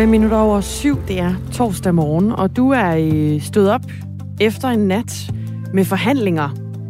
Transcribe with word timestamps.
5 0.00 0.08
minutter 0.08 0.36
over 0.36 0.60
syv, 0.60 0.98
det 1.08 1.18
er 1.18 1.34
torsdag 1.52 1.94
morgen, 1.94 2.32
og 2.32 2.56
du 2.56 2.70
er 2.70 2.96
øh, 2.96 3.40
stået 3.40 3.70
op 3.70 3.80
efter 4.40 4.68
en 4.68 4.78
nat 4.78 5.32
med 5.74 5.84
forhandlinger 5.84 6.48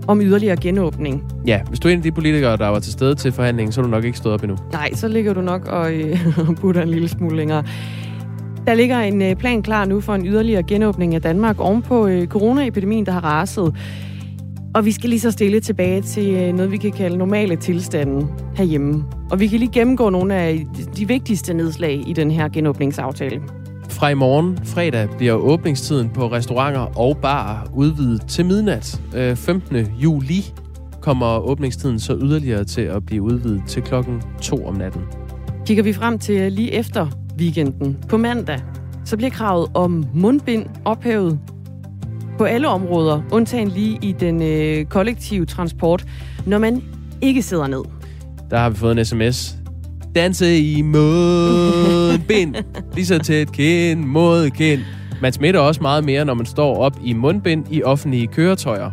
om 0.08 0.20
yderligere 0.20 0.56
genåbning. 0.56 1.24
Ja, 1.46 1.60
hvis 1.68 1.80
du 1.80 1.88
er 1.88 1.92
en 1.92 1.98
af 1.98 2.02
de 2.02 2.12
politikere, 2.12 2.56
der 2.56 2.68
var 2.68 2.78
til 2.78 2.92
stede 2.92 3.14
til 3.14 3.32
forhandlingen, 3.32 3.72
så 3.72 3.80
er 3.80 3.82
du 3.82 3.90
nok 3.90 4.04
ikke 4.04 4.18
stået 4.18 4.34
op 4.34 4.42
endnu. 4.42 4.56
Nej, 4.72 4.94
så 4.94 5.08
ligger 5.08 5.34
du 5.34 5.40
nok 5.40 5.66
og 5.66 5.94
øh, 5.94 6.18
putter 6.60 6.82
en 6.82 6.88
lille 6.88 7.08
smule 7.08 7.36
længere. 7.36 7.64
Der 8.66 8.74
ligger 8.74 8.98
en 8.98 9.22
øh, 9.22 9.36
plan 9.36 9.62
klar 9.62 9.84
nu 9.84 10.00
for 10.00 10.14
en 10.14 10.26
yderligere 10.26 10.62
genåbning 10.62 11.14
af 11.14 11.22
Danmark 11.22 11.60
ovenpå 11.60 12.06
øh, 12.06 12.26
coronaepidemien, 12.26 13.06
der 13.06 13.12
har 13.12 13.24
raset. 13.24 13.74
Og 14.74 14.84
vi 14.84 14.92
skal 14.92 15.10
lige 15.10 15.20
så 15.20 15.30
stille 15.30 15.60
tilbage 15.60 16.02
til 16.02 16.54
noget, 16.54 16.72
vi 16.72 16.76
kan 16.76 16.92
kalde 16.92 17.16
normale 17.16 17.56
tilstande 17.56 18.26
herhjemme. 18.56 19.04
Og 19.30 19.40
vi 19.40 19.46
kan 19.46 19.58
lige 19.58 19.72
gennemgå 19.72 20.10
nogle 20.10 20.34
af 20.34 20.66
de 20.96 21.08
vigtigste 21.08 21.54
nedslag 21.54 22.04
i 22.06 22.12
den 22.12 22.30
her 22.30 22.48
genåbningsaftale. 22.48 23.42
Fra 23.88 24.08
i 24.08 24.14
morgen, 24.14 24.58
fredag, 24.64 25.08
bliver 25.16 25.32
åbningstiden 25.32 26.10
på 26.10 26.26
restauranter 26.26 26.98
og 26.98 27.16
barer 27.16 27.70
udvidet 27.74 28.26
til 28.28 28.44
midnat. 28.46 29.00
15. 29.34 29.76
juli 29.76 30.44
kommer 31.00 31.38
åbningstiden 31.38 31.98
så 31.98 32.16
yderligere 32.22 32.64
til 32.64 32.80
at 32.80 33.06
blive 33.06 33.22
udvidet 33.22 33.62
til 33.66 33.82
klokken 33.82 34.22
2 34.42 34.66
om 34.66 34.74
natten. 34.74 35.02
Kigger 35.66 35.82
vi 35.82 35.92
frem 35.92 36.18
til 36.18 36.52
lige 36.52 36.72
efter 36.72 37.06
weekenden 37.38 37.98
på 38.08 38.16
mandag, 38.16 38.60
så 39.04 39.16
bliver 39.16 39.30
kravet 39.30 39.66
om 39.74 40.04
mundbind 40.14 40.66
ophævet 40.84 41.38
på 42.38 42.44
alle 42.44 42.68
områder, 42.68 43.22
undtagen 43.32 43.68
lige 43.68 43.98
i 44.02 44.12
den 44.12 44.42
øh, 44.42 44.84
kollektive 44.84 45.46
transport, 45.46 46.06
når 46.46 46.58
man 46.58 46.82
ikke 47.22 47.42
sidder 47.42 47.66
ned. 47.66 47.99
Der 48.50 48.58
har 48.58 48.70
vi 48.70 48.76
fået 48.76 48.98
en 48.98 49.04
sms. 49.04 49.56
Danse 50.14 50.58
i 50.58 50.82
mundbind, 50.82 52.54
lige 52.94 53.06
så 53.06 53.18
tæt 53.18 53.52
kind 53.52 54.04
mod 54.04 54.50
kind. 54.50 54.80
Man 55.22 55.32
smitter 55.32 55.60
også 55.60 55.82
meget 55.82 56.04
mere, 56.04 56.24
når 56.24 56.34
man 56.34 56.46
står 56.46 56.76
op 56.76 56.96
i 57.04 57.12
mundbind 57.12 57.64
i 57.70 57.82
offentlige 57.82 58.26
køretøjer, 58.26 58.90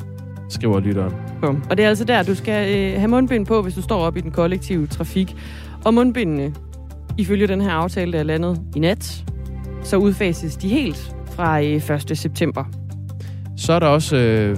skriver 0.50 0.80
lytteren. 0.80 1.13
Bum. 1.41 1.63
Og 1.69 1.78
det 1.78 1.85
er 1.85 1.89
altså 1.89 2.03
der, 2.03 2.23
du 2.23 2.35
skal 2.35 2.75
øh, 2.75 3.00
have 3.00 3.08
mundbind 3.08 3.45
på, 3.45 3.61
hvis 3.61 3.73
du 3.73 3.81
står 3.81 4.00
op 4.00 4.17
i 4.17 4.22
den 4.22 4.31
kollektive 4.31 4.88
trafik. 4.88 5.35
Og 5.85 5.94
mundbindene, 5.94 6.53
ifølge 7.17 7.47
den 7.47 7.61
her 7.61 7.72
aftale, 7.72 8.11
der 8.11 8.19
er 8.19 8.23
landet 8.23 8.61
i 8.75 8.80
nat, 8.80 9.25
så 9.83 9.97
udfases 9.97 10.55
de 10.55 10.67
helt 10.69 11.16
fra 11.31 11.61
øh, 11.61 12.11
1. 12.11 12.17
september. 12.17 12.63
Så 13.58 13.73
er 13.73 13.80
der 13.80 13.88
også, 13.88 14.17
øh, 14.17 14.58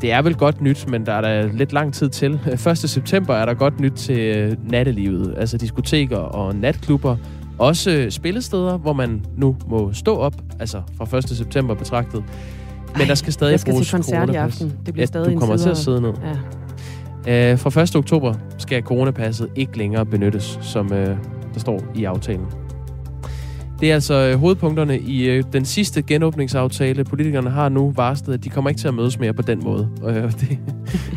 det 0.00 0.12
er 0.12 0.22
vel 0.22 0.34
godt 0.34 0.60
nyt, 0.60 0.88
men 0.88 1.06
der 1.06 1.12
er 1.12 1.20
der 1.20 1.52
lidt 1.52 1.72
lang 1.72 1.94
tid 1.94 2.08
til. 2.08 2.40
1. 2.70 2.78
september 2.78 3.34
er 3.34 3.44
der 3.44 3.54
godt 3.54 3.80
nyt 3.80 3.92
til 3.92 4.18
øh, 4.18 4.56
nattelivet, 4.70 5.34
altså 5.36 5.58
diskoteker 5.58 6.16
og 6.16 6.54
natklubber. 6.54 7.16
Også 7.58 8.06
spillesteder, 8.10 8.76
hvor 8.76 8.92
man 8.92 9.24
nu 9.36 9.56
må 9.68 9.92
stå 9.92 10.16
op, 10.16 10.34
altså 10.60 10.82
fra 10.96 11.16
1. 11.18 11.28
september 11.28 11.74
betragtet. 11.74 12.24
Men 12.92 13.00
Ej, 13.00 13.06
der 13.06 13.14
skal 13.14 13.32
stadig 13.32 13.50
jeg 13.52 13.60
skal 13.60 13.72
bruges 13.72 13.86
til 13.88 13.94
koncert 13.96 14.30
i 14.30 14.34
aften. 14.34 14.72
Det 14.86 14.94
bliver 14.94 15.02
Ja, 15.02 15.06
stadig 15.06 15.34
du 15.34 15.38
kommer 15.38 15.56
til 15.56 15.68
at 15.68 15.76
sidde 15.76 16.00
ned. 16.00 16.12
Ja. 17.26 17.52
Øh, 17.52 17.58
fra 17.58 17.82
1. 17.82 17.96
oktober 17.96 18.34
skal 18.58 18.82
coronapasset 18.82 19.48
ikke 19.56 19.78
længere 19.78 20.06
benyttes, 20.06 20.58
som 20.62 20.92
øh, 20.92 21.16
der 21.54 21.60
står 21.60 21.82
i 21.94 22.04
aftalen. 22.04 22.46
Det 23.80 23.90
er 23.90 23.94
altså 23.94 24.14
øh, 24.14 24.38
hovedpunkterne 24.38 24.98
i 24.98 25.28
øh, 25.28 25.44
den 25.52 25.64
sidste 25.64 26.02
genåbningsaftale. 26.02 27.04
Politikerne 27.04 27.50
har 27.50 27.68
nu 27.68 27.90
varslet, 27.90 28.34
at 28.34 28.44
de 28.44 28.50
kommer 28.50 28.70
ikke 28.70 28.80
til 28.80 28.88
at 28.88 28.94
mødes 28.94 29.18
mere 29.18 29.32
på 29.32 29.42
den 29.42 29.64
måde. 29.64 29.88
Og 30.02 30.16
øh, 30.16 30.32
det 30.40 30.58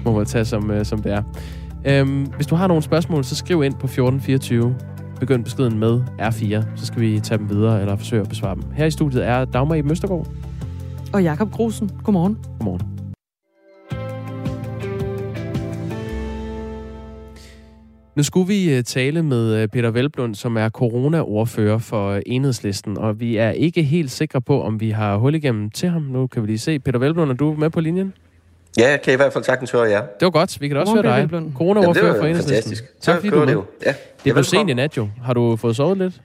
må 0.05 0.11
man 0.11 0.25
tage 0.25 0.45
som, 0.45 0.71
som 0.83 1.01
det 1.01 1.11
er. 1.11 1.23
Øhm, 1.85 2.23
hvis 2.35 2.47
du 2.47 2.55
har 2.55 2.67
nogle 2.67 2.83
spørgsmål, 2.83 3.23
så 3.23 3.35
skriv 3.35 3.63
ind 3.63 3.73
på 3.73 3.85
1424. 3.85 4.75
Begynd 5.19 5.43
beskeden 5.43 5.79
med 5.79 6.01
R4, 6.19 6.63
så 6.75 6.85
skal 6.85 7.01
vi 7.01 7.19
tage 7.19 7.37
dem 7.37 7.49
videre 7.49 7.81
eller 7.81 7.95
forsøge 7.95 8.21
at 8.21 8.29
besvare 8.29 8.55
dem. 8.55 8.63
Her 8.75 8.85
i 8.85 8.91
studiet 8.91 9.27
er 9.27 9.45
Dagmar 9.45 9.75
i 9.75 9.81
Møstergaard. 9.81 10.27
Og 11.13 11.23
Jakob 11.23 11.51
Grusen, 11.51 11.91
godmorgen. 12.03 12.37
Godmorgen. 12.59 13.00
Nu 18.15 18.23
skulle 18.23 18.47
vi 18.47 18.73
øh, 18.77 18.83
tale 18.83 19.23
med 19.23 19.55
øh, 19.55 19.67
Peter 19.67 19.89
Velblund, 19.91 20.35
som 20.35 20.57
er 20.57 20.69
corona-ordfører 20.69 21.77
for 21.77 22.09
øh, 22.09 22.21
Enhedslisten, 22.25 22.97
og 22.97 23.19
vi 23.19 23.37
er 23.37 23.49
ikke 23.51 23.83
helt 23.83 24.11
sikre 24.11 24.41
på, 24.41 24.63
om 24.63 24.79
vi 24.79 24.89
har 24.89 25.17
hul 25.17 25.35
igennem 25.35 25.69
til 25.69 25.89
ham. 25.89 26.01
Nu 26.01 26.27
kan 26.27 26.41
vi 26.41 26.47
lige 26.47 26.59
se. 26.59 26.79
Peter 26.79 26.99
Velblund, 26.99 27.31
er 27.31 27.35
du 27.35 27.55
med 27.59 27.69
på 27.69 27.79
linjen? 27.79 28.13
Ja, 28.79 28.89
jeg 28.89 29.01
kan 29.01 29.13
i 29.13 29.15
hvert 29.15 29.33
fald 29.33 29.43
sagtens 29.43 29.71
høre 29.71 29.83
jer. 29.89 30.01
Det 30.01 30.21
var 30.25 30.29
godt. 30.29 30.61
Vi 30.61 30.67
kan 30.67 30.75
da 30.75 30.81
også 30.81 30.93
Godmorgen, 30.93 31.09
høre 31.13 31.21
dig. 31.21 31.31
Velblund. 31.31 31.53
Corona-ordfører 31.55 32.05
Jamen, 32.05 32.19
for 32.19 32.23
det 32.23 32.29
Enhedslisten. 32.29 32.69
fantastisk. 32.75 32.99
Tak 33.01 33.15
fordi 33.15 33.29
du 33.29 33.35
er 33.35 33.39
det 33.39 33.47
med. 33.47 33.53
jo. 33.53 33.65
Ja, 33.85 33.89
Det 33.89 33.95
Ja, 34.25 34.33
blev 34.33 34.43
sent 34.43 34.53
i 34.53 34.57
velkommen. 34.57 34.75
nat 34.75 34.97
jo. 34.97 35.07
Har 35.23 35.33
du 35.33 35.55
fået 35.55 35.75
sovet 35.75 35.97
lidt? 35.97 36.21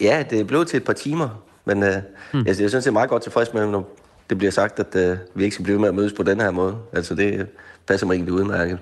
Ja, 0.00 0.24
det 0.30 0.40
er 0.40 0.44
blevet 0.44 0.68
til 0.68 0.76
et 0.76 0.84
par 0.84 0.92
timer, 0.92 1.42
men 1.64 1.82
øh, 1.82 1.88
hmm. 2.32 2.40
jeg, 2.40 2.46
jeg 2.46 2.54
synes, 2.56 2.72
det 2.72 2.86
er 2.86 2.90
meget 2.90 3.10
godt 3.10 3.22
tilfreds 3.22 3.54
med, 3.54 3.66
når 3.66 3.96
det 4.30 4.38
bliver 4.38 4.50
sagt, 4.50 4.80
at 4.80 5.10
øh, 5.10 5.16
vi 5.34 5.44
ikke 5.44 5.54
skal 5.54 5.64
blive 5.64 5.78
med 5.78 5.88
at 5.88 5.94
mødes 5.94 6.12
på 6.12 6.22
den 6.22 6.40
her 6.40 6.50
måde. 6.50 6.76
Altså, 6.92 7.14
det 7.14 7.34
øh, 7.34 7.44
passer 7.88 8.06
mig 8.06 8.14
egentlig 8.14 8.32
udmærket. 8.34 8.78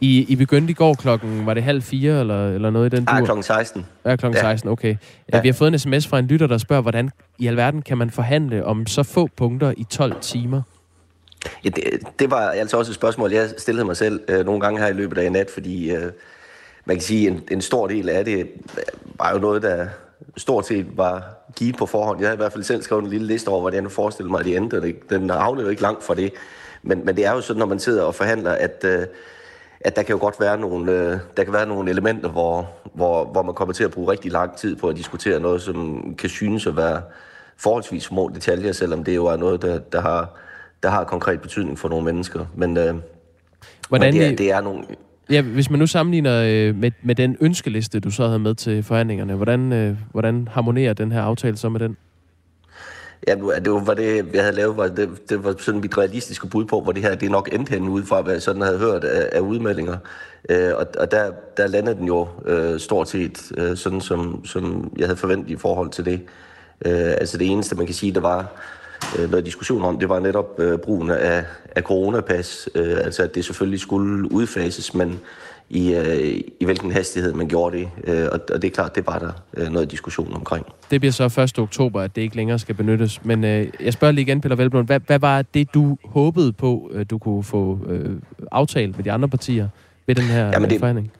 I, 0.00 0.26
I 0.28 0.36
begyndte 0.36 0.70
i 0.70 0.74
går 0.74 0.94
klokken, 0.94 1.46
var 1.46 1.54
det 1.54 1.62
halv 1.62 1.82
fire 1.82 2.20
eller, 2.20 2.48
eller 2.54 2.70
noget 2.70 2.92
i 2.92 2.96
den 2.96 3.04
Ah, 3.08 3.18
dur? 3.18 3.24
klokken 3.24 3.42
16. 3.42 3.86
Ja, 4.04 4.16
klokken 4.16 4.36
Ja. 4.36 4.42
16, 4.50 4.70
okay. 4.70 4.88
Ja. 4.88 5.36
Ja. 5.36 5.40
Vi 5.42 5.48
har 5.48 5.52
fået 5.52 5.72
en 5.72 5.78
sms 5.78 6.06
fra 6.06 6.18
en 6.18 6.26
lytter, 6.26 6.46
der 6.46 6.58
spørger, 6.58 6.82
hvordan 6.82 7.10
i 7.38 7.46
alverden 7.46 7.82
kan 7.82 7.98
man 7.98 8.10
forhandle 8.10 8.64
om 8.64 8.86
så 8.86 9.02
få 9.02 9.28
punkter 9.36 9.74
i 9.76 9.84
12 9.84 10.14
timer? 10.20 10.62
Ja, 11.64 11.68
det, 11.68 11.84
det 12.18 12.30
var 12.30 12.36
altså 12.50 12.76
også 12.76 12.90
et 12.90 12.94
spørgsmål, 12.94 13.32
jeg 13.32 13.48
stillede 13.58 13.84
mig 13.86 13.96
selv 13.96 14.20
øh, 14.28 14.46
nogle 14.46 14.60
gange 14.60 14.80
her 14.80 14.86
i 14.88 14.92
løbet 14.92 15.18
af 15.18 15.24
i 15.26 15.28
nat, 15.28 15.50
fordi 15.54 15.90
øh, 15.90 16.02
man 16.84 16.96
kan 16.96 17.02
sige, 17.02 17.28
en, 17.28 17.40
en 17.50 17.60
stor 17.60 17.86
del 17.86 18.08
af 18.08 18.24
det 18.24 18.38
øh, 18.38 18.44
var 19.18 19.32
jo 19.32 19.38
noget, 19.38 19.62
der 19.62 19.86
stort 20.36 20.66
set 20.66 20.86
var 20.96 21.22
givet 21.56 21.76
på 21.76 21.86
forhånd. 21.86 22.20
Jeg 22.20 22.28
havde 22.28 22.36
i 22.36 22.42
hvert 22.42 22.52
fald 22.52 22.64
selv 22.64 22.82
skrevet 22.82 23.04
en 23.04 23.10
lille 23.10 23.26
liste 23.26 23.48
over, 23.48 23.60
hvordan 23.60 23.82
jeg 23.82 23.90
forestillede 23.92 24.30
mig, 24.30 24.38
at 24.40 24.46
det 24.46 24.56
endte. 24.56 24.76
og 24.76 24.82
det- 24.82 25.10
Den 25.10 25.30
havnede 25.30 25.64
jo 25.64 25.70
ikke 25.70 25.82
langt 25.82 26.04
fra 26.04 26.14
det. 26.14 26.32
Men, 26.82 27.04
men 27.04 27.16
det 27.16 27.26
er 27.26 27.32
jo 27.32 27.40
sådan, 27.40 27.58
når 27.58 27.66
man 27.66 27.78
sidder 27.78 28.02
og 28.02 28.14
forhandler, 28.14 28.52
at, 28.52 28.84
øh, 28.84 29.06
at 29.80 29.96
der 29.96 30.02
kan 30.02 30.12
jo 30.12 30.20
godt 30.20 30.40
være 30.40 30.58
nogle, 30.58 30.92
øh, 30.92 31.18
der 31.36 31.44
kan 31.44 31.52
være 31.52 31.66
nogle 31.66 31.90
elementer, 31.90 32.28
hvor, 32.28 32.70
hvor, 32.94 33.24
hvor 33.24 33.42
man 33.42 33.54
kommer 33.54 33.72
til 33.72 33.84
at 33.84 33.90
bruge 33.90 34.12
rigtig 34.12 34.32
lang 34.32 34.56
tid 34.56 34.76
på 34.76 34.88
at 34.88 34.96
diskutere 34.96 35.40
noget, 35.40 35.62
som 35.62 36.04
kan 36.18 36.28
synes 36.28 36.66
at 36.66 36.76
være 36.76 37.02
forholdsvis 37.56 38.02
små 38.02 38.30
detaljer, 38.34 38.72
selvom 38.72 39.04
det 39.04 39.14
jo 39.14 39.26
er 39.26 39.36
noget, 39.36 39.62
der, 39.62 39.78
der, 39.78 40.00
har, 40.00 40.30
der 40.82 40.90
har 40.90 41.04
konkret 41.04 41.40
betydning 41.40 41.78
for 41.78 41.88
nogle 41.88 42.04
mennesker. 42.04 42.46
Men, 42.54 42.76
øh, 42.76 42.94
Hvordan, 43.88 44.14
men 44.14 44.22
det, 44.22 44.32
er, 44.32 44.36
det 44.36 44.52
er 44.52 44.60
nogle... 44.60 44.84
Ja, 45.30 45.42
hvis 45.42 45.70
man 45.70 45.78
nu 45.78 45.86
sammenligner 45.86 46.42
øh, 46.42 46.76
med, 46.76 46.90
med 47.02 47.14
den 47.14 47.36
ønskeliste, 47.40 48.00
du 48.00 48.10
så 48.10 48.26
havde 48.26 48.38
med 48.38 48.54
til 48.54 48.82
forhandlingerne, 48.82 49.34
hvordan, 49.34 49.72
øh, 49.72 49.96
hvordan 50.10 50.48
harmonerer 50.48 50.92
den 50.92 51.12
her 51.12 51.22
aftale 51.22 51.56
så 51.56 51.68
med 51.68 51.80
den? 51.80 51.96
Ja, 53.26 53.34
det 53.34 53.72
var, 53.72 53.84
var 53.84 53.94
det, 53.94 54.34
jeg 54.34 54.42
havde 54.42 54.56
lavet, 54.56 54.76
var 54.76 54.88
det, 54.88 55.30
det 55.30 55.44
var 55.44 55.54
sådan 55.58 55.80
mit 55.80 55.98
realistiske 55.98 56.46
bud 56.46 56.64
på, 56.64 56.80
hvor 56.80 56.92
det 56.92 57.02
her 57.02 57.14
det 57.14 57.30
nok 57.30 57.48
endte 57.52 57.70
henne 57.70 57.90
ud 57.90 58.02
fra, 58.02 58.22
hvad 58.22 58.32
jeg 58.32 58.42
sådan 58.42 58.62
havde 58.62 58.78
hørt 58.78 59.04
af, 59.04 59.28
af 59.32 59.40
udmeldinger. 59.40 59.96
Øh, 60.48 60.70
og 60.76 60.86
og 60.98 61.10
der, 61.10 61.32
der 61.56 61.66
landede 61.66 61.96
den 61.96 62.06
jo 62.06 62.28
øh, 62.44 62.80
stort 62.80 63.08
set 63.08 63.52
øh, 63.56 63.76
sådan, 63.76 64.00
som, 64.00 64.44
som 64.44 64.92
jeg 64.98 65.06
havde 65.06 65.16
forventet 65.16 65.50
i 65.50 65.56
forhold 65.56 65.90
til 65.90 66.04
det. 66.04 66.20
Øh, 66.86 67.10
altså 67.10 67.38
det 67.38 67.50
eneste, 67.50 67.76
man 67.76 67.86
kan 67.86 67.94
sige, 67.94 68.14
der 68.14 68.20
var 68.20 68.52
øh, 69.18 69.30
noget 69.30 69.46
diskussion 69.46 69.84
om, 69.84 69.98
det 69.98 70.08
var 70.08 70.20
netop 70.20 70.60
øh, 70.60 70.78
brugen 70.78 71.10
af, 71.10 71.44
af 71.76 71.82
coronapas. 71.82 72.68
Øh, 72.74 72.96
altså 72.98 73.22
at 73.22 73.34
det 73.34 73.44
selvfølgelig 73.44 73.80
skulle 73.80 74.32
udfases, 74.32 74.94
men 74.94 75.20
i, 75.72 75.94
øh, 75.94 76.40
i 76.60 76.64
hvilken 76.64 76.92
hastighed 76.92 77.32
man 77.32 77.48
gjorde 77.48 77.78
det. 77.78 77.88
Øh, 78.04 78.28
og, 78.32 78.40
og 78.54 78.62
det 78.62 78.68
er 78.68 78.72
klart, 78.74 78.94
det 78.96 79.06
var 79.06 79.18
der 79.18 79.32
øh, 79.56 79.68
noget 79.72 79.90
diskussion 79.90 80.32
omkring. 80.34 80.66
Det 80.90 81.00
bliver 81.00 81.12
så 81.12 81.40
1. 81.42 81.58
oktober, 81.58 82.00
at 82.00 82.16
det 82.16 82.22
ikke 82.22 82.36
længere 82.36 82.58
skal 82.58 82.74
benyttes. 82.74 83.24
Men 83.24 83.44
øh, 83.44 83.66
jeg 83.80 83.92
spørger 83.92 84.12
lige 84.12 84.22
igen, 84.22 84.40
Peter 84.40 84.56
Velblom, 84.56 84.86
hvad, 84.86 85.00
hvad 85.06 85.18
var 85.18 85.42
det, 85.42 85.74
du 85.74 85.96
håbede 86.04 86.52
på, 86.52 86.90
øh, 86.92 87.06
du 87.10 87.18
kunne 87.18 87.44
få 87.44 87.78
øh, 87.88 88.10
aftalt 88.52 88.96
med 88.96 89.04
de 89.04 89.12
andre 89.12 89.28
partier 89.28 89.68
ved 90.06 90.14
den 90.14 90.24
her 90.24 90.44
Jamen, 90.46 90.62
det... 90.62 90.70
det- 90.70 90.78
forhandling? 90.78 91.12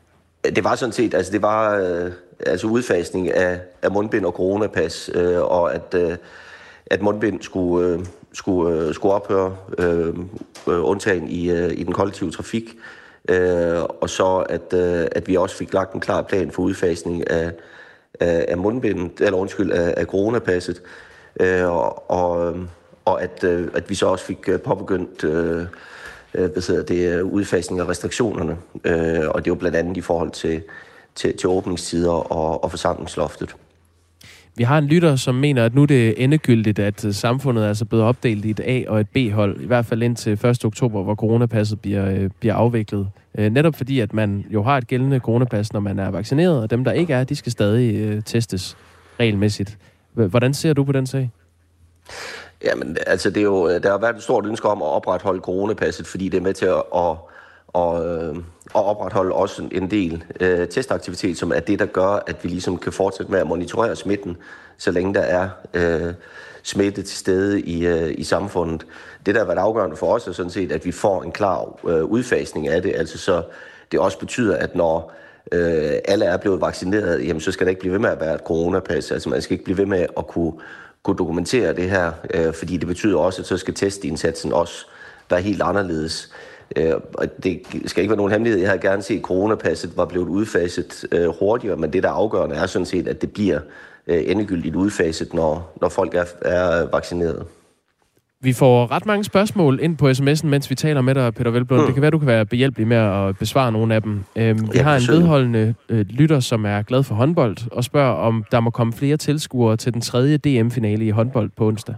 Det 0.57 0.65
var 0.65 0.75
sådan 0.75 0.93
set, 0.93 1.15
altså 1.15 1.33
det 1.33 1.43
var 1.43 1.77
øh, 1.79 2.11
altså 2.47 2.67
udfasning 2.67 3.31
af, 3.35 3.61
af 3.83 3.91
mundbind 3.91 4.25
og 4.25 4.33
coronapas, 4.33 5.11
øh, 5.15 5.41
og 5.41 5.75
at, 5.75 5.95
øh, 5.95 6.17
at 6.87 7.03
mundbind 7.03 7.43
skulle, 7.43 7.89
øh, 7.89 8.01
skulle, 8.33 8.77
øh, 8.81 8.95
skulle 8.95 9.15
ophøre, 9.15 9.57
øh, 9.79 10.09
øh, 10.69 10.85
undtagen 10.85 11.29
i, 11.29 11.51
øh, 11.51 11.73
i 11.73 11.83
den 11.85 11.93
kollektive 11.93 12.31
trafik, 12.31 12.65
øh, 13.29 13.83
og 13.83 14.11
så 14.11 14.37
at, 14.37 14.73
øh, 14.75 15.07
at 15.13 15.29
vi 15.29 15.37
også 15.37 15.57
fik 15.57 15.73
lagt 15.73 15.95
en 15.95 16.01
klar 16.01 16.23
plan 16.23 16.51
for 16.51 16.63
udfasning 16.63 17.31
af, 17.31 17.53
af, 18.21 18.45
af 18.49 18.59
mundbindet, 18.59 19.21
eller 19.21 19.39
undskyld, 19.39 19.73
af, 19.73 19.95
af 19.97 20.07
coronapasset, 20.07 20.83
øh, 21.41 21.69
og, 21.69 22.11
og, 22.11 22.47
øh, 22.47 22.63
og 23.05 23.23
at, 23.23 23.45
øh, 23.45 23.69
at 23.75 23.91
vi 23.91 23.95
så 23.95 24.07
også 24.07 24.25
fik 24.25 24.49
øh, 24.49 24.61
påbegyndt 24.61 25.25
øh, 25.25 25.67
øh, 26.35 26.53
hvad 26.53 26.69
hedder 26.69 26.83
det, 26.83 27.23
udfasning 27.23 27.81
af 27.81 27.89
restriktionerne. 27.89 28.59
Øh, 28.85 29.29
og 29.29 29.45
det 29.45 29.51
var 29.51 29.57
blandt 29.57 29.77
andet 29.77 29.97
i 29.97 30.01
forhold 30.01 30.31
til, 30.31 30.63
til, 31.15 31.37
til 31.37 31.49
åbningstider 31.49 32.33
og, 32.33 32.65
og 32.65 32.71
forsamlingsloftet. 32.71 33.57
Vi 34.57 34.63
har 34.63 34.79
en 34.79 34.87
lytter, 34.87 35.17
som 35.17 35.35
mener, 35.35 35.65
at 35.65 35.75
nu 35.75 35.83
er 35.83 35.87
det 35.87 36.25
endegyldigt, 36.25 36.79
at 36.79 37.05
øh, 37.05 37.15
samfundet 37.15 37.65
er 37.65 37.69
altså 37.69 37.85
blevet 37.85 38.05
opdelt 38.05 38.45
i 38.45 38.51
et 38.51 38.61
A- 38.61 38.85
og 38.89 39.01
et 39.01 39.09
B-hold, 39.09 39.61
i 39.61 39.67
hvert 39.67 39.87
fald 39.87 40.03
indtil 40.03 40.33
1. 40.33 40.65
oktober, 40.65 41.03
hvor 41.03 41.15
coronapasset 41.15 41.81
bliver, 41.81 42.11
øh, 42.11 42.31
bliver 42.41 42.55
afviklet. 42.55 43.09
Øh, 43.39 43.51
netop 43.51 43.75
fordi, 43.75 44.01
at 44.01 44.15
man 44.15 44.45
jo 44.51 44.63
har 44.63 44.79
et 44.79 44.87
gældende 44.87 45.19
coronapas, 45.19 45.73
når 45.73 45.81
man 45.81 45.99
er 45.99 46.11
vaccineret, 46.11 46.63
og 46.63 46.71
dem, 46.71 46.85
der 46.85 46.93
ikke 46.93 47.15
er, 47.15 47.25
de 47.25 47.37
skal 47.37 47.53
stadig 47.53 48.25
testes. 48.25 48.77
regelmæssigt. 49.21 49.79
Hvordan 50.13 50.55
ser 50.55 50.73
du 50.73 50.85
på 50.85 50.93
den 50.93 51.07
sag? 51.07 51.31
Jamen, 52.65 52.97
altså, 53.07 53.31
det 53.31 53.37
er 53.37 53.45
jo, 53.45 53.79
der 53.79 53.91
har 53.91 53.99
været 53.99 54.17
et 54.17 54.23
stort 54.23 54.47
ønske 54.47 54.69
om 54.69 54.83
at 54.83 54.89
opretholde 54.89 55.41
coronapasset, 55.41 56.07
fordi 56.07 56.29
det 56.29 56.39
er 56.39 56.43
med 56.43 56.55
til 56.55 56.67
at, 56.67 56.83
at, 56.95 57.17
og, 57.73 58.07
øh, 58.07 58.37
og 58.75 58.85
opretholde 58.85 59.33
også 59.35 59.69
en 59.73 59.91
del 59.91 60.25
øh, 60.41 60.69
testaktivitet, 60.69 61.39
som 61.39 61.53
er 61.53 61.61
det, 61.61 61.79
der 61.79 61.87
gør, 61.87 62.23
at 62.27 62.45
vi 62.45 62.49
ligesom 62.49 62.79
kan 62.79 62.93
fortsætte 62.93 63.33
med 63.33 63.41
at 63.41 63.47
monitorere 63.47 63.97
smitten, 63.97 64.37
så 64.79 64.91
længe 64.91 65.15
der 65.15 65.21
er 65.21 65.49
øh, 65.75 66.15
smitte 66.63 67.03
til 67.03 67.19
stede 67.19 67.61
i, 67.61 67.87
øh, 67.87 68.15
i 68.19 68.25
samfundet. 68.25 68.87
Det, 69.27 69.35
der 69.35 69.41
har 69.41 69.47
været 69.47 69.59
afgørende 69.59 69.97
for 69.97 70.15
os, 70.15 70.27
er 70.27 70.33
sådan 70.33 70.51
set, 70.51 70.73
at 70.73 70.85
vi 70.85 70.93
får 70.93 71.23
en 71.23 71.33
klar 71.33 71.79
øh, 71.89 72.05
udfasning 72.05 72.69
af 72.69 72.83
det, 72.83 72.95
altså 72.97 73.19
så 73.19 73.43
det 73.93 74.01
også 74.01 74.19
betyder, 74.19 74.57
at 74.57 74.75
når 74.75 75.13
øh, 75.53 75.93
alle 76.05 76.25
er 76.25 76.37
blevet 76.37 76.61
vaccineret, 76.61 77.27
jamen 77.27 77.41
så 77.41 77.53
skal 77.53 77.67
der 77.67 77.71
ikke 77.71 77.81
blive 77.81 77.93
ved 77.93 78.01
med 78.01 78.11
at 78.11 78.21
være 78.21 78.35
et 78.35 78.41
coronapas. 78.41 79.11
Altså 79.11 79.29
man 79.29 79.43
skal 79.43 79.55
ikke 79.55 79.65
blive 79.65 79.79
ved 79.79 79.87
med 79.87 80.07
at 80.17 80.27
kunne, 80.27 80.53
kunne 81.03 81.17
dokumentere 81.17 81.73
det 81.73 81.91
her, 81.91 82.13
øh, 82.35 82.55
fordi 82.55 82.77
det 82.77 82.89
betyder 82.89 83.19
også, 83.19 83.43
at 83.43 83.47
så 83.47 83.57
skal 83.57 83.75
testindsatsen 83.75 84.53
også 84.53 84.87
være 85.31 85.41
helt 85.41 85.63
anderledes. 85.63 86.33
Øh, 86.77 86.95
og 87.15 87.27
det 87.45 87.61
skal 87.87 88.03
ikke 88.03 88.11
være 88.11 88.17
nogen 88.17 88.33
hemmelighed. 88.33 88.61
Jeg 88.61 88.71
har 88.71 88.77
gerne 88.77 89.03
set, 89.03 89.17
at 89.17 89.23
coronapasset 89.23 89.97
var 89.97 90.05
blevet 90.05 90.29
udfaset 90.29 91.05
øh, 91.13 91.29
hurtigere, 91.39 91.77
men 91.77 91.93
det, 91.93 92.03
der 92.03 92.09
er 92.09 92.13
afgørende, 92.13 92.57
er 92.57 92.67
sådan 92.67 92.87
set, 92.87 93.09
at 93.09 93.23
det 93.23 93.33
bliver 93.33 93.61
øh, 94.07 94.23
endegyldigt 94.27 94.77
udfaset, 94.77 95.35
når, 95.35 95.77
når 95.81 95.89
folk 95.89 96.15
er, 96.15 96.25
er 96.43 96.91
vaccineret. 96.93 97.47
Vi 98.45 98.53
får 98.53 98.91
ret 98.91 99.07
mange 99.07 99.25
spørgsmål 99.25 99.79
ind 99.83 99.97
på 99.97 100.11
sms'en, 100.11 100.47
mens 100.47 100.71
vi 100.71 100.75
taler 100.75 101.01
med 101.01 101.15
dig, 101.15 101.35
Peter 101.35 101.51
Velblom. 101.51 101.81
Mm. 101.81 101.87
Det 101.87 101.95
kan 101.95 102.03
være, 102.03 102.11
du 102.11 102.19
kan 102.19 102.27
være 102.27 102.47
behjælpelig 102.47 102.89
med 102.89 102.97
at 102.97 103.39
besvare 103.39 103.73
nogle 103.73 103.95
af 103.95 104.03
dem. 104.03 104.25
Øhm, 104.37 104.73
vi 104.73 104.79
ja, 104.79 104.83
har 104.83 104.97
en 104.97 105.03
vedholdende 105.09 105.75
øh, 105.89 106.07
lytter, 106.09 106.41
som 106.41 106.65
er 106.67 106.83
glad 106.83 107.03
for 107.03 107.15
håndbold, 107.15 107.57
og 107.73 107.85
spørger, 107.85 108.15
om 108.15 108.45
der 108.51 108.61
må 108.61 108.71
komme 108.71 108.93
flere 108.93 109.17
tilskuere 109.17 109.77
til 109.77 109.95
den 109.95 110.01
tredje 110.01 110.37
DM-finale 110.37 111.05
i 111.05 111.11
håndbold 111.11 111.51
på 111.57 111.67
onsdag. 111.67 111.95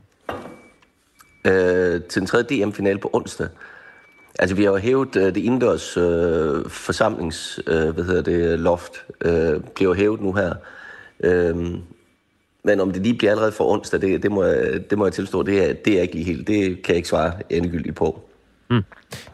Øh, 1.47 2.03
til 2.03 2.21
den 2.21 2.27
tredje 2.27 2.45
DM-finale 2.45 2.99
på 2.99 3.11
onsdag? 3.13 3.49
Altså, 4.39 4.57
vi 4.57 4.63
har 4.63 4.71
jo 4.71 4.77
hævet 4.77 5.17
øh, 5.17 5.35
det 5.35 5.37
indendørs 5.37 5.97
øh, 5.97 6.71
forsamlings, 6.71 7.61
øh, 7.67 7.89
hvad 7.89 8.05
hedder 8.05 8.23
det, 8.23 8.59
loft, 8.59 8.93
øh, 9.25 9.61
bliver 9.75 9.91
jo 9.91 9.95
hævet 9.95 10.21
nu 10.21 10.33
her. 10.33 10.55
Øh, 11.25 11.57
men 12.65 12.81
om 12.81 12.91
det 12.93 13.03
lige 13.03 13.15
bliver 13.15 13.31
allerede 13.31 13.53
for 13.53 13.73
onsdag, 13.73 14.01
det, 14.01 14.23
det, 14.23 14.33
må, 14.33 14.45
jeg, 14.45 14.91
det 14.91 14.99
må 14.99 15.07
jeg 15.07 15.13
tilstå, 15.13 15.43
det 15.43 15.71
er, 15.71 15.73
det 15.73 15.99
er 15.99 16.03
ikke 16.03 16.15
lige 16.15 16.25
helt. 16.25 16.49
Det 16.49 16.83
kan 16.83 16.89
jeg 16.89 16.97
ikke 16.97 17.09
svare 17.09 17.33
endegyldigt 17.51 17.97
på. 17.97 18.21
Mm. 18.71 18.83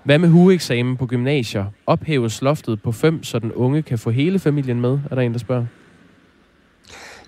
Hvad 0.05 0.19
med 0.19 0.29
hueeksamen 0.29 0.97
på 0.97 1.06
gymnasier? 1.06 1.64
Ophæves 1.87 2.43
loftet 2.43 2.82
på 2.82 2.93
5, 2.93 3.23
så 3.23 3.38
den 3.38 3.52
unge 3.52 3.82
kan 3.82 3.99
få 3.99 4.11
hele 4.11 4.38
familien 4.38 4.81
med? 4.81 4.99
Er 5.11 5.14
der 5.14 5.23
en, 5.23 5.32
der 5.32 5.38
spørger? 5.38 5.67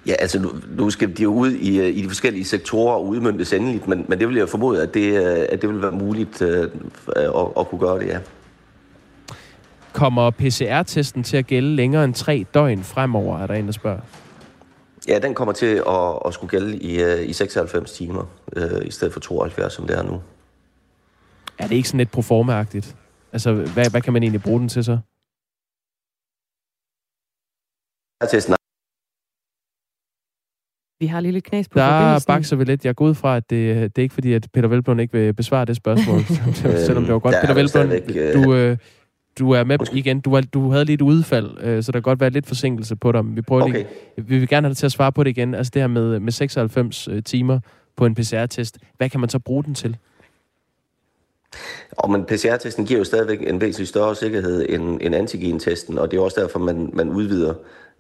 Ja, 0.07 0.13
altså 0.19 0.41
nu, 0.41 0.53
nu 0.77 0.91
skal 0.91 1.17
de 1.17 1.23
jo 1.23 1.35
ud 1.35 1.51
i, 1.51 1.81
øh, 1.81 1.89
i 1.89 2.03
de 2.03 2.09
forskellige 2.09 2.45
sektorer 2.45 2.95
og 2.95 3.07
udmyndtes 3.07 3.53
endeligt, 3.53 3.89
men, 3.89 4.05
men 4.09 4.19
det 4.19 4.29
vil 4.29 4.37
jeg 4.37 4.49
formode, 4.49 4.83
at 4.83 4.95
det, 4.95 5.13
øh, 5.13 5.47
at 5.49 5.63
det 5.63 5.69
vil 5.69 5.83
være 5.83 5.93
muligt 5.93 6.43
uh, 6.43 6.49
at, 6.49 7.47
at 7.59 7.69
kunne 7.69 7.79
gøre 7.79 7.99
det, 7.99 8.07
ja. 8.07 8.19
Kommer 9.93 10.31
PCR-testen 10.31 11.23
til 11.23 11.37
at 11.37 11.47
gælde 11.47 11.77
længere 11.77 12.05
end 12.05 12.15
tre 12.15 12.47
døgn 12.55 12.83
fremover, 12.83 13.39
er 13.39 13.47
der 13.47 13.55
en, 13.55 13.67
der 13.67 13.73
spørger? 13.73 14.01
Ja, 15.09 15.19
den 15.19 15.35
kommer 15.35 15.53
til 15.53 15.83
at, 15.89 16.19
at 16.27 16.35
skulle 16.35 16.51
gælde 16.51 16.77
i, 16.77 17.03
øh, 17.03 17.29
i 17.29 17.33
96 17.33 17.93
timer, 17.93 18.25
øh, 18.57 18.87
i 18.87 18.91
stedet 18.91 19.13
for 19.13 19.21
72, 19.21 19.73
som 19.73 19.87
det 19.87 19.99
er 19.99 20.03
nu. 20.03 20.23
Er 21.59 21.67
det 21.67 21.77
ikke 21.77 21.89
sådan 21.89 21.99
lidt 21.99 22.11
proforma-agtigt? 22.11 22.97
Altså, 23.33 23.53
hvad, 23.53 23.91
hvad 23.91 24.01
kan 24.01 24.13
man 24.13 24.23
egentlig 24.23 24.43
bruge 24.43 24.61
den 24.61 24.69
til 24.69 24.85
så? 24.85 24.99
Testen 28.31 28.55
vi 31.03 31.07
har 31.07 31.21
lige 31.21 31.33
lidt 31.33 31.45
knas 31.45 31.69
på 31.69 31.79
Der 31.79 32.25
bakser 32.27 32.57
vi 32.57 32.65
lidt. 32.65 32.85
Jeg 32.85 32.95
går 32.95 33.05
ud 33.05 33.15
fra, 33.15 33.37
at 33.37 33.51
det, 33.51 33.77
det 33.97 33.99
er 33.99 34.03
ikke 34.03 34.15
fordi, 34.15 34.33
at 34.33 34.49
Peter 34.55 34.69
Velblom 34.69 35.01
ikke 35.01 35.13
vil 35.13 35.33
besvare 35.35 35.65
det 35.65 35.77
spørgsmål, 35.77 36.21
selvom 36.87 37.05
det 37.05 37.13
var 37.13 37.19
godt. 37.19 37.35
Peter 37.41 37.55
Velblom, 37.55 38.45
du, 38.45 38.55
øh, 38.55 38.77
du 39.39 39.51
er 39.51 39.65
med 39.65 39.79
igen. 39.93 40.21
Du, 40.21 40.31
var, 40.31 40.41
du 40.41 40.71
havde 40.71 40.85
lidt 40.85 41.01
udfald, 41.01 41.51
øh, 41.61 41.83
så 41.83 41.93
der 41.93 41.99
kan 41.99 42.03
godt 42.03 42.21
være 42.21 42.31
lidt 42.31 42.47
forsinkelse 42.47 42.97
på 42.97 43.13
dig. 43.13 43.23
Vi, 43.37 43.43
prøver 43.43 43.63
okay. 43.63 43.73
lige, 43.73 43.87
vi 44.17 44.39
vil 44.39 44.49
gerne 44.49 44.65
have 44.65 44.71
dig 44.71 44.77
til 44.77 44.87
at 44.87 44.93
svare 44.93 45.13
på 45.13 45.25
det 45.25 45.31
igen. 45.31 45.55
Altså 45.55 45.71
det 45.75 45.83
her 45.83 45.87
med, 45.87 46.21
med 46.21 46.33
96 46.33 47.09
øh, 47.09 47.23
timer 47.23 47.61
på 47.97 48.07
en 48.07 48.15
PCR-test. 48.15 48.79
Hvad 48.97 49.09
kan 49.09 49.21
man 49.21 49.29
så 49.29 49.39
bruge 49.39 49.65
den 49.65 49.75
til? 49.75 49.97
Og 51.91 52.11
men 52.11 52.25
PCR-testen 52.25 52.87
giver 52.87 52.99
jo 52.99 53.05
stadigvæk 53.05 53.49
en 53.49 53.61
væsentlig 53.61 53.89
større 53.89 54.17
sikkerhed 54.17 54.67
end, 54.69 54.99
end 55.01 55.15
antigen-testen, 55.15 55.99
og 55.99 56.11
det 56.11 56.17
er 56.17 56.21
også 56.21 56.41
derfor, 56.41 56.59
man, 56.59 56.91
man 56.93 57.09
udvider 57.11 57.55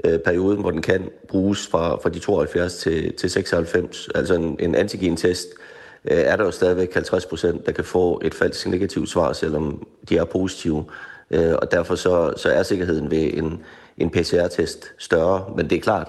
øh, 0.04 0.18
perioden, 0.18 0.60
hvor 0.60 0.70
den 0.70 0.82
kan 0.82 1.10
bruges 1.28 1.66
fra, 1.66 1.96
fra 1.96 2.08
de 2.08 2.18
72 2.18 2.76
til, 2.76 3.16
til 3.16 3.30
96. 3.30 4.08
Altså 4.14 4.34
en, 4.34 4.56
en 4.60 4.74
antigen-test 4.74 5.48
øh, 6.04 6.18
er 6.18 6.36
der 6.36 6.44
jo 6.44 6.50
stadigvæk 6.50 6.94
50 6.94 7.26
procent, 7.26 7.66
der 7.66 7.72
kan 7.72 7.84
få 7.84 8.20
et 8.24 8.34
falsk 8.34 8.66
negativt 8.66 9.08
svar, 9.08 9.32
selvom 9.32 9.86
de 10.08 10.16
er 10.16 10.24
positive. 10.24 10.84
Øh, 11.30 11.54
og 11.62 11.72
derfor 11.72 11.94
så, 11.94 12.32
så 12.36 12.48
er 12.48 12.62
sikkerheden 12.62 13.10
ved 13.10 13.30
en, 13.34 13.62
en 13.98 14.10
PCR-test 14.10 14.92
større. 14.98 15.44
Men 15.56 15.70
det 15.70 15.76
er 15.76 15.82
klart, 15.82 16.08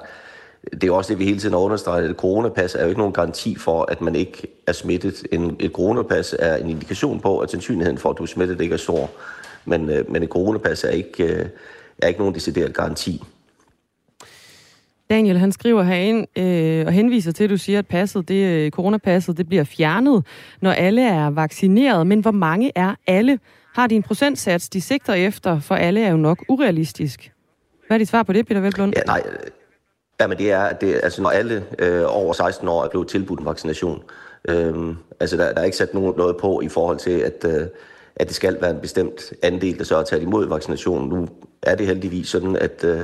det 0.72 0.84
er 0.84 0.92
også 0.92 1.14
det, 1.14 1.20
vi 1.20 1.26
hele 1.26 1.40
tiden 1.40 1.56
at 1.88 2.04
et 2.04 2.16
coronapas 2.16 2.76
er 2.76 2.82
jo 2.82 2.88
ikke 2.88 3.00
nogen 3.00 3.14
garanti 3.14 3.56
for, 3.56 3.86
at 3.92 4.02
man 4.02 4.16
ikke 4.16 4.48
er 4.68 4.72
smittet. 4.72 5.24
En, 5.32 5.56
et 5.60 5.72
coronapas 5.72 6.36
er 6.40 6.56
en 6.56 6.70
indikation 6.70 7.20
på, 7.20 7.40
at 7.40 7.52
sandsynligheden 7.52 7.98
for, 7.98 8.10
at 8.10 8.18
du 8.18 8.24
er 8.24 8.28
smittet, 8.28 8.62
ikke 8.62 8.74
er 8.74 8.78
stor. 8.78 9.10
Men, 9.66 9.90
øh, 9.90 10.12
men 10.12 10.24
et 10.24 10.30
coronapas 10.30 10.84
er 10.84 10.90
ikke, 10.90 11.24
øh, 11.24 11.46
er 11.98 12.08
ikke 12.08 12.20
nogen 12.20 12.36
decideret 12.36 12.74
garanti. 12.74 13.24
Daniel, 15.10 15.38
han 15.38 15.52
skriver 15.52 15.84
herind 15.84 16.28
øh, 16.38 16.86
og 16.86 16.92
henviser 16.92 17.32
til, 17.32 17.44
at 17.44 17.50
du 17.50 17.58
siger, 17.58 17.80
at 17.80 17.88
passet, 17.88 18.28
det, 18.28 18.46
øh, 18.46 18.72
coronapasset 18.72 19.38
det 19.38 19.48
bliver 19.48 19.64
fjernet, 19.64 20.26
når 20.62 20.72
alle 20.72 21.02
er 21.08 21.30
vaccineret. 21.30 22.08
Men 22.08 22.20
hvor 22.20 22.32
mange 22.32 22.72
er 22.76 22.96
alle? 23.08 23.40
Har 23.74 23.88
de 23.88 23.96
en 23.96 24.04
procentsats, 24.04 24.70
de 24.70 24.82
sigter 24.82 25.14
efter, 25.14 25.60
for 25.60 25.76
alle 25.76 26.04
er 26.04 26.12
jo 26.12 26.18
nok 26.18 26.44
urealistisk. 26.50 27.32
Hvad 27.88 27.98
er 27.98 28.00
dit 28.00 28.08
svar 28.08 28.24
på 28.24 28.34
det, 28.34 28.48
Peter 28.48 28.62
Velblund? 28.62 28.94
Ja, 28.96 29.02
nej, 29.02 29.22
Jamen 30.22 30.38
det 30.38 30.52
er, 30.52 30.62
at 30.62 30.82
det, 30.82 31.00
altså, 31.04 31.22
når 31.22 31.30
alle 31.30 31.66
øh, 31.80 32.04
over 32.08 32.34
16 32.34 32.68
år 32.68 32.84
er 32.84 32.90
blevet 32.90 33.08
tilbudt 33.08 33.40
en 33.40 33.46
vaccination, 33.46 34.04
øh, 34.50 34.96
altså 35.20 35.38
der, 35.38 35.54
der 35.54 35.62
er 35.62 35.66
ikke 35.66 35.78
sat 35.78 35.94
nogen, 35.94 36.14
noget 36.18 36.38
på 36.38 36.62
i 36.62 36.68
forhold 36.68 36.98
til, 36.98 37.20
at, 37.20 37.46
øh, 37.46 37.68
at 38.16 38.28
det 38.28 38.36
skal 38.36 38.58
være 38.62 38.72
en 38.72 38.82
bestemt 38.82 39.34
andel, 39.42 39.78
der 39.78 39.84
så 39.84 39.98
er 39.98 40.04
taget 40.04 40.24
imod 40.24 40.48
vaccinationen. 40.48 41.10
Nu 41.10 41.28
er 41.62 41.76
det 41.76 41.88
heldigvis 41.88 42.28
sådan, 42.28 42.56
at, 42.56 42.84
øh, 42.84 43.02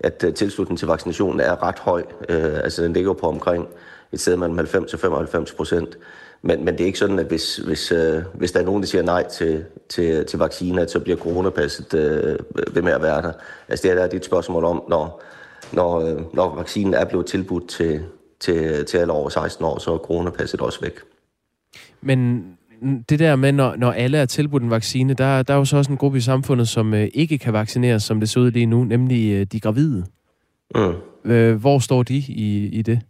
at 0.00 0.24
øh, 0.24 0.34
tilslutningen 0.34 0.78
til 0.78 0.88
vaccinationen 0.88 1.40
er 1.40 1.62
ret 1.62 1.78
høj. 1.78 2.02
Øh, 2.28 2.54
altså 2.64 2.82
den 2.82 2.92
ligger 2.92 3.12
på 3.12 3.28
omkring 3.28 3.68
et 4.12 4.20
sted 4.20 4.36
mellem 4.36 4.56
90 4.56 4.94
og 4.94 5.00
95 5.00 5.52
procent. 5.52 5.98
Men, 6.42 6.64
men 6.64 6.74
det 6.74 6.80
er 6.80 6.86
ikke 6.86 6.98
sådan, 6.98 7.18
at 7.18 7.26
hvis, 7.26 7.56
hvis, 7.56 7.92
øh, 7.92 8.22
hvis 8.34 8.52
der 8.52 8.60
er 8.60 8.64
nogen, 8.64 8.82
der 8.82 8.88
siger 8.88 9.02
nej 9.02 9.28
til, 9.28 9.64
til, 9.88 10.26
til 10.26 10.38
vacciner, 10.38 10.86
så 10.86 11.00
bliver 11.00 11.18
coronapasset 11.18 11.94
øh, 11.94 12.38
ved 12.74 12.82
med 12.82 12.92
at 12.92 13.02
være 13.02 13.22
der. 13.22 13.32
Altså 13.68 13.88
det 13.88 13.98
er, 13.98 14.02
det 14.02 14.12
er 14.12 14.16
et 14.16 14.24
spørgsmål 14.24 14.64
om, 14.64 14.82
når, 14.88 15.22
når, 15.72 16.00
øh, 16.00 16.34
når 16.34 16.54
vaccinen 16.54 16.94
er 16.94 17.04
blevet 17.04 17.26
tilbudt 17.26 17.68
til, 17.68 18.04
til, 18.40 18.84
til 18.84 18.98
alle 18.98 19.12
over 19.12 19.28
16 19.28 19.64
år, 19.64 19.78
så 19.78 19.92
er 19.92 19.98
coronapasset 19.98 20.60
også 20.60 20.80
væk. 20.80 21.00
Men 22.00 22.44
det 23.08 23.18
der 23.18 23.36
med, 23.36 23.52
når, 23.52 23.76
når 23.76 23.92
alle 23.92 24.18
er 24.18 24.26
tilbudt 24.26 24.62
en 24.62 24.70
vaccine, 24.70 25.14
der, 25.14 25.42
der 25.42 25.54
er 25.54 25.58
jo 25.58 25.64
så 25.64 25.76
også 25.76 25.90
en 25.90 25.98
gruppe 25.98 26.18
i 26.18 26.20
samfundet, 26.20 26.68
som 26.68 26.94
øh, 26.94 27.08
ikke 27.14 27.38
kan 27.38 27.52
vaccineres, 27.52 28.02
som 28.02 28.20
det 28.20 28.28
ser 28.28 28.40
ud 28.40 28.50
lige 28.50 28.66
nu, 28.66 28.84
nemlig 28.84 29.32
øh, 29.32 29.46
de 29.46 29.60
gravide. 29.60 30.06
Mm. 30.74 31.30
Øh, 31.30 31.56
hvor 31.56 31.78
står 31.78 32.02
de 32.02 32.16
i, 32.16 32.68
i 32.72 32.82
det? 32.82 33.00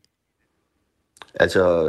Altså, 1.34 1.88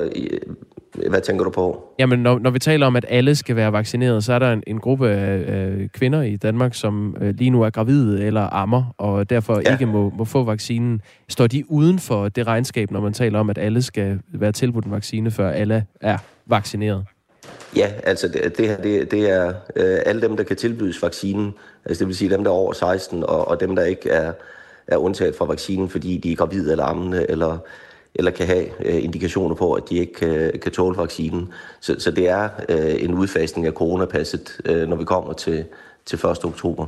hvad 1.09 1.21
tænker 1.21 1.43
du 1.43 1.49
på? 1.49 1.93
Jamen, 1.99 2.19
når, 2.19 2.39
når 2.39 2.49
vi 2.49 2.59
taler 2.59 2.87
om, 2.87 2.95
at 2.95 3.05
alle 3.09 3.35
skal 3.35 3.55
være 3.55 3.73
vaccineret, 3.73 4.23
så 4.23 4.33
er 4.33 4.39
der 4.39 4.51
en, 4.51 4.63
en 4.67 4.79
gruppe 4.79 5.09
af 5.09 5.37
øh, 5.37 5.89
kvinder 5.89 6.21
i 6.21 6.35
Danmark, 6.35 6.73
som 6.73 7.17
øh, 7.21 7.35
lige 7.35 7.49
nu 7.49 7.61
er 7.61 7.69
gravide 7.69 8.25
eller 8.25 8.53
ammer, 8.53 8.93
og 8.97 9.29
derfor 9.29 9.61
ja. 9.65 9.71
ikke 9.71 9.85
må, 9.85 10.09
må 10.17 10.25
få 10.25 10.43
vaccinen. 10.43 11.01
Står 11.29 11.47
de 11.47 11.71
uden 11.71 11.99
for 11.99 12.29
det 12.29 12.47
regnskab, 12.47 12.91
når 12.91 13.01
man 13.01 13.13
taler 13.13 13.39
om, 13.39 13.49
at 13.49 13.57
alle 13.57 13.81
skal 13.81 14.19
være 14.27 14.51
tilbudt 14.51 14.85
en 14.85 14.91
vaccine, 14.91 15.31
før 15.31 15.49
alle 15.49 15.85
er 16.01 16.17
vaccineret? 16.45 17.05
Ja, 17.75 17.91
altså 18.03 18.27
det, 18.27 18.57
det 18.57 18.67
her, 18.67 18.77
det, 18.77 19.11
det 19.11 19.29
er 19.29 19.53
øh, 19.75 19.99
alle 20.05 20.21
dem, 20.21 20.37
der 20.37 20.43
kan 20.43 20.55
tilbydes 20.55 21.03
vaccinen, 21.03 21.53
altså 21.85 21.99
det 21.99 22.07
vil 22.07 22.15
sige 22.15 22.29
dem, 22.29 22.43
der 22.43 22.51
er 22.51 22.55
over 22.55 22.73
16, 22.73 23.23
og, 23.23 23.47
og 23.47 23.59
dem, 23.59 23.75
der 23.75 23.83
ikke 23.83 24.09
er, 24.09 24.33
er 24.87 24.97
undtaget 24.97 25.35
fra 25.35 25.45
vaccinen, 25.45 25.89
fordi 25.89 26.17
de 26.17 26.31
er 26.31 26.35
gravide 26.35 26.71
eller 26.71 26.83
ammende, 26.83 27.25
eller 27.29 27.57
eller 28.15 28.31
kan 28.31 28.47
have 28.47 28.65
øh, 28.85 29.03
indikationer 29.03 29.55
på, 29.55 29.73
at 29.73 29.89
de 29.89 29.97
ikke 29.97 30.13
kan, 30.13 30.51
kan 30.61 30.71
tåle 30.71 30.97
vaccinen. 30.97 31.49
Så, 31.79 31.95
så 31.99 32.11
det 32.11 32.29
er 32.29 32.49
øh, 32.69 33.03
en 33.03 33.13
udfasning 33.13 33.67
af 33.67 33.73
coronapasset, 33.73 34.61
øh, 34.65 34.87
når 34.87 34.95
vi 34.95 35.03
kommer 35.03 35.33
til, 35.33 35.65
til 36.05 36.15
1. 36.15 36.45
oktober. 36.45 36.85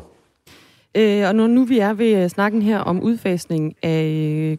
Øh, 0.96 1.28
og 1.28 1.36
når 1.36 1.48
nu 1.48 1.64
vi 1.64 1.80
er 1.80 1.94
ved 1.94 2.24
øh, 2.24 2.30
snakken 2.30 2.62
her 2.62 2.80
om 2.80 3.02
udfasning 3.02 3.76
af 3.84 4.06
øh, 4.06 4.58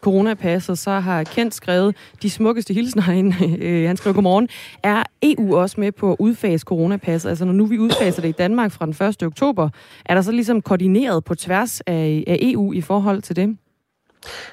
coronapasset, 0.00 0.78
så 0.78 0.90
har 0.90 1.24
Kent 1.24 1.54
skrevet 1.54 1.96
de 2.22 2.30
smukkeste 2.30 2.74
hilsner 2.74 3.12
ind. 3.12 3.34
Øh, 3.62 3.86
han 3.86 3.96
skriver, 3.96 4.14
godmorgen. 4.14 4.48
Er 4.82 5.02
EU 5.22 5.56
også 5.56 5.80
med 5.80 5.92
på 5.92 6.12
at 6.12 6.16
udfase 6.18 6.64
coronapasset? 6.64 7.28
Altså 7.28 7.44
når 7.44 7.52
nu 7.52 7.66
vi 7.66 7.78
udfaser 7.78 8.22
det 8.22 8.28
i 8.28 8.32
Danmark 8.32 8.72
fra 8.72 8.86
den 8.86 9.08
1. 9.08 9.22
oktober, 9.22 9.68
er 10.04 10.14
der 10.14 10.22
så 10.22 10.32
ligesom 10.32 10.62
koordineret 10.62 11.24
på 11.24 11.34
tværs 11.34 11.80
af, 11.80 12.24
af 12.26 12.38
EU 12.40 12.72
i 12.72 12.80
forhold 12.80 13.22
til 13.22 13.36
det? 13.36 13.56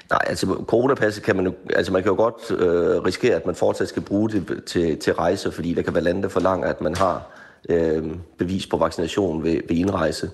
Nej, 0.10 0.20
altså 0.26 0.64
coronapasset 0.68 1.24
kan 1.24 1.36
man 1.36 1.46
jo, 1.46 1.54
altså 1.76 1.94
man 1.94 2.04
kan 2.04 2.10
jo 2.10 2.16
godt 2.16 2.62
øh, 2.62 3.04
risikere, 3.04 3.36
at 3.36 3.46
man 3.46 3.56
fortsat 3.56 3.88
skal 3.88 4.02
bruge 4.02 4.30
det 4.30 4.64
til, 4.66 4.98
til 4.98 5.14
rejser, 5.14 5.52
fordi 5.52 5.74
der 5.74 5.82
kan 5.82 5.94
være 5.94 6.04
lande, 6.04 6.22
der 6.22 6.30
forlanger, 6.30 6.68
at 6.68 6.82
man 6.82 6.96
har 6.96 7.28
øh, 7.70 8.04
bevis 8.38 8.68
på 8.68 8.78
vaccination 8.78 9.44
ved, 9.44 9.60
ved 9.68 9.78
indrejse. 9.78 10.30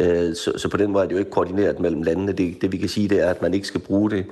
Øh, 0.00 0.34
så, 0.34 0.52
så 0.56 0.68
på 0.68 0.76
den 0.76 0.90
måde 0.90 1.04
er 1.04 1.08
det 1.08 1.14
jo 1.14 1.18
ikke 1.18 1.30
koordineret 1.30 1.80
mellem 1.80 2.02
landene. 2.02 2.32
Det, 2.32 2.62
det 2.62 2.72
vi 2.72 2.76
kan 2.76 2.88
sige, 2.88 3.08
det 3.08 3.20
er, 3.20 3.30
at 3.30 3.42
man 3.42 3.54
ikke 3.54 3.66
skal 3.66 3.80
bruge 3.80 4.10
det 4.10 4.26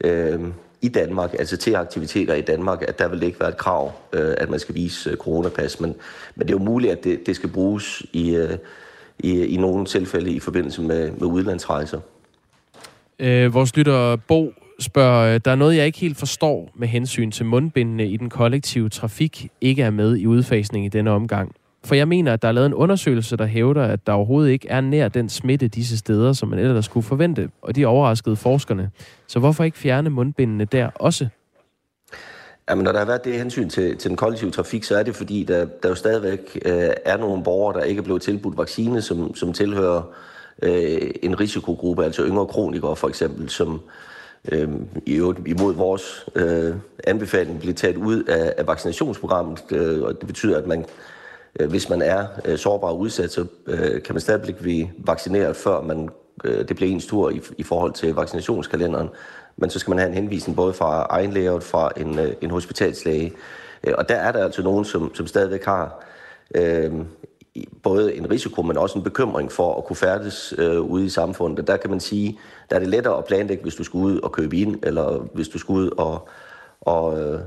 øh, 0.00 0.40
i 0.82 0.88
Danmark, 0.88 1.34
altså 1.38 1.56
til 1.56 1.74
aktiviteter 1.74 2.34
i 2.34 2.40
Danmark, 2.40 2.82
at 2.88 2.98
der 2.98 3.08
vil 3.08 3.22
ikke 3.22 3.40
være 3.40 3.48
et 3.48 3.56
krav, 3.56 3.92
øh, 4.12 4.34
at 4.38 4.50
man 4.50 4.58
skal 4.58 4.74
vise 4.74 5.10
øh, 5.10 5.16
coronapas. 5.16 5.80
Men, 5.80 5.94
men 6.34 6.48
det 6.48 6.54
er 6.54 6.58
jo 6.58 6.64
muligt, 6.64 6.92
at 6.92 7.04
det, 7.04 7.26
det 7.26 7.36
skal 7.36 7.48
bruges 7.48 8.02
i, 8.12 8.36
øh, 8.36 8.58
i, 9.18 9.44
i 9.44 9.56
nogle 9.56 9.86
tilfælde 9.86 10.30
i 10.30 10.40
forbindelse 10.40 10.82
med, 10.82 11.10
med 11.10 11.26
udlandsrejser. 11.28 12.00
Øh, 13.18 13.54
vores 13.54 13.76
lytter 13.76 14.16
Bo 14.16 14.52
spørger, 14.80 15.34
øh, 15.34 15.40
der 15.44 15.50
er 15.50 15.54
noget, 15.54 15.76
jeg 15.76 15.86
ikke 15.86 15.98
helt 15.98 16.16
forstår 16.16 16.70
med 16.74 16.88
hensyn 16.88 17.30
til 17.30 17.46
mundbindene 17.46 18.08
i 18.08 18.16
den 18.16 18.30
kollektive 18.30 18.88
trafik, 18.88 19.48
ikke 19.60 19.82
er 19.82 19.90
med 19.90 20.16
i 20.16 20.26
udfasning 20.26 20.86
i 20.86 20.88
denne 20.88 21.10
omgang. 21.10 21.54
For 21.84 21.94
jeg 21.94 22.08
mener, 22.08 22.32
at 22.32 22.42
der 22.42 22.48
er 22.48 22.52
lavet 22.52 22.66
en 22.66 22.74
undersøgelse, 22.74 23.36
der 23.36 23.46
hævder, 23.46 23.82
at 23.82 24.06
der 24.06 24.12
overhovedet 24.12 24.50
ikke 24.50 24.68
er 24.68 24.80
nær 24.80 25.08
den 25.08 25.28
smitte 25.28 25.68
disse 25.68 25.98
steder, 25.98 26.32
som 26.32 26.48
man 26.48 26.58
ellers 26.58 26.84
skulle 26.84 27.06
forvente, 27.06 27.50
og 27.62 27.76
de 27.76 27.86
overraskede 27.86 28.36
forskerne. 28.36 28.90
Så 29.26 29.38
hvorfor 29.38 29.64
ikke 29.64 29.78
fjerne 29.78 30.10
mundbindene 30.10 30.64
der 30.64 30.90
også? 30.94 31.28
Jamen, 32.70 32.84
når 32.84 32.92
der 32.92 32.98
har 32.98 33.06
været 33.06 33.24
det 33.24 33.38
hensyn 33.38 33.68
til, 33.68 33.96
til 33.96 34.08
den 34.08 34.16
kollektive 34.16 34.50
trafik, 34.50 34.84
så 34.84 34.96
er 34.96 35.02
det 35.02 35.16
fordi, 35.16 35.44
der, 35.44 35.66
der 35.82 35.88
jo 35.88 35.94
stadigvæk 35.94 36.58
øh, 36.64 36.90
er 37.04 37.16
nogle 37.16 37.44
borgere, 37.44 37.78
der 37.78 37.84
ikke 37.84 37.98
er 37.98 38.02
blevet 38.02 38.22
tilbudt 38.22 38.58
vaccine, 38.58 39.02
som, 39.02 39.34
som 39.34 39.52
tilhører 39.52 40.02
øh, 40.62 41.10
en 41.22 41.40
risikogruppe, 41.40 42.04
altså 42.04 42.22
yngre 42.26 42.46
kronikere 42.46 42.96
for 42.96 43.08
eksempel, 43.08 43.50
som 43.50 43.80
øh, 44.52 44.68
imod 45.46 45.74
vores 45.74 46.26
øh, 46.34 46.74
anbefaling 47.04 47.60
bliver 47.60 47.74
taget 47.74 47.96
ud 47.96 48.22
af, 48.22 48.54
af 48.58 48.66
vaccinationsprogrammet. 48.66 49.64
Øh, 49.70 50.02
og 50.02 50.20
det 50.20 50.26
betyder, 50.26 50.58
at 50.58 50.66
man 50.66 50.84
øh, 51.60 51.70
hvis 51.70 51.88
man 51.88 52.02
er 52.02 52.26
øh, 52.44 52.58
sårbar 52.58 52.88
og 52.88 52.98
udsat, 52.98 53.32
så 53.32 53.46
øh, 53.66 54.02
kan 54.02 54.14
man 54.14 54.20
stadigvæk 54.20 54.56
blive 54.56 54.90
vaccineret, 54.98 55.56
før 55.56 55.80
man, 55.80 56.08
øh, 56.44 56.68
det 56.68 56.76
bliver 56.76 56.92
ens 56.92 57.06
tur 57.06 57.30
i, 57.30 57.40
i 57.58 57.62
forhold 57.62 57.92
til 57.92 58.14
vaccinationskalenderen. 58.14 59.08
Men 59.56 59.70
så 59.70 59.78
skal 59.78 59.90
man 59.90 59.98
have 59.98 60.08
en 60.08 60.14
henvisning 60.14 60.56
både 60.56 60.72
fra 60.72 61.06
egen 61.10 61.32
læge 61.32 61.52
og 61.52 61.62
fra 61.62 61.90
en, 61.96 62.18
øh, 62.18 62.32
en 62.40 62.50
hospitalslæge. 62.50 63.32
Øh, 63.84 63.94
og 63.98 64.08
der 64.08 64.14
er 64.14 64.32
der 64.32 64.44
altså 64.44 64.62
nogen, 64.62 64.84
som, 64.84 65.14
som 65.14 65.26
stadigvæk 65.26 65.64
har 65.64 66.04
øh, 66.54 66.92
både 67.82 68.14
en 68.14 68.30
risiko, 68.30 68.62
men 68.62 68.78
også 68.78 68.98
en 68.98 69.04
bekymring 69.04 69.52
for 69.52 69.78
at 69.78 69.84
kunne 69.84 69.96
færdes 69.96 70.54
øh, 70.58 70.80
ude 70.80 71.06
i 71.06 71.08
samfundet. 71.08 71.58
Og 71.58 71.66
der 71.66 71.76
kan 71.76 71.90
man 71.90 72.00
sige, 72.00 72.38
der 72.70 72.76
er 72.76 72.80
det 72.80 72.88
lettere 72.88 73.18
at 73.18 73.24
planlægge, 73.24 73.62
hvis 73.62 73.74
du 73.74 73.84
skal 73.84 73.98
ud 73.98 74.20
og 74.20 74.32
købe 74.32 74.56
ind, 74.56 74.78
eller 74.82 75.18
hvis 75.34 75.48
du 75.48 75.58
skal 75.58 75.72
ud 75.72 75.90
og, 75.90 76.28
og 76.80 77.20
øh, 77.20 77.40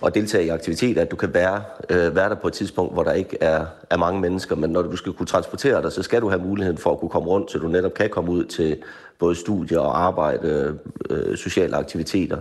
og 0.00 0.14
deltage 0.14 0.44
i 0.44 0.48
aktiviteter, 0.48 1.02
at 1.02 1.10
du 1.10 1.16
kan 1.16 1.34
være, 1.34 1.62
øh, 1.90 2.16
være 2.16 2.28
der 2.28 2.34
på 2.34 2.48
et 2.48 2.54
tidspunkt, 2.54 2.92
hvor 2.92 3.02
der 3.02 3.12
ikke 3.12 3.36
er, 3.40 3.66
er 3.90 3.96
mange 3.96 4.20
mennesker. 4.20 4.56
Men 4.56 4.70
når 4.70 4.82
du 4.82 4.96
skal 4.96 5.12
kunne 5.12 5.26
transportere 5.26 5.82
dig, 5.82 5.92
så 5.92 6.02
skal 6.02 6.20
du 6.20 6.28
have 6.28 6.42
muligheden 6.42 6.78
for 6.78 6.92
at 6.92 7.00
kunne 7.00 7.08
komme 7.08 7.28
rundt, 7.28 7.50
så 7.50 7.58
du 7.58 7.68
netop 7.68 7.94
kan 7.94 8.10
komme 8.10 8.30
ud 8.30 8.44
til 8.44 8.76
både 9.18 9.34
studier 9.34 9.78
og 9.78 10.04
arbejde, 10.04 10.78
øh, 11.10 11.36
sociale 11.36 11.76
aktiviteter. 11.76 12.38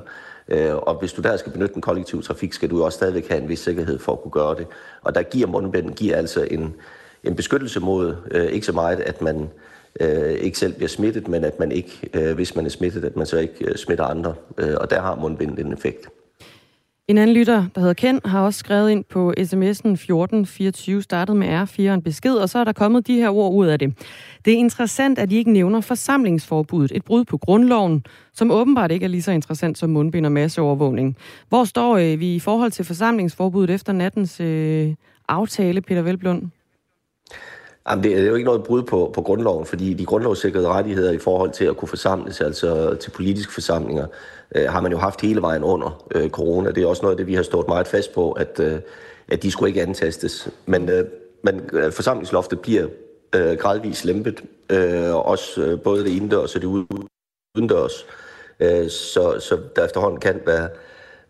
Øh, 0.47 0.75
og 0.75 0.99
hvis 0.99 1.13
du 1.13 1.21
der 1.21 1.37
skal 1.37 1.51
benytte 1.51 1.73
den 1.73 1.81
kollektive 1.81 2.21
trafik, 2.21 2.53
skal 2.53 2.69
du 2.69 2.77
jo 2.77 2.85
også 2.85 2.95
stadigvæk 2.95 3.27
have 3.27 3.41
en 3.41 3.49
vis 3.49 3.59
sikkerhed 3.59 3.99
for 3.99 4.11
at 4.11 4.21
kunne 4.21 4.31
gøre 4.31 4.55
det. 4.55 4.67
Og 5.01 5.15
der 5.15 5.23
giver 5.23 5.47
mundbinden 5.47 5.93
giver 5.93 6.17
altså 6.17 6.47
en, 6.51 6.75
en 7.25 7.35
beskyttelse 7.35 7.79
mod, 7.79 8.15
øh, 8.31 8.45
ikke 8.45 8.65
så 8.65 8.71
meget, 8.71 8.99
at 8.99 9.21
man 9.21 9.49
øh, 9.99 10.31
ikke 10.31 10.57
selv 10.57 10.73
bliver 10.73 10.89
smittet, 10.89 11.27
men 11.27 11.43
at 11.43 11.59
man 11.59 11.71
ikke, 11.71 12.09
øh, 12.13 12.35
hvis 12.35 12.55
man 12.55 12.65
er 12.65 12.69
smittet, 12.69 13.05
at 13.05 13.15
man 13.15 13.25
så 13.25 13.37
ikke 13.37 13.65
øh, 13.65 13.75
smitter 13.75 14.03
andre. 14.03 14.33
Øh, 14.57 14.75
og 14.81 14.89
der 14.89 15.01
har 15.01 15.15
mundbind 15.15 15.59
en 15.59 15.73
effekt. 15.73 16.09
En 17.07 17.17
anden 17.17 17.35
lytter, 17.35 17.65
der 17.75 17.81
hedder 17.81 17.93
Ken, 17.93 18.21
har 18.25 18.41
også 18.41 18.59
skrevet 18.59 18.89
ind 18.89 19.03
på 19.03 19.33
sms'en 19.37 19.91
1424, 19.93 21.01
startet 21.01 21.35
med 21.35 21.63
R4 21.63 21.81
en 21.81 22.01
besked, 22.01 22.35
og 22.35 22.49
så 22.49 22.59
er 22.59 22.63
der 22.63 22.73
kommet 22.73 23.07
de 23.07 23.15
her 23.15 23.29
ord 23.29 23.53
ud 23.53 23.67
af 23.67 23.79
det. 23.79 23.93
Det 24.45 24.53
er 24.53 24.57
interessant, 24.57 25.19
at 25.19 25.31
I 25.31 25.35
ikke 25.35 25.51
nævner 25.51 25.81
forsamlingsforbuddet, 25.81 26.91
et 26.95 27.05
brud 27.05 27.25
på 27.25 27.37
grundloven, 27.37 28.05
som 28.33 28.51
åbenbart 28.51 28.91
ikke 28.91 29.03
er 29.03 29.07
lige 29.07 29.21
så 29.21 29.31
interessant 29.31 29.77
som 29.77 29.89
mundbind 29.89 30.25
og 30.25 30.31
masseovervågning. 30.31 31.17
Hvor 31.49 31.63
står 31.63 31.97
øh, 31.97 32.19
vi 32.19 32.35
i 32.35 32.39
forhold 32.39 32.71
til 32.71 32.85
forsamlingsforbuddet 32.85 33.73
efter 33.73 33.93
nattens 33.93 34.39
øh, 34.39 34.93
aftale, 35.27 35.81
Peter 35.81 36.01
Velblund? 36.01 36.43
Jamen, 37.89 38.03
det 38.03 38.19
er 38.19 38.23
jo 38.23 38.35
ikke 38.35 38.45
noget 38.45 38.63
brud 38.63 38.83
på, 38.83 39.11
på 39.13 39.21
grundloven, 39.21 39.65
fordi 39.65 39.93
de 39.93 40.05
grundlovssikrede 40.05 40.67
rettigheder 40.67 41.11
i 41.11 41.17
forhold 41.17 41.51
til 41.51 41.65
at 41.65 41.77
kunne 41.77 41.89
forsamles, 41.89 42.41
altså 42.41 42.95
til 42.95 43.11
politiske 43.11 43.53
forsamlinger, 43.53 44.07
øh, 44.55 44.69
har 44.69 44.81
man 44.81 44.91
jo 44.91 44.97
haft 44.97 45.21
hele 45.21 45.41
vejen 45.41 45.63
under 45.63 46.05
øh, 46.15 46.29
corona. 46.29 46.71
Det 46.71 46.83
er 46.83 46.87
også 46.87 47.01
noget 47.01 47.13
af 47.13 47.17
det, 47.17 47.27
vi 47.27 47.33
har 47.33 47.43
stået 47.43 47.67
meget 47.67 47.87
fast 47.87 48.13
på, 48.13 48.31
at, 48.31 48.59
øh, 48.59 48.79
at 49.27 49.43
de 49.43 49.51
skulle 49.51 49.69
ikke 49.69 49.81
antastes. 49.81 50.49
Men, 50.65 50.89
øh, 50.89 51.05
men 51.43 51.69
øh, 51.73 51.91
forsamlingsloftet 51.91 52.59
bliver 52.59 52.87
øh, 53.35 53.57
gradvist 53.57 54.05
lempet, 54.05 54.43
øh, 54.69 55.15
også 55.15 55.61
øh, 55.61 55.79
både 55.79 56.03
det 56.03 56.09
indendørs 56.09 56.55
og 56.55 56.61
det 56.61 56.67
udendørs, 57.55 58.05
øh, 58.59 58.89
så, 58.89 59.39
så 59.39 59.57
der 59.75 59.85
efterhånden 59.85 60.19
kan 60.19 60.41
være, 60.45 60.69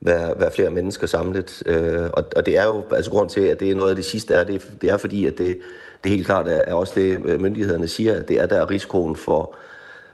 være, 0.01 0.39
være 0.39 0.51
flere 0.51 0.69
mennesker 0.69 1.07
samlet. 1.07 1.63
Øh, 1.65 2.09
og, 2.13 2.23
og 2.35 2.45
det 2.45 2.57
er 2.57 2.65
jo, 2.65 2.83
altså 2.91 3.11
grund 3.11 3.29
til, 3.29 3.41
at 3.41 3.59
det 3.59 3.71
er 3.71 3.75
noget 3.75 3.89
af 3.89 3.95
det 3.95 4.05
sidste, 4.05 4.33
er, 4.33 4.43
det, 4.43 4.71
det 4.81 4.89
er 4.89 4.97
fordi, 4.97 5.25
at 5.25 5.37
det, 5.37 5.57
det 6.05 6.13
helt 6.13 6.25
klart 6.25 6.47
er, 6.47 6.61
er 6.67 6.73
også 6.73 6.93
det, 6.95 7.19
øh, 7.25 7.41
myndighederne 7.41 7.87
siger, 7.87 8.15
at 8.15 8.27
det 8.27 8.41
er 8.41 8.45
der 8.45 8.69
risikoen 8.69 9.15
for, 9.15 9.55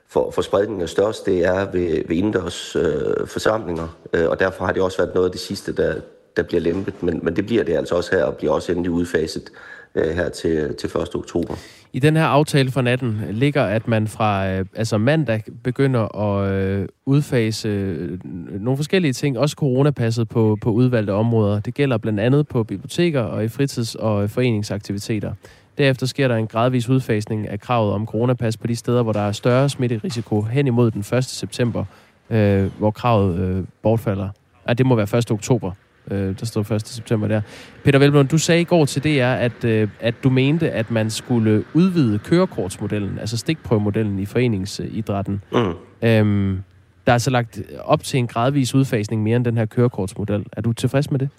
for, 0.10 0.32
for 0.32 0.42
spredningen 0.42 0.82
er 0.82 0.88
størst, 0.88 1.26
det 1.26 1.46
er 1.46 1.72
ved, 1.72 2.08
ved 2.08 2.16
indendørs 2.16 2.76
øh, 2.76 3.28
forsamlinger, 3.28 3.98
øh, 4.14 4.30
og 4.30 4.40
derfor 4.40 4.66
har 4.66 4.74
det 4.74 4.82
også 4.82 4.98
været 4.98 5.16
noget 5.16 5.28
af 5.28 5.32
det 5.32 5.42
sidste, 5.42 5.76
der, 5.76 5.96
der 6.38 6.44
bliver 6.44 6.62
lempet, 6.62 7.04
men, 7.04 7.20
men 7.24 7.36
det 7.36 7.46
bliver 7.46 7.64
det 7.64 7.78
altså 7.78 7.96
også 7.96 8.16
her, 8.16 8.24
og 8.24 8.36
bliver 8.36 8.54
også 8.54 8.72
endelig 8.72 8.92
udfaset 8.92 9.50
øh, 9.96 10.16
her 10.16 10.30
til, 10.30 10.76
til 10.76 10.88
1. 10.88 11.16
oktober. 11.16 11.56
I 11.94 12.00
den 12.00 12.16
her 12.16 12.26
aftale 12.26 12.72
for 12.72 12.82
natten 12.82 13.22
ligger, 13.30 13.64
at 13.64 13.88
man 13.88 14.08
fra 14.08 14.52
øh, 14.52 14.66
altså 14.76 14.98
mandag 14.98 15.44
begynder 15.64 16.18
at 16.18 16.52
øh, 16.52 16.88
udfase 17.06 17.68
øh, 17.68 18.20
nogle 18.60 18.78
forskellige 18.78 19.14
ting, 19.14 19.40
også 19.40 19.56
coronapasset 19.56 20.30
på, 20.30 20.58
på 20.62 20.72
udvalgte 20.72 21.12
områder. 21.12 21.60
Det 21.60 21.74
gælder 21.74 21.98
blandt 21.98 22.20
andet 22.20 22.48
på 22.48 22.64
biblioteker 22.64 23.22
og 23.22 23.44
i 23.44 23.48
fritids- 23.48 23.96
og 23.96 24.30
foreningsaktiviteter. 24.30 25.34
Derefter 25.82 26.06
sker 26.06 26.28
der 26.28 26.36
en 26.36 26.48
gradvis 26.48 26.90
udfasning 26.90 27.48
af 27.48 27.60
kravet 27.60 27.94
om 27.94 28.06
coronapas 28.06 28.58
på 28.58 28.68
de 28.68 28.76
steder, 28.76 29.04
hvor 29.04 29.14
der 29.14 29.20
er 29.20 29.32
større 29.32 29.70
smitterisiko 29.70 30.42
hen 30.42 30.68
imod 30.68 30.92
den 30.92 31.18
1. 31.18 31.24
september, 31.24 31.86
øh, 32.30 32.72
hvor 32.78 32.92
kravet 32.92 33.40
øh, 33.40 33.64
bortfalder. 33.82 34.30
Ja, 34.68 34.74
det 34.74 34.86
må 34.86 34.96
være 34.96 35.18
1. 35.18 35.32
oktober. 35.32 35.72
Øh, 36.12 36.40
der 36.40 36.46
står 36.46 36.72
1. 36.72 36.88
september 36.88 37.28
der. 37.28 37.42
Peter 37.84 38.00
Velblom, 38.00 38.28
du 38.28 38.38
sagde 38.38 38.62
i 38.62 38.64
går 38.64 38.86
til 38.86 39.04
DR, 39.04 39.26
at, 39.26 39.64
øh, 39.64 39.88
at 40.00 40.16
du 40.24 40.30
mente, 40.30 40.72
at 40.72 40.92
man 40.92 41.10
skulle 41.10 41.64
udvide 41.74 42.20
kørekortsmodellen, 42.20 43.20
altså 43.20 43.38
stikprøvemodellen 43.38 44.20
i 44.20 44.26
foreningsidrætten. 44.26 45.44
Mm. 45.52 45.74
Øhm, 46.02 46.64
der 47.06 47.12
er 47.12 47.14
altså 47.14 47.30
lagt 47.30 47.62
op 47.80 48.04
til 48.04 48.18
en 48.18 48.28
gradvis 48.28 48.76
udfasning 48.76 49.24
mere 49.24 49.36
end 49.36 49.46
den 49.46 49.58
her 49.58 49.66
kørekortsmodel. 49.66 50.46
Er 50.52 50.62
du 50.62 50.74
tilfreds 50.74 51.12
med 51.12 51.20
det? 51.20 51.30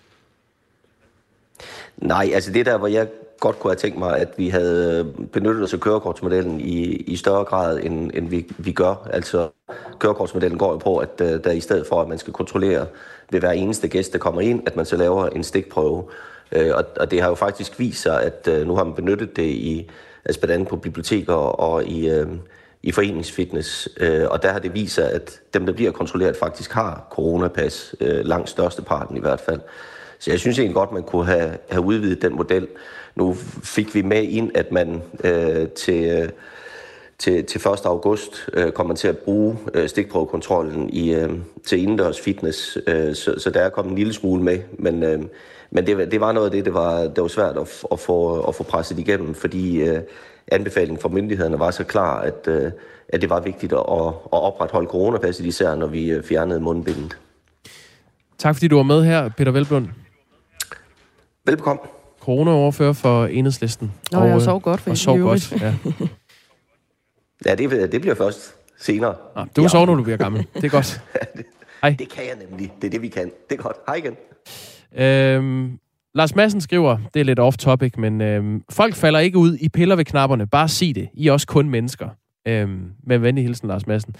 Nej, 1.96 2.30
altså 2.34 2.52
det 2.52 2.66
der, 2.66 2.78
hvor 2.78 2.86
jeg 2.86 3.06
godt 3.40 3.58
kunne 3.58 3.70
have 3.70 3.76
tænkt 3.76 3.98
mig, 3.98 4.18
at 4.18 4.28
vi 4.36 4.48
havde 4.48 4.98
øh, 4.98 5.26
benyttet 5.26 5.64
os 5.64 5.74
af 5.74 5.80
kørekortsmodellen 5.80 6.60
i, 6.60 6.82
i 6.84 7.16
større 7.16 7.44
grad, 7.44 7.80
end, 7.82 8.10
end 8.14 8.28
vi, 8.28 8.46
vi 8.58 8.72
gør. 8.72 9.08
Altså, 9.12 9.48
kørekortsmodellen 9.98 10.58
går 10.58 10.70
jo 10.70 10.76
på, 10.78 10.96
at 10.98 11.20
uh, 11.20 11.26
der 11.26 11.50
i 11.50 11.60
stedet 11.60 11.86
for, 11.86 12.02
at 12.02 12.08
man 12.08 12.18
skal 12.18 12.32
kontrollere 12.32 12.86
ved 13.30 13.40
hver 13.40 13.50
eneste 13.50 13.88
gæst, 13.88 14.12
der 14.12 14.18
kommer 14.18 14.40
ind, 14.40 14.62
at 14.66 14.76
man 14.76 14.86
så 14.86 14.96
laver 14.96 15.26
en 15.26 15.44
stikprøve. 15.44 16.04
Uh, 16.56 16.70
og, 16.74 16.84
og 16.96 17.10
det 17.10 17.20
har 17.20 17.28
jo 17.28 17.34
faktisk 17.34 17.78
vist 17.78 18.02
sig, 18.02 18.22
at 18.22 18.48
uh, 18.50 18.66
nu 18.66 18.76
har 18.76 18.84
man 18.84 18.94
benyttet 18.94 19.36
det 19.36 19.46
i, 19.46 19.90
altså 20.24 20.40
blandt 20.40 20.54
andet 20.54 20.68
på 20.68 20.76
biblioteker 20.76 21.34
og 21.34 21.84
i, 21.84 22.20
uh, 22.20 22.28
i 22.82 22.92
foreningsfitness. 22.92 23.88
Uh, 24.00 24.30
og 24.30 24.42
der 24.42 24.52
har 24.52 24.58
det 24.58 24.74
vist 24.74 24.94
sig, 24.94 25.12
at 25.12 25.40
dem, 25.54 25.66
der 25.66 25.72
bliver 25.72 25.90
kontrolleret, 25.90 26.36
faktisk 26.36 26.72
har 26.72 27.06
coronapas, 27.10 27.94
uh, 28.00 28.06
langt 28.08 28.48
størsteparten 28.48 29.16
i 29.16 29.20
hvert 29.20 29.40
fald. 29.40 29.60
Så 30.22 30.30
jeg 30.30 30.40
synes 30.40 30.58
egentlig 30.58 30.74
godt, 30.74 30.92
man 30.92 31.02
kunne 31.02 31.26
have, 31.26 31.56
have 31.70 31.84
udvidet 31.84 32.22
den 32.22 32.36
model. 32.36 32.68
Nu 33.14 33.34
fik 33.62 33.94
vi 33.94 34.02
med 34.02 34.22
ind, 34.22 34.50
at 34.54 34.72
man 34.72 35.02
øh, 35.24 35.68
til, 35.68 36.04
øh, 36.04 36.28
til, 37.18 37.44
til 37.44 37.58
1. 37.58 37.66
august 37.84 38.48
øh, 38.52 38.72
kommer 38.72 38.94
til 38.94 39.08
at 39.08 39.18
bruge 39.18 39.58
øh, 39.74 39.88
stikprøvekontrollen 39.88 40.90
i, 40.90 41.14
øh, 41.14 41.30
til 41.66 41.82
indendørs 41.82 42.20
fitness, 42.20 42.78
øh, 42.86 43.14
så, 43.14 43.34
så 43.38 43.50
der 43.50 43.60
er 43.60 43.68
kommet 43.68 43.90
en 43.90 43.98
lille 43.98 44.12
smule 44.12 44.42
med, 44.42 44.58
men, 44.78 45.02
øh, 45.02 45.22
men 45.70 45.86
det, 45.86 46.12
det 46.12 46.20
var 46.20 46.32
noget 46.32 46.46
af 46.46 46.52
det, 46.52 46.64
det 46.64 46.74
var, 46.74 47.00
det 47.00 47.22
var 47.22 47.28
svært 47.28 47.56
at, 47.56 47.84
at, 47.92 48.00
få, 48.00 48.40
at 48.40 48.54
få 48.54 48.62
presset 48.62 48.98
igennem, 48.98 49.34
fordi 49.34 49.82
øh, 49.82 50.00
anbefalingen 50.52 50.98
fra 50.98 51.08
myndighederne 51.08 51.58
var 51.58 51.70
så 51.70 51.84
klar, 51.84 52.20
at, 52.20 52.48
øh, 52.48 52.70
at 53.08 53.20
det 53.20 53.30
var 53.30 53.40
vigtigt 53.40 53.72
at, 53.72 53.78
at 53.78 54.42
opretholde 54.42 54.88
coronapasset, 54.88 55.46
især 55.46 55.74
når 55.74 55.86
vi 55.86 56.10
øh, 56.10 56.24
fjernede 56.24 56.60
mundbindet. 56.60 57.16
Tak 58.38 58.54
fordi 58.54 58.68
du 58.68 58.76
var 58.76 58.82
med 58.82 59.04
her, 59.04 59.28
Peter 59.28 59.52
Velblund. 59.52 59.88
Velbekomme 61.46 61.80
corona-overfører 62.22 62.92
for 62.92 63.26
enhedslisten. 63.26 63.92
Nå, 64.12 64.18
og, 64.18 64.28
jeg 64.28 64.42
sov 64.42 64.60
godt. 64.60 64.80
For 64.80 64.90
og 64.90 64.96
sov 64.96 65.18
godt, 65.18 65.52
ja. 65.52 65.74
ja, 67.46 67.54
det, 67.54 67.92
det 67.92 68.00
bliver 68.00 68.14
først 68.14 68.54
senere. 68.78 69.14
Nå, 69.36 69.44
du 69.56 69.60
kan 69.60 69.70
sove, 69.70 69.86
når 69.86 69.94
du 69.94 70.02
bliver 70.02 70.16
gammel. 70.16 70.46
Det 70.54 70.64
er 70.64 70.68
godt. 70.68 71.00
Hej. 71.82 71.96
Det 71.98 72.08
kan 72.08 72.24
jeg 72.24 72.46
nemlig. 72.48 72.72
Det 72.80 72.86
er 72.86 72.90
det, 72.90 73.02
vi 73.02 73.08
kan. 73.08 73.30
Det 73.50 73.58
er 73.58 73.62
godt. 73.62 73.76
Hej 73.86 73.94
igen. 73.94 74.16
Øhm, 74.96 75.78
Lars 76.14 76.34
Madsen 76.34 76.60
skriver, 76.60 76.98
det 77.14 77.20
er 77.20 77.24
lidt 77.24 77.38
off-topic, 77.38 77.92
men 77.98 78.20
øhm, 78.20 78.62
folk 78.70 78.94
falder 78.94 79.18
ikke 79.18 79.38
ud 79.38 79.56
i 79.60 79.68
piller 79.68 79.96
ved 79.96 80.04
knapperne. 80.04 80.46
Bare 80.46 80.68
sig 80.68 80.94
det. 80.94 81.08
I 81.14 81.28
er 81.28 81.32
også 81.32 81.46
kun 81.46 81.68
mennesker. 81.68 82.08
Øhm, 82.48 82.90
med 83.06 83.18
venlig 83.18 83.44
hilsen, 83.44 83.68
Lars 83.68 83.86
Madsen. 83.86 84.14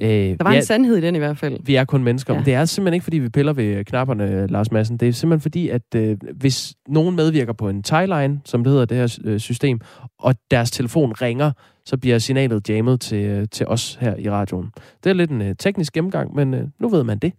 Øh, 0.00 0.08
der 0.08 0.36
var 0.44 0.50
en 0.50 0.56
er, 0.56 0.60
sandhed 0.60 0.96
i 0.96 1.00
den 1.00 1.14
i 1.14 1.18
hvert 1.18 1.38
fald. 1.38 1.58
Vi 1.64 1.74
er 1.74 1.84
kun 1.84 2.04
mennesker. 2.04 2.32
Ja. 2.32 2.38
Men 2.38 2.46
det 2.46 2.54
er 2.54 2.64
simpelthen 2.64 2.94
ikke, 2.94 3.04
fordi 3.04 3.18
vi 3.18 3.28
piller 3.28 3.52
ved 3.52 3.84
knapperne, 3.84 4.46
Lars 4.46 4.72
Madsen. 4.72 4.96
Det 4.96 5.08
er 5.08 5.12
simpelthen 5.12 5.40
fordi, 5.40 5.68
at 5.68 5.94
øh, 5.96 6.16
hvis 6.36 6.74
nogen 6.88 7.16
medvirker 7.16 7.52
på 7.52 7.68
en 7.68 7.82
tieline, 7.82 8.40
som 8.44 8.64
det 8.64 8.70
hedder 8.70 8.84
det 8.84 8.96
her 8.96 9.18
øh, 9.24 9.40
system, 9.40 9.80
og 10.18 10.34
deres 10.50 10.70
telefon 10.70 11.12
ringer, 11.12 11.52
så 11.86 11.98
bliver 11.98 12.18
signalet 12.18 12.68
jammet 12.68 13.00
til, 13.00 13.24
øh, 13.24 13.46
til 13.52 13.66
os 13.66 13.98
her 14.00 14.16
i 14.16 14.30
radioen. 14.30 14.70
Det 15.04 15.10
er 15.10 15.14
lidt 15.14 15.30
en 15.30 15.42
øh, 15.42 15.54
teknisk 15.58 15.92
gennemgang, 15.92 16.34
men 16.34 16.54
øh, 16.54 16.66
nu 16.80 16.88
ved 16.88 17.04
man 17.04 17.18
det. 17.18 17.32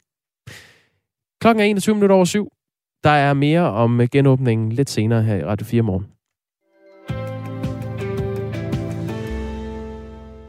Klokken 1.42 1.62
er 1.62 1.66
21 1.66 1.96
minutter 1.96 2.16
over 2.16 2.26
syv. 2.26 2.52
Der 3.04 3.10
er 3.10 3.34
mere 3.34 3.62
om 3.62 4.02
øh, 4.02 4.08
genåbningen 4.12 4.72
lidt 4.72 4.90
senere 4.90 5.24
her 5.24 5.36
i 5.36 5.44
Radio 5.44 5.66
4 5.66 5.82
morgen. 5.82 6.13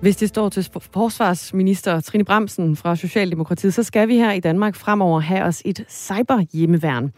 Hvis 0.04 0.16
det 0.16 0.28
står 0.28 0.49
til 0.49 0.68
forsvarsminister 0.92 2.00
Trine 2.00 2.25
Bramsen 2.25 2.76
fra 2.76 2.96
Socialdemokratiet, 2.96 3.75
så 3.75 3.82
skal 3.82 4.08
vi 4.08 4.16
her 4.16 4.32
i 4.32 4.40
Danmark 4.40 4.75
fremover 4.75 5.20
have 5.20 5.42
os 5.42 5.62
et 5.64 5.84
cyberhjemmeværn. 5.88 7.12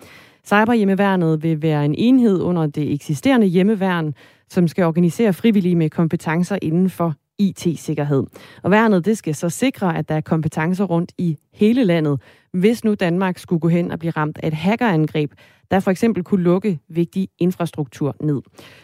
Cyberhjemmeværnet 0.45 1.43
vil 1.43 1.63
være 1.63 1.85
en 1.85 1.95
enhed 1.95 2.41
under 2.41 2.67
det 2.67 2.93
eksisterende 2.93 3.47
hjemmeværn, 3.47 4.15
som 4.49 4.69
skal 4.69 4.85
organisere 4.85 5.33
frivillige 5.33 5.75
med 5.75 5.91
kompetencer 5.91 6.59
inden 6.63 6.91
for 6.91 7.15
IT-sikkerhed. 7.39 8.23
Og 8.63 8.71
værnet 8.71 9.05
det 9.05 9.19
skal 9.19 9.35
så 9.35 9.49
sikre, 9.49 9.99
at 9.99 10.09
der 10.09 10.15
er 10.15 10.21
kompetencer 10.21 10.85
rundt 10.85 11.13
i 11.19 11.37
hele 11.55 11.85
landet, 11.85 12.21
hvis 12.53 12.85
nu 12.85 12.95
Danmark 12.95 13.39
skulle 13.39 13.61
gå 13.61 13.69
hen 13.69 13.91
og 13.91 13.99
blive 13.99 14.11
ramt 14.11 14.39
af 14.43 14.47
et 14.49 14.55
hackerangreb, 14.55 15.33
der 15.71 15.81
for 15.81 15.91
eksempel 15.91 16.25
kunne 16.25 16.43
lukke 16.43 16.79
vigtig 16.89 17.29
infrastruktur 17.39 18.17
ned. 18.21 18.43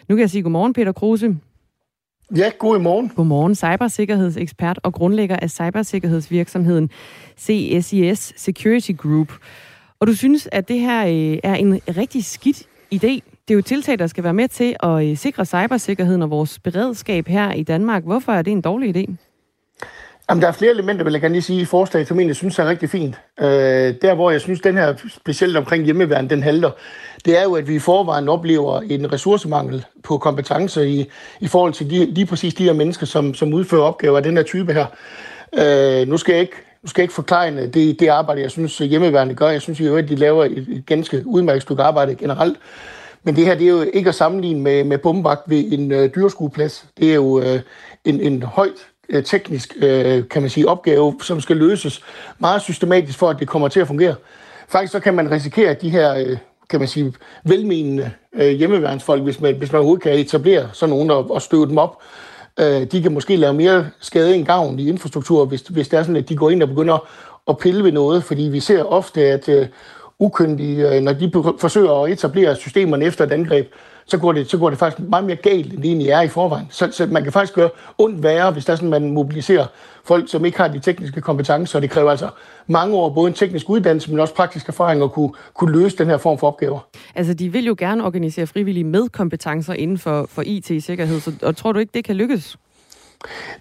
Nu 0.09 0.15
kan 0.15 0.19
jeg 0.19 0.29
sige 0.29 0.41
godmorgen, 0.41 0.73
Peter 0.73 0.91
Kruse. 0.91 1.37
Ja, 2.35 2.51
god 2.59 2.79
morgen. 2.79 3.09
Godmorgen, 3.15 3.55
cybersikkerhedsekspert 3.55 4.79
og 4.83 4.93
grundlægger 4.93 5.35
af 5.35 5.49
cybersikkerhedsvirksomheden 5.49 6.89
CSIS 7.39 8.33
Security 8.37 8.91
Group. 8.97 9.33
Og 9.99 10.07
du 10.07 10.15
synes, 10.15 10.49
at 10.51 10.67
det 10.67 10.79
her 10.79 11.05
øh, 11.05 11.39
er 11.43 11.55
en 11.55 11.79
rigtig 11.97 12.25
skidt 12.25 12.67
idé. 12.95 13.19
Det 13.47 13.51
er 13.51 13.53
jo 13.53 13.61
tiltag, 13.61 13.99
der 13.99 14.07
skal 14.07 14.23
være 14.23 14.33
med 14.33 14.47
til 14.47 14.75
at 14.83 15.09
øh, 15.09 15.17
sikre 15.17 15.45
cybersikkerheden 15.45 16.21
og 16.21 16.29
vores 16.29 16.59
beredskab 16.59 17.27
her 17.27 17.51
i 17.51 17.63
Danmark. 17.63 18.03
Hvorfor 18.03 18.31
er 18.31 18.41
det 18.41 18.51
en 18.51 18.61
dårlig 18.61 18.97
idé? 18.97 19.32
Jamen, 20.29 20.41
der 20.41 20.47
er 20.47 20.51
flere 20.51 20.71
elementer, 20.71 21.03
vil 21.03 21.13
jeg 21.13 21.21
gerne 21.21 21.33
lige 21.33 21.41
sige, 21.41 21.61
i 21.61 21.65
forslaget, 21.65 22.07
som 22.07 22.19
jeg 22.19 22.35
synes 22.35 22.59
er 22.59 22.69
rigtig 22.69 22.89
fint. 22.89 23.15
Øh, 23.39 23.45
der, 24.01 24.13
hvor 24.13 24.31
jeg 24.31 24.41
synes, 24.41 24.61
den 24.61 24.77
her 24.77 24.93
specielt 25.09 25.57
omkring 25.57 25.85
hjemmeværende, 25.85 26.29
den 26.29 26.43
halter, 26.43 26.71
det 27.25 27.39
er 27.39 27.43
jo, 27.43 27.55
at 27.55 27.67
vi 27.67 27.75
i 27.75 27.79
forvejen 27.79 28.29
oplever 28.29 28.81
en 28.81 29.13
ressourcemangel 29.13 29.85
på 30.03 30.17
kompetencer 30.17 30.81
i, 30.81 31.09
i 31.39 31.47
forhold 31.47 31.73
til 31.73 31.89
de, 31.89 32.05
lige 32.05 32.25
præcis 32.25 32.53
de 32.53 32.63
her 32.63 32.73
mennesker, 32.73 33.05
som, 33.05 33.33
som 33.33 33.53
udfører 33.53 33.83
opgaver 33.83 34.17
af 34.17 34.23
den 34.23 34.37
her 34.37 34.43
type 34.43 34.73
her. 34.73 34.85
Øh, 35.57 36.07
nu 36.07 36.17
skal 36.17 36.33
jeg 36.33 36.41
ikke 36.41 36.55
nu 36.83 36.87
skal 36.87 37.01
jeg 37.01 37.03
ikke 37.03 37.13
forklare 37.13 37.67
det, 37.67 37.99
det 37.99 38.07
arbejde, 38.07 38.41
jeg 38.41 38.51
synes 38.51 38.77
hjemmeværende 38.77 39.35
gør. 39.35 39.49
Jeg 39.49 39.61
synes 39.61 39.79
jo, 39.79 39.97
at 39.97 40.09
de 40.09 40.15
laver 40.15 40.45
et, 40.45 40.57
et 40.57 40.83
ganske 40.85 41.27
udmærket 41.27 41.61
stykke 41.61 41.83
arbejde 41.83 42.15
generelt. 42.15 42.57
Men 43.23 43.35
det 43.35 43.45
her, 43.45 43.55
det 43.55 43.65
er 43.65 43.71
jo 43.71 43.85
ikke 43.93 44.09
at 44.09 44.15
sammenligne 44.15 44.61
med, 44.61 44.83
med 44.83 44.97
bombevagt 44.97 45.41
ved 45.49 45.71
en 45.71 45.91
øh, 45.91 46.09
dyreskueplads. 46.15 46.85
Det 46.97 47.09
er 47.09 47.15
jo 47.15 47.41
øh, 47.41 47.59
en, 48.05 48.21
en 48.21 48.43
højt 48.43 48.87
Øh, 49.09 49.23
teknisk, 49.23 49.73
øh, 49.81 50.29
kan 50.29 50.41
man 50.41 50.49
sige, 50.49 50.67
opgave, 50.67 51.15
som 51.21 51.41
skal 51.41 51.57
løses 51.57 52.01
meget 52.39 52.61
systematisk 52.61 53.19
for, 53.19 53.29
at 53.29 53.39
det 53.39 53.47
kommer 53.47 53.67
til 53.67 53.79
at 53.79 53.87
fungere. 53.87 54.15
Faktisk 54.67 54.91
så 54.91 54.99
kan 54.99 55.13
man 55.13 55.31
risikere, 55.31 55.69
at 55.69 55.81
de 55.81 55.89
her, 55.89 56.15
øh, 56.15 56.37
kan 56.69 56.79
man 56.79 56.87
sige, 56.87 57.13
velmenende 57.43 58.11
øh, 58.35 58.49
hjemmeværnsfolk, 58.49 59.23
hvis 59.23 59.41
man, 59.41 59.55
hvis 59.55 59.71
man 59.71 59.79
overhovedet 59.79 60.03
kan 60.03 60.19
etablere 60.19 60.69
sådan 60.73 60.89
nogen 60.89 61.11
og, 61.11 61.31
og 61.31 61.41
støve 61.41 61.67
dem 61.67 61.77
op, 61.77 62.01
øh, 62.59 62.81
de 62.91 63.01
kan 63.01 63.13
måske 63.13 63.35
lave 63.35 63.53
mere 63.53 63.89
skade 63.99 64.35
end 64.35 64.45
gavn 64.45 64.79
i 64.79 64.89
infrastruktur, 64.89 65.45
hvis, 65.45 65.61
hvis 65.61 65.87
det 65.87 65.99
er 65.99 66.03
sådan, 66.03 66.15
at 66.15 66.29
de 66.29 66.35
går 66.35 66.49
ind 66.49 66.63
og 66.63 66.69
begynder 66.69 67.07
at 67.47 67.57
pille 67.57 67.83
ved 67.83 67.91
noget, 67.91 68.23
fordi 68.23 68.43
vi 68.43 68.59
ser 68.59 68.83
ofte, 68.83 69.21
at 69.21 69.49
øh, 69.49 69.67
ukyndige, 70.19 70.95
øh, 70.95 71.01
når 71.01 71.13
de 71.13 71.31
forsøger 71.59 72.03
at 72.03 72.11
etablere 72.11 72.55
systemerne 72.55 73.05
efter 73.05 73.25
et 73.25 73.31
angreb, 73.31 73.67
så 74.05 74.17
går, 74.17 74.31
det, 74.31 74.49
så 74.49 74.57
går 74.57 74.69
det 74.69 74.79
faktisk 74.79 75.09
meget 75.09 75.25
mere 75.25 75.35
galt, 75.35 75.73
end 75.73 75.81
det 75.81 75.85
egentlig 75.85 76.09
er 76.09 76.21
i 76.21 76.27
forvejen. 76.27 76.67
Så, 76.69 76.89
så 76.91 77.05
man 77.05 77.23
kan 77.23 77.31
faktisk 77.31 77.53
gøre 77.53 77.69
ondt 77.97 78.23
værre, 78.23 78.51
hvis 78.51 78.65
der 78.65 78.75
sådan, 78.75 78.89
man 78.89 79.11
mobiliserer 79.11 79.65
folk, 80.05 80.29
som 80.29 80.45
ikke 80.45 80.57
har 80.57 80.67
de 80.67 80.79
tekniske 80.79 81.21
kompetencer, 81.21 81.77
og 81.77 81.81
det 81.81 81.89
kræver 81.89 82.11
altså 82.11 82.29
mange 82.67 82.95
år, 82.95 83.09
både 83.09 83.27
en 83.27 83.33
teknisk 83.33 83.69
uddannelse, 83.69 84.11
men 84.11 84.19
også 84.19 84.33
praktisk 84.33 84.67
erfaring 84.67 85.03
at 85.03 85.11
kunne, 85.11 85.31
kunne 85.53 85.81
løse 85.81 85.97
den 85.97 86.07
her 86.07 86.17
form 86.17 86.37
for 86.37 86.47
opgaver. 86.47 86.79
Altså, 87.15 87.33
de 87.33 87.49
vil 87.49 87.65
jo 87.65 87.75
gerne 87.77 88.05
organisere 88.05 88.47
frivillige 88.47 88.83
med 88.83 89.09
kompetencer 89.09 89.73
inden 89.73 89.97
for, 89.97 90.25
for 90.29 90.43
IT-sikkerhed, 90.45 91.19
så, 91.19 91.31
og 91.41 91.57
tror 91.57 91.71
du 91.71 91.79
ikke, 91.79 91.91
det 91.93 92.03
kan 92.03 92.15
lykkes? 92.15 92.57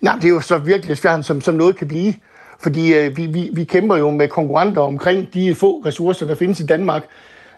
Nej, 0.00 0.14
det 0.14 0.24
er 0.24 0.28
jo 0.28 0.40
så 0.40 0.58
virkelig 0.58 0.96
svært, 0.96 1.24
som, 1.24 1.40
som 1.40 1.54
noget 1.54 1.76
kan 1.76 1.88
blive. 1.88 2.14
Fordi 2.62 2.94
øh, 2.94 3.16
vi, 3.16 3.26
vi, 3.26 3.50
vi 3.52 3.64
kæmper 3.64 3.96
jo 3.96 4.10
med 4.10 4.28
konkurrenter 4.28 4.82
omkring 4.82 5.34
de 5.34 5.54
få 5.54 5.82
ressourcer, 5.86 6.26
der 6.26 6.34
findes 6.34 6.60
i 6.60 6.66
Danmark. 6.66 7.02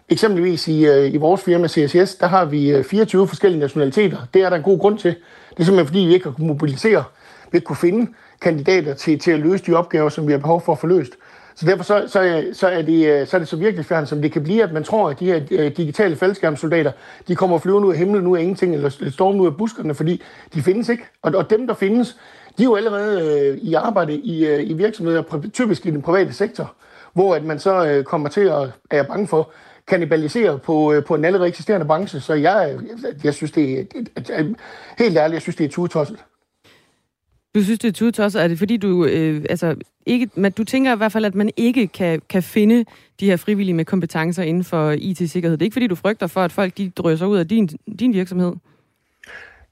Eksempelvis 0.09 0.67
i, 0.67 0.85
øh, 0.85 1.13
i 1.13 1.17
vores 1.17 1.41
firma 1.41 1.67
CSS, 1.67 2.15
der 2.15 2.27
har 2.27 2.45
vi 2.45 2.71
øh, 2.71 2.83
24 2.83 3.27
forskellige 3.27 3.59
nationaliteter. 3.59 4.17
Det 4.33 4.41
er 4.41 4.49
der 4.49 4.57
en 4.57 4.63
god 4.63 4.79
grund 4.79 4.97
til. 4.97 5.15
Det 5.49 5.59
er 5.59 5.63
simpelthen 5.63 5.87
fordi, 5.87 5.99
vi 5.99 6.13
ikke 6.13 6.25
har 6.25 6.31
kunnet 6.31 6.47
mobilisere, 6.47 7.03
vi 7.51 7.57
ikke 7.57 7.65
kunne 7.65 7.75
finde 7.75 8.11
kandidater 8.41 8.93
til, 8.93 9.19
til 9.19 9.31
at 9.31 9.39
løse 9.39 9.65
de 9.65 9.73
opgaver, 9.73 10.09
som 10.09 10.27
vi 10.27 10.31
har 10.31 10.39
behov 10.39 10.61
for 10.61 10.71
at 10.71 10.79
få 10.79 10.87
løst. 10.87 11.11
Så 11.55 11.65
derfor 11.65 11.83
så, 11.83 12.03
så, 12.07 12.45
så, 12.53 12.67
er, 12.67 12.81
det, 12.81 13.07
øh, 13.07 13.27
så 13.27 13.37
er 13.37 13.39
det 13.39 13.47
så 13.47 13.55
virkelig 13.55 13.85
fjern, 13.85 14.05
som 14.05 14.21
det 14.21 14.31
kan 14.31 14.43
blive, 14.43 14.63
at 14.63 14.73
man 14.73 14.83
tror, 14.83 15.09
at 15.09 15.19
de 15.19 15.25
her 15.25 15.41
øh, 15.51 15.77
digitale 15.77 16.15
faldskærmsoldater, 16.15 16.91
de 17.27 17.35
kommer 17.35 17.59
flyvende 17.59 17.87
ud 17.87 17.93
af 17.93 17.99
himlen, 17.99 18.23
nu 18.23 18.35
af 18.35 18.41
ingenting, 18.41 18.73
eller 18.73 19.09
stormen 19.09 19.41
ud 19.41 19.47
af 19.47 19.57
buskerne, 19.57 19.95
fordi 19.95 20.21
de 20.53 20.61
findes 20.61 20.89
ikke. 20.89 21.03
Og, 21.21 21.35
og 21.35 21.49
dem, 21.49 21.67
der 21.67 21.73
findes, 21.73 22.17
de 22.57 22.63
er 22.63 22.65
jo 22.65 22.75
allerede 22.75 23.39
øh, 23.39 23.57
i 23.57 23.73
arbejde 23.73 24.13
i, 24.13 24.45
øh, 24.45 24.69
i 24.69 24.73
virksomheder, 24.73 25.23
typisk 25.53 25.85
i 25.85 25.91
den 25.91 26.01
private 26.01 26.33
sektor, 26.33 26.73
hvor 27.13 27.35
at 27.35 27.43
man 27.43 27.59
så 27.59 27.85
øh, 27.85 28.03
kommer 28.03 28.29
til 28.29 28.41
at, 28.41 28.69
er 28.91 28.95
jeg 28.95 29.07
bange 29.07 29.27
for, 29.27 29.51
kanibalisere 29.87 30.59
på, 30.59 30.93
øh, 30.93 31.05
på 31.05 31.15
en 31.15 31.25
allerede 31.25 31.47
eksisterende 31.47 31.85
branche. 31.85 32.19
Så 32.19 32.33
jeg, 32.33 32.77
jeg 33.23 33.33
synes, 33.33 33.51
det 33.51 33.79
er, 33.79 34.53
helt 34.97 35.17
ærligt, 35.17 35.33
jeg 35.33 35.41
synes, 35.41 35.55
det 35.55 35.65
er 35.65 35.69
tudetosset. 35.69 36.17
Du 37.55 37.63
synes, 37.63 37.79
det 37.79 37.87
er 37.87 37.91
tudetosset? 37.91 38.43
Er 38.43 38.47
det 38.47 38.57
fordi, 38.57 38.77
du, 38.77 39.05
øh, 39.05 39.45
altså, 39.49 39.75
ikke, 40.05 40.29
men 40.35 40.51
du 40.51 40.63
tænker 40.63 40.93
i 40.93 40.97
hvert 40.97 41.11
fald, 41.11 41.25
at 41.25 41.35
man 41.35 41.49
ikke 41.57 41.87
kan, 41.87 42.21
kan 42.29 42.43
finde 42.43 42.85
de 43.19 43.25
her 43.25 43.37
frivillige 43.37 43.75
med 43.75 43.85
kompetencer 43.85 44.43
inden 44.43 44.63
for 44.63 44.91
IT-sikkerhed? 44.91 45.57
Det 45.57 45.63
er 45.63 45.65
ikke 45.65 45.73
fordi, 45.73 45.87
du 45.87 45.95
frygter 45.95 46.27
for, 46.27 46.41
at 46.41 46.51
folk 46.51 46.77
de 46.77 46.89
drøser 46.89 47.25
ud 47.25 47.37
af 47.37 47.47
din, 47.47 47.67
din 47.99 48.13
virksomhed? 48.13 48.53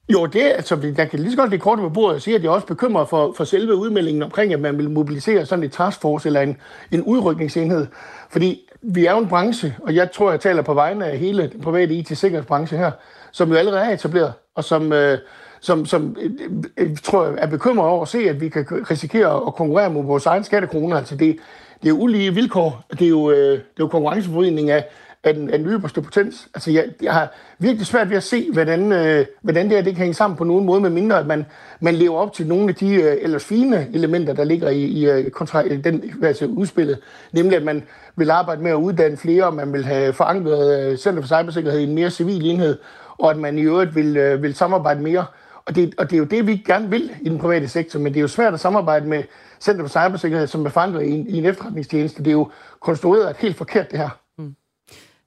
Jo, 0.09 0.25
det 0.25 0.45
er, 0.45 0.49
altså, 0.55 0.93
jeg 0.97 1.09
kan 1.09 1.19
lige 1.19 1.31
så 1.31 1.37
godt 1.37 1.49
lige 1.49 1.59
kort 1.59 1.79
på 1.79 1.89
bordet 1.89 2.15
og 2.15 2.21
sige, 2.21 2.35
at 2.35 2.43
jeg 2.43 2.51
også 2.51 2.67
bekymret 2.67 3.09
for, 3.09 3.33
for 3.37 3.43
selve 3.43 3.75
udmeldingen 3.75 4.23
omkring, 4.23 4.53
at 4.53 4.59
man 4.59 4.77
vil 4.77 4.89
mobilisere 4.89 5.45
sådan 5.45 5.63
et 5.63 5.71
taskforce 5.71 6.29
eller 6.29 6.41
en, 6.41 6.57
en 6.91 7.01
udrykningsenhed. 7.01 7.87
Fordi 8.29 8.69
vi 8.83 9.05
er 9.05 9.11
jo 9.11 9.17
en 9.17 9.27
branche, 9.27 9.75
og 9.83 9.95
jeg 9.95 10.11
tror, 10.11 10.31
jeg 10.31 10.39
taler 10.39 10.61
på 10.61 10.73
vegne 10.73 11.05
af 11.05 11.17
hele 11.17 11.49
den 11.53 11.61
private 11.61 11.93
IT-sikkerhedsbranche 11.93 12.77
her, 12.77 12.91
som 13.31 13.49
jo 13.49 13.55
allerede 13.55 13.81
er 13.81 13.93
etableret, 13.93 14.33
og 14.55 14.63
som, 14.63 14.93
øh, 14.93 15.17
som, 15.61 15.85
som 15.85 16.17
øh, 16.21 16.31
øh 16.77 16.97
tror 16.97 17.25
jeg 17.25 17.35
er 17.37 17.47
bekymret 17.47 17.89
over 17.89 18.01
at 18.01 18.07
se, 18.07 18.29
at 18.29 18.41
vi 18.41 18.49
kan 18.49 18.65
risikere 18.91 19.47
at 19.47 19.55
konkurrere 19.55 19.89
mod 19.89 20.05
vores 20.05 20.25
egen 20.25 20.43
skattekroner. 20.43 20.97
Altså 20.97 21.15
det, 21.15 21.37
det 21.83 21.89
er 21.89 21.93
ulige 21.93 22.33
vilkår. 22.33 22.83
Det 22.91 23.01
er 23.01 23.09
jo, 23.09 23.31
øh, 23.31 23.51
det 23.51 23.59
er 23.59 23.79
jo 23.79 23.87
konkurrenceforvridning 23.87 24.69
af, 24.69 24.85
af 25.23 25.33
den, 25.33 25.49
af 25.49 25.57
den 25.59 25.67
ypperste 25.67 26.01
potens. 26.01 26.47
Altså, 26.53 26.71
jeg, 26.71 26.85
jeg 27.01 27.13
har 27.13 27.31
virkelig 27.59 27.87
svært 27.87 28.09
ved 28.09 28.17
at 28.17 28.23
se, 28.23 28.49
hvordan, 28.53 28.91
øh, 28.91 29.25
hvordan 29.41 29.65
det 29.65 29.75
her 29.75 29.83
det 29.83 29.93
kan 29.93 30.01
hænge 30.01 30.13
sammen 30.13 30.37
på 30.37 30.43
nogen 30.43 30.65
måde, 30.65 30.81
med 30.81 30.89
mindre 30.89 31.19
at 31.19 31.27
man, 31.27 31.45
man 31.79 31.95
lever 31.95 32.17
op 32.17 32.33
til 32.33 32.47
nogle 32.47 32.69
af 32.69 32.75
de 32.75 32.93
øh, 32.95 33.17
ellers 33.21 33.45
fine 33.45 33.87
elementer, 33.93 34.33
der 34.33 34.43
ligger 34.43 34.69
i, 34.69 34.83
i, 34.83 35.09
øh, 35.09 35.31
kontra, 35.31 35.63
den, 35.67 36.03
altså 36.23 36.45
udspillet. 36.45 36.99
Nemlig, 37.31 37.57
at 37.57 37.63
man 37.63 37.83
vil 38.15 38.31
arbejde 38.31 38.61
med 38.61 38.71
at 38.71 38.75
uddanne 38.75 39.17
flere, 39.17 39.45
og 39.45 39.53
man 39.53 39.73
vil 39.73 39.85
have 39.85 40.13
forankret 40.13 40.91
øh, 40.91 40.97
Center 40.97 41.21
for 41.21 41.27
Cybersikkerhed 41.27 41.79
i 41.79 41.83
en 41.83 41.95
mere 41.95 42.09
civil 42.09 42.45
enhed, 42.45 42.77
og 43.17 43.31
at 43.31 43.37
man 43.37 43.57
i 43.57 43.61
øvrigt 43.61 43.95
vil, 43.95 44.17
øh, 44.17 44.43
vil 44.43 44.55
samarbejde 44.55 45.01
mere. 45.01 45.25
Og 45.65 45.75
det, 45.75 45.93
og 45.97 46.09
det 46.09 46.15
er 46.15 46.19
jo 46.19 46.25
det, 46.25 46.47
vi 46.47 46.63
gerne 46.67 46.89
vil 46.89 47.11
i 47.21 47.29
den 47.29 47.39
private 47.39 47.67
sektor, 47.67 47.99
men 47.99 48.13
det 48.13 48.19
er 48.19 48.21
jo 48.21 48.27
svært 48.27 48.53
at 48.53 48.59
samarbejde 48.59 49.07
med 49.07 49.23
Center 49.61 49.87
for 49.87 49.89
Cybersikkerhed, 49.89 50.47
som 50.47 50.65
er 50.65 50.69
forankret 50.69 51.03
i 51.03 51.11
en, 51.11 51.27
i 51.27 51.37
en 51.37 51.45
efterretningstjeneste. 51.45 52.19
Det 52.23 52.27
er 52.27 52.31
jo 52.31 52.51
konstrueret 52.79 53.35
helt 53.39 53.57
forkert, 53.57 53.91
det 53.91 53.99
her. 53.99 54.22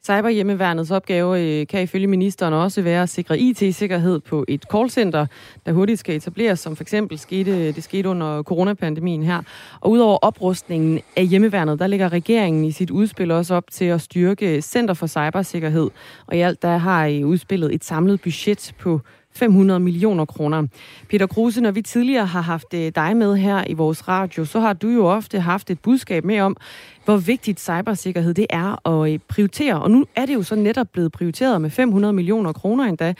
Cyberhjemmeværnets 0.07 0.91
opgave 0.91 1.41
øh, 1.43 1.67
kan 1.67 1.83
ifølge 1.83 2.07
ministeren 2.07 2.55
også 2.55 2.83
være 2.83 3.03
at 3.03 3.09
sikre 3.09 3.39
IT-sikkerhed 3.39 4.21
på 4.21 4.45
et 4.49 4.65
callcenter, 4.73 5.27
der 5.67 5.73
hurtigt 5.73 6.01
skal 6.01 6.17
etableres, 6.17 6.61
som 6.61 6.77
for 6.77 6.85
eksempel 6.85 7.19
skete, 7.19 7.73
det 7.73 7.85
skete 7.85 8.09
under 8.09 8.43
coronapandemien 8.43 9.23
her. 9.23 9.43
Og 9.81 9.91
udover 9.91 10.19
oprustningen 10.23 11.01
af 11.17 11.27
hjemmeværnet, 11.27 11.79
der 11.79 11.87
ligger 11.87 12.13
regeringen 12.13 12.65
i 12.65 12.73
sit 12.73 12.91
udspil 12.91 13.31
også 13.31 13.55
op 13.55 13.71
til 13.71 13.85
at 13.85 14.01
styrke 14.01 14.63
Center 14.63 14.95
for 14.95 15.07
Cybersikkerhed. 15.07 15.91
Og 16.27 16.37
i 16.37 16.41
alt 16.41 16.63
der 16.63 16.77
har 16.77 17.07
I 17.07 17.25
udspillet 17.25 17.75
et 17.75 17.85
samlet 17.85 18.21
budget 18.21 18.75
på 18.79 19.01
500 19.37 19.81
millioner 19.81 20.25
kroner. 20.25 20.67
Peter 21.09 21.27
Kruse, 21.27 21.61
når 21.61 21.71
vi 21.71 21.83
tidligere 21.83 22.27
har 22.27 22.41
haft 22.41 22.75
øh, 22.75 22.93
dig 22.95 23.17
med 23.17 23.37
her 23.37 23.65
i 23.67 23.73
vores 23.75 24.09
radio, 24.09 24.45
så 24.45 24.61
har 24.61 24.73
du 24.73 24.89
jo 24.89 25.07
ofte 25.07 25.41
haft 25.41 25.71
et 25.71 25.81
budskab 25.81 26.25
med 26.25 26.41
om, 26.41 26.57
hvor 27.05 27.17
vigtigt 27.17 27.61
cybersikkerhed 27.61 28.35
det 28.35 28.47
er 28.51 28.89
at 28.89 29.13
øh, 29.13 29.19
prioritere. 29.29 29.83
Og 29.83 29.91
nu 29.91 30.07
er 30.17 30.27
det 30.27 30.35
jo 30.35 30.43
så 30.43 30.55
netop 30.55 30.87
blevet 30.93 31.13
prioriteret 31.13 31.61
med 31.61 31.71
500 31.71 32.13
millioner 32.13 32.53
kroner 32.53 32.85
endda. 32.85 33.15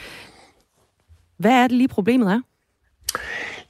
Hvad 1.37 1.53
er 1.53 1.63
det 1.63 1.77
lige 1.77 1.89
problemet 1.89 2.33
er? 2.33 2.41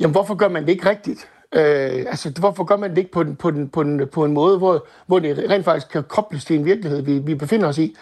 Jamen, 0.00 0.12
hvorfor 0.12 0.34
gør 0.34 0.48
man 0.48 0.62
det 0.62 0.72
ikke 0.72 0.88
rigtigt? 0.88 1.28
Øh, 1.54 2.04
altså, 2.08 2.30
hvorfor 2.38 2.64
gør 2.64 2.76
man 2.76 2.90
det 2.90 2.98
ikke 2.98 3.10
på, 3.10 3.22
den, 3.22 3.36
på, 3.36 3.50
den, 3.50 3.68
på, 3.68 3.82
den, 3.82 4.08
på 4.12 4.24
en 4.24 4.32
måde, 4.32 4.58
hvor, 4.58 4.86
hvor 5.06 5.18
det 5.18 5.50
rent 5.50 5.64
faktisk 5.64 5.92
kan 5.92 6.02
kobles 6.02 6.44
til 6.44 6.56
en 6.56 6.64
virkelighed, 6.64 7.02
vi, 7.02 7.18
vi 7.18 7.34
befinder 7.34 7.68
os 7.68 7.78
i? 7.78 7.96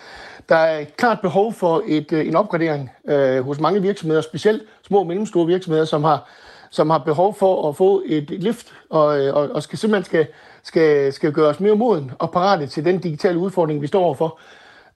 Der 0.49 0.57
er 0.57 0.79
et 0.79 0.97
klart 0.97 1.21
behov 1.21 1.53
for 1.53 1.83
et, 1.87 2.13
øh, 2.13 2.27
en 2.27 2.37
opgradering 2.37 2.91
øh, 3.09 3.45
hos 3.45 3.61
mange 3.61 3.83
virksomheder, 3.83 4.21
specielt 4.21 4.63
små 4.87 4.99
og 4.99 5.07
mellemstore 5.07 5.47
virksomheder, 5.47 5.85
som 5.85 6.05
har, 6.05 6.29
som 6.71 6.91
har 6.91 6.99
behov 6.99 7.35
for 7.35 7.69
at 7.69 7.77
få 7.77 8.03
et 8.07 8.31
lift, 8.31 8.75
og, 8.91 9.21
øh, 9.21 9.35
og, 9.35 9.51
og 9.51 9.63
skal 9.63 9.79
simpelthen 9.79 10.05
skal, 10.05 10.27
skal, 10.63 11.13
skal 11.13 11.33
gøre 11.33 11.49
os 11.49 11.61
mere 11.61 11.77
moden 11.77 12.11
og 12.19 12.31
parate 12.33 12.67
til 12.67 12.85
den 12.85 12.99
digitale 12.99 13.39
udfordring, 13.39 13.83
vi 13.83 13.87
står 13.87 14.05
overfor. 14.05 14.39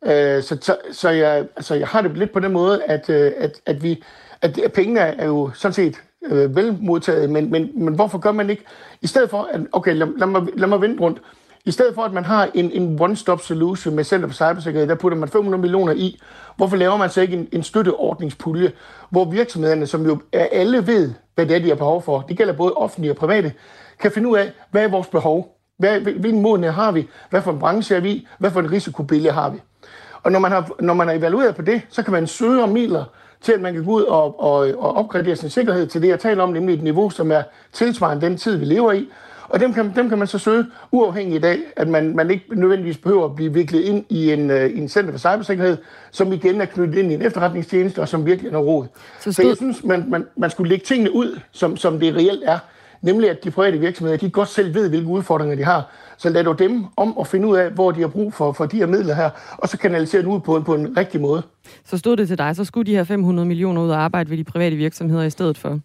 Øh, 0.07 0.43
så, 0.43 0.59
så, 0.61 0.77
så 0.93 1.11
jeg, 1.11 1.47
altså, 1.57 1.75
jeg 1.75 1.89
har 1.89 2.03
det 2.03 2.19
lidt 2.19 2.33
på 2.33 2.41
den 2.41 2.53
måde, 2.53 2.85
at, 2.85 3.11
øh, 3.11 3.33
at, 3.37 3.61
at, 3.67 3.83
vi, 3.83 4.05
at 4.43 4.73
pengene 4.75 5.01
er 5.01 5.27
jo 5.27 5.51
sådan 5.55 5.73
set 5.73 5.97
øh, 6.27 6.57
velmodtaget, 6.57 7.31
men, 7.31 7.51
men, 7.51 7.71
men 7.75 7.95
hvorfor 7.95 8.19
gør 8.19 8.33
man 8.33 8.51
ikke, 8.51 8.65
i 9.03 9.07
stedet 9.07 9.31
for, 9.31 9.49
at, 9.53 9.61
okay, 9.73 9.95
lad, 9.95 10.07
lad, 10.19 10.27
mig, 10.27 10.43
lad 10.57 10.69
mig 10.69 10.81
vente 10.81 11.03
rundt, 11.03 11.23
i 11.65 11.71
stedet 11.71 11.95
for, 11.95 12.03
at 12.03 12.13
man 12.13 12.25
har 12.25 12.49
en, 12.55 12.71
en 12.71 12.99
one-stop 13.01 13.41
solution 13.41 13.95
med 13.95 14.05
Center 14.05 14.29
for 14.29 14.35
Cybersikkerhed, 14.35 14.89
der 14.89 14.95
putter 14.95 15.19
man 15.19 15.29
500 15.29 15.61
millioner 15.61 15.93
i, 15.93 16.21
hvorfor 16.57 16.77
laver 16.77 16.97
man 16.97 17.11
så 17.11 17.21
ikke 17.21 17.37
en, 17.37 17.49
en 17.53 17.63
støtteordningspulje, 17.63 18.73
hvor 19.11 19.25
virksomhederne, 19.25 19.87
som 19.87 20.07
jo 20.07 20.19
alle 20.33 20.87
ved, 20.87 21.13
hvad 21.35 21.47
det 21.47 21.57
er, 21.57 21.61
de 21.61 21.69
har 21.69 21.75
behov 21.75 22.03
for, 22.03 22.21
det 22.21 22.37
gælder 22.37 22.53
både 22.53 22.73
offentlige 22.73 23.13
og 23.13 23.17
private, 23.17 23.53
kan 24.01 24.11
finde 24.13 24.29
ud 24.29 24.37
af, 24.37 24.53
hvad 24.71 24.85
er 24.85 24.89
vores 24.89 25.07
behov, 25.07 25.57
hvad, 25.79 26.01
hvilken 26.01 26.43
måned 26.43 26.71
har 26.71 26.93
vi, 26.93 27.09
hvad 27.31 27.43
for 27.43 27.53
en 27.53 27.59
branche 27.59 27.97
er 27.97 28.01
vi, 28.01 28.27
hvad 28.39 28.51
for 28.51 28.61
en 28.61 28.73
risikobillede 28.73 29.33
har 29.33 29.51
vi. 29.51 29.59
Og 30.23 30.33
når 30.33 30.39
man 30.39 30.53
har, 30.53 30.71
når 30.81 30.95
man 30.95 31.09
har 31.09 31.15
evalueret 31.15 31.57
på 31.57 31.63
det, 31.63 31.83
så 31.89 32.03
kan 32.03 32.13
man 32.13 32.27
søge 32.27 32.63
om 32.63 32.69
midler 32.69 33.05
til 33.41 33.53
at 33.53 33.61
man 33.61 33.75
kan 33.75 33.85
gå 33.85 33.91
ud 33.91 34.03
og, 34.03 34.41
og, 34.41 34.59
og 34.59 34.97
opgradere 34.97 35.37
sin 35.37 35.51
sikkerhed 35.51 35.87
til 35.87 36.03
det, 36.03 36.09
jeg 36.09 36.21
taler 36.21 36.43
om, 36.43 36.49
nemlig 36.49 36.75
et 36.75 36.83
niveau, 36.83 37.11
som 37.11 37.33
er 37.33 37.43
tilsvarende 37.73 38.27
den 38.27 38.37
tid, 38.37 38.57
vi 38.57 38.65
lever 38.65 38.93
i. 38.93 39.09
Og 39.49 39.61
dem 39.61 39.73
kan, 39.73 39.93
dem 39.97 40.09
kan 40.09 40.19
man 40.19 40.27
så 40.27 40.39
søge 40.39 40.67
uafhængigt 40.93 41.45
af, 41.45 41.59
at 41.77 41.89
man, 41.89 42.17
man 42.17 42.31
ikke 42.31 42.45
nødvendigvis 42.53 42.99
behøver 42.99 43.25
at 43.25 43.35
blive 43.35 43.53
viklet 43.53 43.81
ind 43.81 44.05
i 44.09 44.33
en, 44.33 44.51
uh, 44.51 44.79
en 44.79 44.89
center 44.89 45.13
for 45.13 45.19
cybersikkerhed, 45.19 45.77
som 46.11 46.33
igen 46.33 46.61
er 46.61 46.65
knyttet 46.65 46.99
ind 46.99 47.13
i 47.13 47.15
en 47.15 47.23
efterretningstjeneste, 47.23 48.01
og 48.01 48.09
som 48.09 48.27
virkelig 48.27 48.49
er 48.49 48.53
noget 48.53 48.69
råd. 48.69 48.87
Så, 49.21 49.33
så 49.33 49.43
jeg 49.43 49.57
synes, 49.57 49.85
man, 49.85 50.05
man, 50.09 50.27
man 50.37 50.51
skulle 50.51 50.69
lægge 50.69 50.85
tingene 50.85 51.15
ud, 51.15 51.41
som, 51.53 51.77
som 51.77 52.01
det 52.01 52.15
reelt 52.15 52.43
er. 52.45 52.59
Nemlig 53.03 53.31
at 53.31 53.45
de 53.45 53.51
private 53.51 53.79
virksomheder, 53.79 54.19
de 54.19 54.31
godt 54.31 54.49
selv 54.49 54.75
ved, 54.75 54.89
hvilke 54.89 55.07
udfordringer 55.07 55.57
de 55.57 55.65
har. 55.65 55.91
Så 56.17 56.29
lad 56.29 56.45
dog 56.45 56.59
dem 56.59 56.85
om 56.97 57.17
at 57.21 57.27
finde 57.27 57.49
ud 57.49 57.57
af, 57.57 57.71
hvor 57.71 57.91
de 57.91 58.01
har 58.01 58.09
brug 58.09 58.35
for, 58.35 58.53
for 58.53 58.67
de 58.67 58.77
her 58.77 58.87
midler 58.87 59.15
her, 59.15 59.31
og 59.59 59.69
så 59.69 59.79
kanalisere 59.79 60.23
den 60.23 60.31
ud 60.31 60.41
på 60.41 60.57
en, 60.57 60.65
på 60.65 60.75
en 60.75 60.97
rigtig 60.97 61.21
måde. 61.21 61.43
Så 61.85 61.99
stod 61.99 62.17
det 62.17 62.29
til 62.29 62.39
dig, 62.39 62.57
så 62.57 62.65
skulle 62.65 62.87
de 62.87 62.97
her 62.97 63.05
500 63.05 63.49
millioner 63.49 63.83
ud 63.83 63.91
og 63.91 64.01
arbejde 64.03 64.31
ved 64.31 64.37
de 64.37 64.45
private 64.45 64.77
virksomheder 64.77 65.23
i 65.23 65.31
stedet 65.31 65.59
for? 65.59 65.79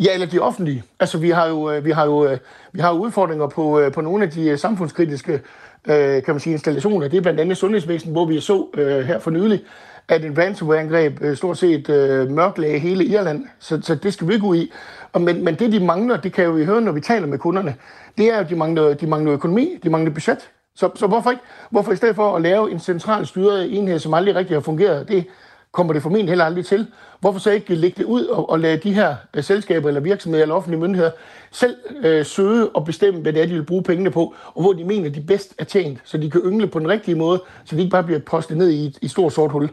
Ja, 0.00 0.14
eller 0.14 0.26
de 0.26 0.38
offentlige. 0.38 0.82
Altså, 1.00 1.18
vi 1.18 1.30
har 1.30 1.48
jo, 1.48 1.70
øh, 1.70 1.84
vi 1.84 1.90
har 1.90 2.04
jo, 2.04 2.26
øh, 2.26 2.38
vi 2.72 2.80
har 2.80 2.92
udfordringer 2.92 3.46
på, 3.46 3.80
øh, 3.80 3.92
på 3.92 4.00
nogle 4.00 4.24
af 4.24 4.30
de 4.30 4.56
samfundskritiske 4.56 5.40
kan 5.86 6.24
man 6.26 6.40
sige, 6.40 6.52
installationer. 6.52 7.08
Det 7.08 7.16
er 7.16 7.20
blandt 7.20 7.40
andet 7.40 7.56
sundhedsvæsen, 7.56 8.12
hvor 8.12 8.24
vi 8.24 8.40
så 8.40 8.66
her 9.06 9.18
for 9.18 9.30
nylig, 9.30 9.64
at 10.08 10.24
en 10.24 10.38
ransomware-angreb 10.38 11.22
stort 11.34 11.58
set 11.58 11.88
mørklagde 12.30 12.78
hele 12.78 13.04
Irland. 13.04 13.44
Så, 13.58 13.80
så 13.82 13.94
det 13.94 14.12
skal 14.12 14.28
vi 14.28 14.34
ikke 14.34 14.46
ud 14.46 14.56
i. 14.56 14.72
Og 15.12 15.20
men, 15.20 15.44
men 15.44 15.54
det, 15.54 15.72
de 15.72 15.80
mangler, 15.80 16.16
det 16.16 16.32
kan 16.32 16.44
jo 16.44 16.50
vi 16.50 16.64
høre, 16.64 16.80
når 16.80 16.92
vi 16.92 17.00
taler 17.00 17.26
med 17.26 17.38
kunderne, 17.38 17.74
det 18.18 18.26
er, 18.32 18.36
at 18.36 18.50
de 18.50 18.56
mangler, 18.56 18.94
de 18.94 19.06
mangler 19.06 19.34
økonomi, 19.34 19.78
de 19.82 19.90
mangler 19.90 20.12
budget. 20.12 20.50
Så, 20.74 20.90
så 20.94 21.06
hvorfor 21.06 21.30
ikke? 21.30 21.42
Hvorfor 21.70 21.92
i 21.92 21.96
stedet 21.96 22.16
for 22.16 22.36
at 22.36 22.42
lave 22.42 22.70
en 22.70 22.78
central 22.78 23.26
styret 23.26 23.78
enhed, 23.78 23.98
som 23.98 24.14
aldrig 24.14 24.34
rigtig 24.34 24.56
har 24.56 24.60
fungeret, 24.60 25.08
det 25.08 25.26
kommer 25.72 25.92
det 25.92 26.02
formentlig 26.02 26.30
heller 26.30 26.44
aldrig 26.44 26.66
til. 26.66 26.86
Hvorfor 27.20 27.38
så 27.38 27.50
ikke 27.50 27.74
lægge 27.74 27.94
det 27.98 28.04
ud 28.04 28.24
og, 28.24 28.50
og 28.50 28.60
lade 28.60 28.76
de 28.76 28.92
her 28.92 29.16
uh, 29.36 29.44
selskaber 29.44 29.88
eller 29.88 30.00
virksomheder 30.00 30.42
eller 30.42 30.54
offentlige 30.54 30.80
myndigheder 30.80 31.10
selv 31.50 31.76
uh, 32.04 32.26
søge 32.26 32.68
og 32.68 32.84
bestemme, 32.84 33.20
hvad 33.20 33.32
det 33.32 33.42
er, 33.42 33.46
de 33.46 33.52
vil 33.52 33.64
bruge 33.64 33.82
pengene 33.82 34.10
på, 34.10 34.34
og 34.54 34.62
hvor 34.62 34.72
de 34.72 34.84
mener, 34.84 35.10
de 35.10 35.20
bedst 35.20 35.54
er 35.58 35.64
tjent, 35.64 35.98
så 36.04 36.18
de 36.18 36.30
kan 36.30 36.40
yngle 36.44 36.66
på 36.66 36.78
den 36.78 36.88
rigtige 36.88 37.14
måde, 37.14 37.42
så 37.64 37.76
de 37.76 37.80
ikke 37.80 37.90
bare 37.90 38.04
bliver 38.04 38.20
postet 38.20 38.56
ned 38.56 38.70
i 38.70 38.86
et 38.86 38.98
i 39.02 39.08
stort 39.08 39.32
sort 39.32 39.52
hul. 39.52 39.70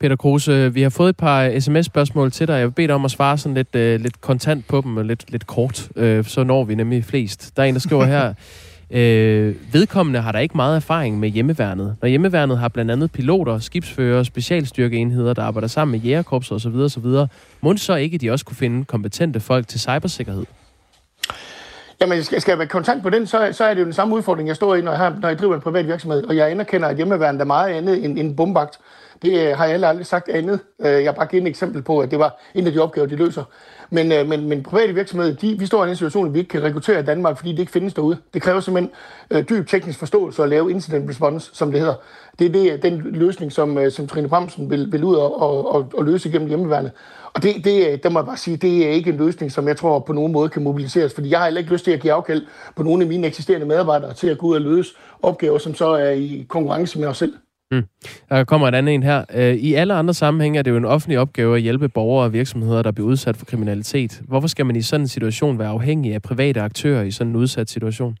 Peter 0.00 0.16
Kruse, 0.16 0.74
vi 0.74 0.82
har 0.82 0.90
fået 0.90 1.08
et 1.08 1.16
par 1.16 1.60
sms-spørgsmål 1.60 2.32
til 2.32 2.48
dig. 2.48 2.54
Jeg 2.54 2.66
vil 2.66 2.72
bede 2.72 2.86
dig 2.86 2.94
om 2.94 3.04
at 3.04 3.10
svare 3.10 3.38
sådan 3.38 3.54
lidt, 3.54 3.74
uh, 3.74 3.80
lidt 3.80 4.20
kontant 4.20 4.68
på 4.68 4.80
dem, 4.80 4.96
og 4.96 5.04
lidt, 5.04 5.30
lidt 5.30 5.46
kort. 5.46 5.88
Uh, 5.96 6.24
så 6.24 6.44
når 6.44 6.64
vi 6.64 6.74
nemlig 6.74 7.04
flest. 7.04 7.56
Der 7.56 7.62
er 7.62 7.66
en, 7.66 7.74
der 7.74 7.80
skriver 7.80 8.04
her, 8.04 8.34
Øh, 8.90 9.54
vedkommende 9.72 10.20
har 10.20 10.32
der 10.32 10.38
ikke 10.38 10.56
meget 10.56 10.76
erfaring 10.76 11.20
med 11.20 11.28
hjemmeværnet. 11.28 11.96
Når 12.02 12.08
hjemmeværnet 12.08 12.58
har 12.58 12.68
blandt 12.68 12.90
andet 12.90 13.12
piloter, 13.12 13.58
skibsfører, 13.58 14.22
specialstyrkeenheder, 14.22 15.34
der 15.34 15.42
arbejder 15.42 15.68
sammen 15.68 15.92
med 15.92 16.00
jægerkorpser 16.00 16.54
osv., 16.54 16.74
osv., 16.74 17.26
må 17.60 17.76
så 17.76 17.94
ikke 17.94 18.18
de 18.18 18.30
også 18.30 18.44
kunne 18.44 18.56
finde 18.56 18.84
kompetente 18.84 19.40
folk 19.40 19.68
til 19.68 19.80
cybersikkerhed? 19.80 20.44
Jamen, 22.00 22.24
skal, 22.24 22.40
skal 22.40 22.52
jeg 22.52 22.58
være 22.58 22.68
kontant 22.68 23.02
på 23.02 23.10
den, 23.10 23.26
så, 23.26 23.48
så 23.52 23.64
er 23.64 23.74
det 23.74 23.80
jo 23.80 23.84
den 23.84 23.92
samme 23.92 24.14
udfordring, 24.14 24.48
jeg 24.48 24.56
står 24.56 24.74
i, 24.74 24.80
når 24.80 24.90
jeg, 24.90 24.98
har, 24.98 25.16
når 25.20 25.28
jeg 25.28 25.38
driver 25.38 25.54
en 25.54 25.60
privat 25.60 25.86
virksomhed, 25.86 26.24
og 26.24 26.36
jeg 26.36 26.50
anerkender, 26.50 26.88
at 26.88 26.96
hjemmeværnet 26.96 27.40
er 27.40 27.44
meget 27.44 27.74
andet 27.74 28.04
end, 28.04 28.18
end 28.18 28.36
bombagt. 28.36 28.78
Det 29.22 29.48
øh, 29.48 29.56
har 29.56 29.66
jeg 29.66 29.84
aldrig 29.84 30.06
sagt 30.06 30.28
andet. 30.28 30.60
Øh, 30.80 30.92
jeg 30.92 31.04
har 31.04 31.12
bare 31.12 31.26
givet 31.26 31.42
et 31.42 31.48
eksempel 31.48 31.82
på, 31.82 32.00
at 32.00 32.10
det 32.10 32.18
var 32.18 32.40
en 32.54 32.66
af 32.66 32.72
de 32.72 32.78
opgaver, 32.78 33.06
de 33.06 33.16
løser. 33.16 33.44
Men, 33.90 34.12
øh, 34.12 34.28
men, 34.28 34.48
men 34.48 34.62
private 34.62 34.94
virksomheder, 34.94 35.34
de, 35.34 35.58
vi 35.58 35.66
står 35.66 35.84
i 35.84 35.88
en 35.88 35.96
situation, 35.96 36.26
at 36.26 36.34
vi 36.34 36.38
ikke 36.38 36.48
kan 36.48 36.62
rekruttere 36.62 37.00
i 37.00 37.04
Danmark, 37.04 37.36
fordi 37.36 37.52
det 37.52 37.58
ikke 37.58 37.72
findes 37.72 37.94
derude. 37.94 38.16
Det 38.34 38.42
kræver 38.42 38.60
simpelthen 38.60 38.92
øh, 39.30 39.44
dyb 39.48 39.68
teknisk 39.68 39.98
forståelse 39.98 40.42
at 40.42 40.48
lave 40.48 40.70
incident 40.70 41.10
response, 41.10 41.50
som 41.52 41.72
det 41.72 41.80
hedder. 41.80 41.94
Det 42.38 42.46
er 42.46 42.50
det, 42.50 42.82
den 42.82 43.02
løsning, 43.04 43.52
som, 43.52 43.90
som 43.90 44.06
Trine 44.06 44.28
Bremsen 44.28 44.70
vil, 44.70 44.92
vil 44.92 45.04
ud 45.04 45.14
og, 45.14 45.42
og, 45.42 45.74
og, 45.74 45.92
og 45.94 46.04
løse 46.04 46.30
gennem 46.30 46.48
hjemmeværnet. 46.48 46.92
Og 47.32 47.42
det, 47.42 47.64
det, 47.64 48.02
det 48.02 48.12
må 48.12 48.18
jeg 48.18 48.26
bare 48.26 48.36
sige, 48.36 48.56
det 48.56 48.86
er 48.86 48.90
ikke 48.90 49.10
en 49.10 49.16
løsning, 49.16 49.52
som 49.52 49.68
jeg 49.68 49.76
tror 49.76 49.98
på 49.98 50.12
nogen 50.12 50.32
måde 50.32 50.48
kan 50.48 50.62
mobiliseres, 50.62 51.14
fordi 51.14 51.30
jeg 51.30 51.38
har 51.38 51.46
heller 51.46 51.60
ikke 51.60 51.72
lyst 51.72 51.84
til 51.84 51.90
at 51.90 52.00
give 52.00 52.12
afkald 52.12 52.42
på 52.76 52.82
nogle 52.82 53.02
af 53.02 53.08
mine 53.08 53.26
eksisterende 53.26 53.66
medarbejdere 53.66 54.14
til 54.14 54.28
at 54.28 54.38
gå 54.38 54.46
ud 54.46 54.54
og 54.54 54.60
løse 54.60 54.94
opgaver, 55.22 55.58
som 55.58 55.74
så 55.74 55.86
er 55.86 56.10
i 56.10 56.46
konkurrence 56.48 56.98
med 56.98 57.08
os 57.08 57.18
selv. 57.18 57.32
Mm. 57.70 57.84
Der 58.28 58.44
kommer 58.44 58.68
et 58.68 58.74
andet 58.74 58.94
en 58.94 59.02
her. 59.02 59.24
Øh, 59.34 59.54
I 59.54 59.74
alle 59.74 59.94
andre 59.94 60.14
sammenhænge 60.14 60.58
er 60.58 60.62
det 60.62 60.70
jo 60.70 60.76
en 60.76 60.84
offentlig 60.84 61.18
opgave 61.18 61.56
at 61.56 61.62
hjælpe 61.62 61.88
borgere 61.88 62.24
og 62.24 62.32
virksomheder, 62.32 62.82
der 62.82 62.90
bliver 62.90 63.08
udsat 63.08 63.36
for 63.36 63.44
kriminalitet. 63.44 64.22
Hvorfor 64.28 64.48
skal 64.48 64.66
man 64.66 64.76
i 64.76 64.82
sådan 64.82 65.04
en 65.04 65.08
situation 65.08 65.58
være 65.58 65.68
afhængig 65.68 66.14
af 66.14 66.22
private 66.22 66.60
aktører 66.60 67.02
i 67.02 67.10
sådan 67.10 67.30
en 67.30 67.36
udsat 67.36 67.70
situation? 67.70 68.16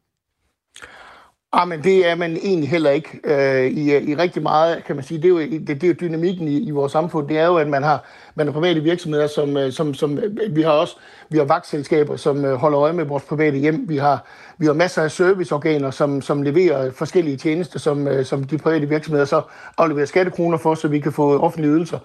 Jamen, 1.56 1.68
men 1.68 1.84
det 1.84 2.10
er 2.10 2.14
man 2.14 2.36
egentlig 2.36 2.68
heller 2.70 2.90
ikke 2.90 3.20
øh, 3.24 3.66
i, 3.66 4.10
i 4.10 4.14
rigtig 4.14 4.42
meget, 4.42 4.84
kan 4.84 4.96
man 4.96 5.04
sige. 5.04 5.18
Det 5.18 5.24
er 5.24 5.28
jo, 5.28 5.38
det, 5.38 5.68
det 5.68 5.84
er 5.84 5.88
jo 5.88 5.94
dynamikken 6.00 6.48
i, 6.48 6.58
i 6.58 6.70
vores 6.70 6.92
samfund. 6.92 7.28
Det 7.28 7.38
er 7.38 7.46
jo, 7.46 7.56
at 7.56 7.68
man 7.68 7.82
har, 7.82 8.04
man 8.34 8.46
har 8.46 8.52
private 8.52 8.80
virksomheder, 8.80 9.26
som, 9.26 9.56
øh, 9.56 9.72
som, 9.72 9.94
som 9.94 10.18
vi 10.50 10.62
har 10.62 10.70
også, 10.70 10.96
vi 11.30 11.38
har 11.38 11.44
vagtselskaber, 11.44 12.16
som 12.16 12.56
holder 12.56 12.80
øje 12.80 12.92
med 12.92 13.04
vores 13.04 13.24
private 13.24 13.58
hjem. 13.58 13.88
Vi 13.88 13.96
har, 13.96 14.26
vi 14.58 14.66
har 14.66 14.72
masser 14.72 15.02
af 15.02 15.10
serviceorganer, 15.10 15.90
som, 15.90 16.22
som 16.22 16.42
leverer 16.42 16.90
forskellige 16.90 17.36
tjenester, 17.36 17.78
som, 17.78 18.08
øh, 18.08 18.24
som 18.24 18.44
de 18.44 18.58
private 18.58 18.88
virksomheder 18.88 19.24
så 19.24 19.42
afleverer 19.78 20.06
skattekroner 20.06 20.58
for, 20.58 20.74
så 20.74 20.88
vi 20.88 21.00
kan 21.00 21.12
få 21.12 21.38
offentlige 21.38 21.72
ydelser 21.72 21.98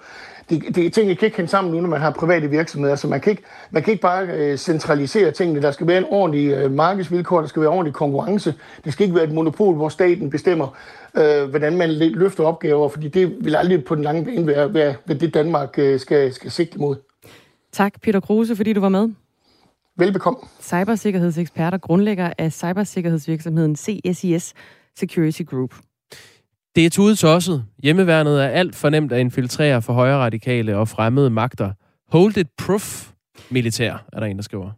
det, 0.50 0.76
det, 0.76 0.94
tingene 0.94 1.16
kan 1.16 1.26
ikke 1.26 1.38
hænge 1.38 1.50
sammen 1.50 1.74
nu, 1.74 1.82
når 1.82 1.90
man 1.90 2.02
har 2.02 2.12
private 2.12 2.50
virksomheder, 2.50 2.96
så 2.96 3.08
man 3.08 3.22
kan 3.22 3.32
ikke, 3.32 3.44
man 3.72 3.84
kan 3.84 3.92
ikke 3.92 4.02
bare 4.02 4.28
øh, 4.28 4.58
centralisere 4.58 5.32
tingene. 5.32 5.62
Der 5.62 5.72
skal 5.72 5.88
være 5.88 5.98
en 5.98 6.06
ordentlig 6.10 6.52
øh, 6.52 6.72
markedsvilkår, 6.72 7.40
der 7.40 7.48
skal 7.48 7.62
være 7.62 7.72
ordentlig 7.72 7.94
konkurrence. 7.94 8.54
Det 8.86 8.94
skal 8.94 9.04
ikke 9.04 9.16
være 9.16 9.24
et 9.24 9.34
monopol, 9.34 9.76
hvor 9.76 9.90
staten 9.90 10.30
bestemmer, 10.30 10.78
øh, 11.18 11.50
hvordan 11.50 11.78
man 11.78 11.90
løfter 11.90 12.44
opgaver, 12.44 12.90
fordi 12.90 13.08
det 13.08 13.36
vil 13.46 13.56
aldrig 13.56 13.86
på 13.86 13.96
den 13.96 14.04
lange 14.04 14.26
bane 14.26 14.48
være, 14.48 14.74
være, 14.74 14.96
være 15.06 15.18
det, 15.18 15.34
Danmark 15.34 15.80
øh, 15.80 16.00
skal, 16.00 16.34
skal 16.34 16.52
sigte 16.52 16.80
mod. 16.80 16.96
Tak, 17.72 18.02
Peter 18.02 18.20
Kruse, 18.20 18.56
fordi 18.56 18.74
du 18.74 18.82
var 18.82 18.90
med. 18.90 19.10
Velbekomme. 19.98 20.40
Cybersikkerhedsekspert 20.62 21.74
og 21.74 21.82
grundlægger 21.82 22.34
af 22.38 22.54
cybersikkerhedsvirksomheden 22.54 23.76
CSIS 23.76 24.54
Security 24.98 25.42
Group. 25.42 25.76
Det 26.76 26.86
er 26.86 26.90
tudetosset. 26.90 27.66
Hjemmeværnet 27.84 28.44
er 28.44 28.48
alt 28.48 28.76
for 28.76 28.90
nemt 28.90 29.12
at 29.12 29.20
infiltrere 29.20 29.82
for 29.82 29.94
højre 29.94 30.18
radikale 30.18 30.78
og 30.78 30.88
fremmede 30.88 31.30
magter. 31.30 31.72
Hold 32.08 32.38
it 32.38 32.48
proof 32.58 33.12
militær, 33.52 34.06
er 34.14 34.20
der 34.20 34.28
en, 34.28 34.36
der 34.36 34.44
skriver. 34.44 34.72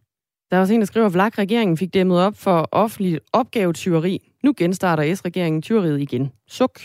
Der 0.51 0.57
er 0.57 0.61
også 0.61 0.73
en, 0.73 0.79
der 0.79 0.85
skriver, 0.85 1.05
at 1.05 1.13
VLAG-regeringen 1.13 1.77
fik 1.77 1.93
dæmmet 1.93 2.19
op 2.19 2.37
for 2.37 2.69
offentligt 2.71 3.19
opgavetyveri. 3.33 4.31
Nu 4.43 4.53
genstarter 4.57 5.15
S-regeringen 5.15 5.61
tyveriet 5.61 6.01
igen. 6.01 6.31
Suk. 6.47 6.79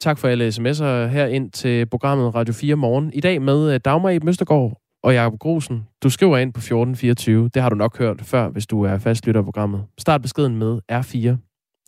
Tak 0.00 0.18
for 0.18 0.28
alle 0.28 0.48
sms'er 0.48 1.06
her 1.12 1.26
ind 1.26 1.50
til 1.50 1.86
programmet 1.86 2.34
Radio 2.34 2.54
4 2.54 2.74
Morgen. 2.74 3.12
I 3.12 3.20
dag 3.20 3.42
med 3.42 3.74
øh, 3.74 3.80
Dagmar 3.84 4.10
i 4.10 4.18
Møstergaard 4.18 4.83
og 5.04 5.14
Jakob 5.14 5.38
Grosen. 5.38 5.86
Du 6.02 6.10
skriver 6.10 6.38
ind 6.38 6.52
på 6.52 6.58
1424. 6.58 7.48
Det 7.54 7.62
har 7.62 7.68
du 7.68 7.76
nok 7.76 7.98
hørt 7.98 8.22
før, 8.22 8.48
hvis 8.48 8.66
du 8.66 8.82
er 8.82 8.98
fastlytter 8.98 9.40
af 9.40 9.44
programmet. 9.44 9.84
Start 9.98 10.22
beskeden 10.22 10.56
med 10.56 10.80
R4. 10.92 11.36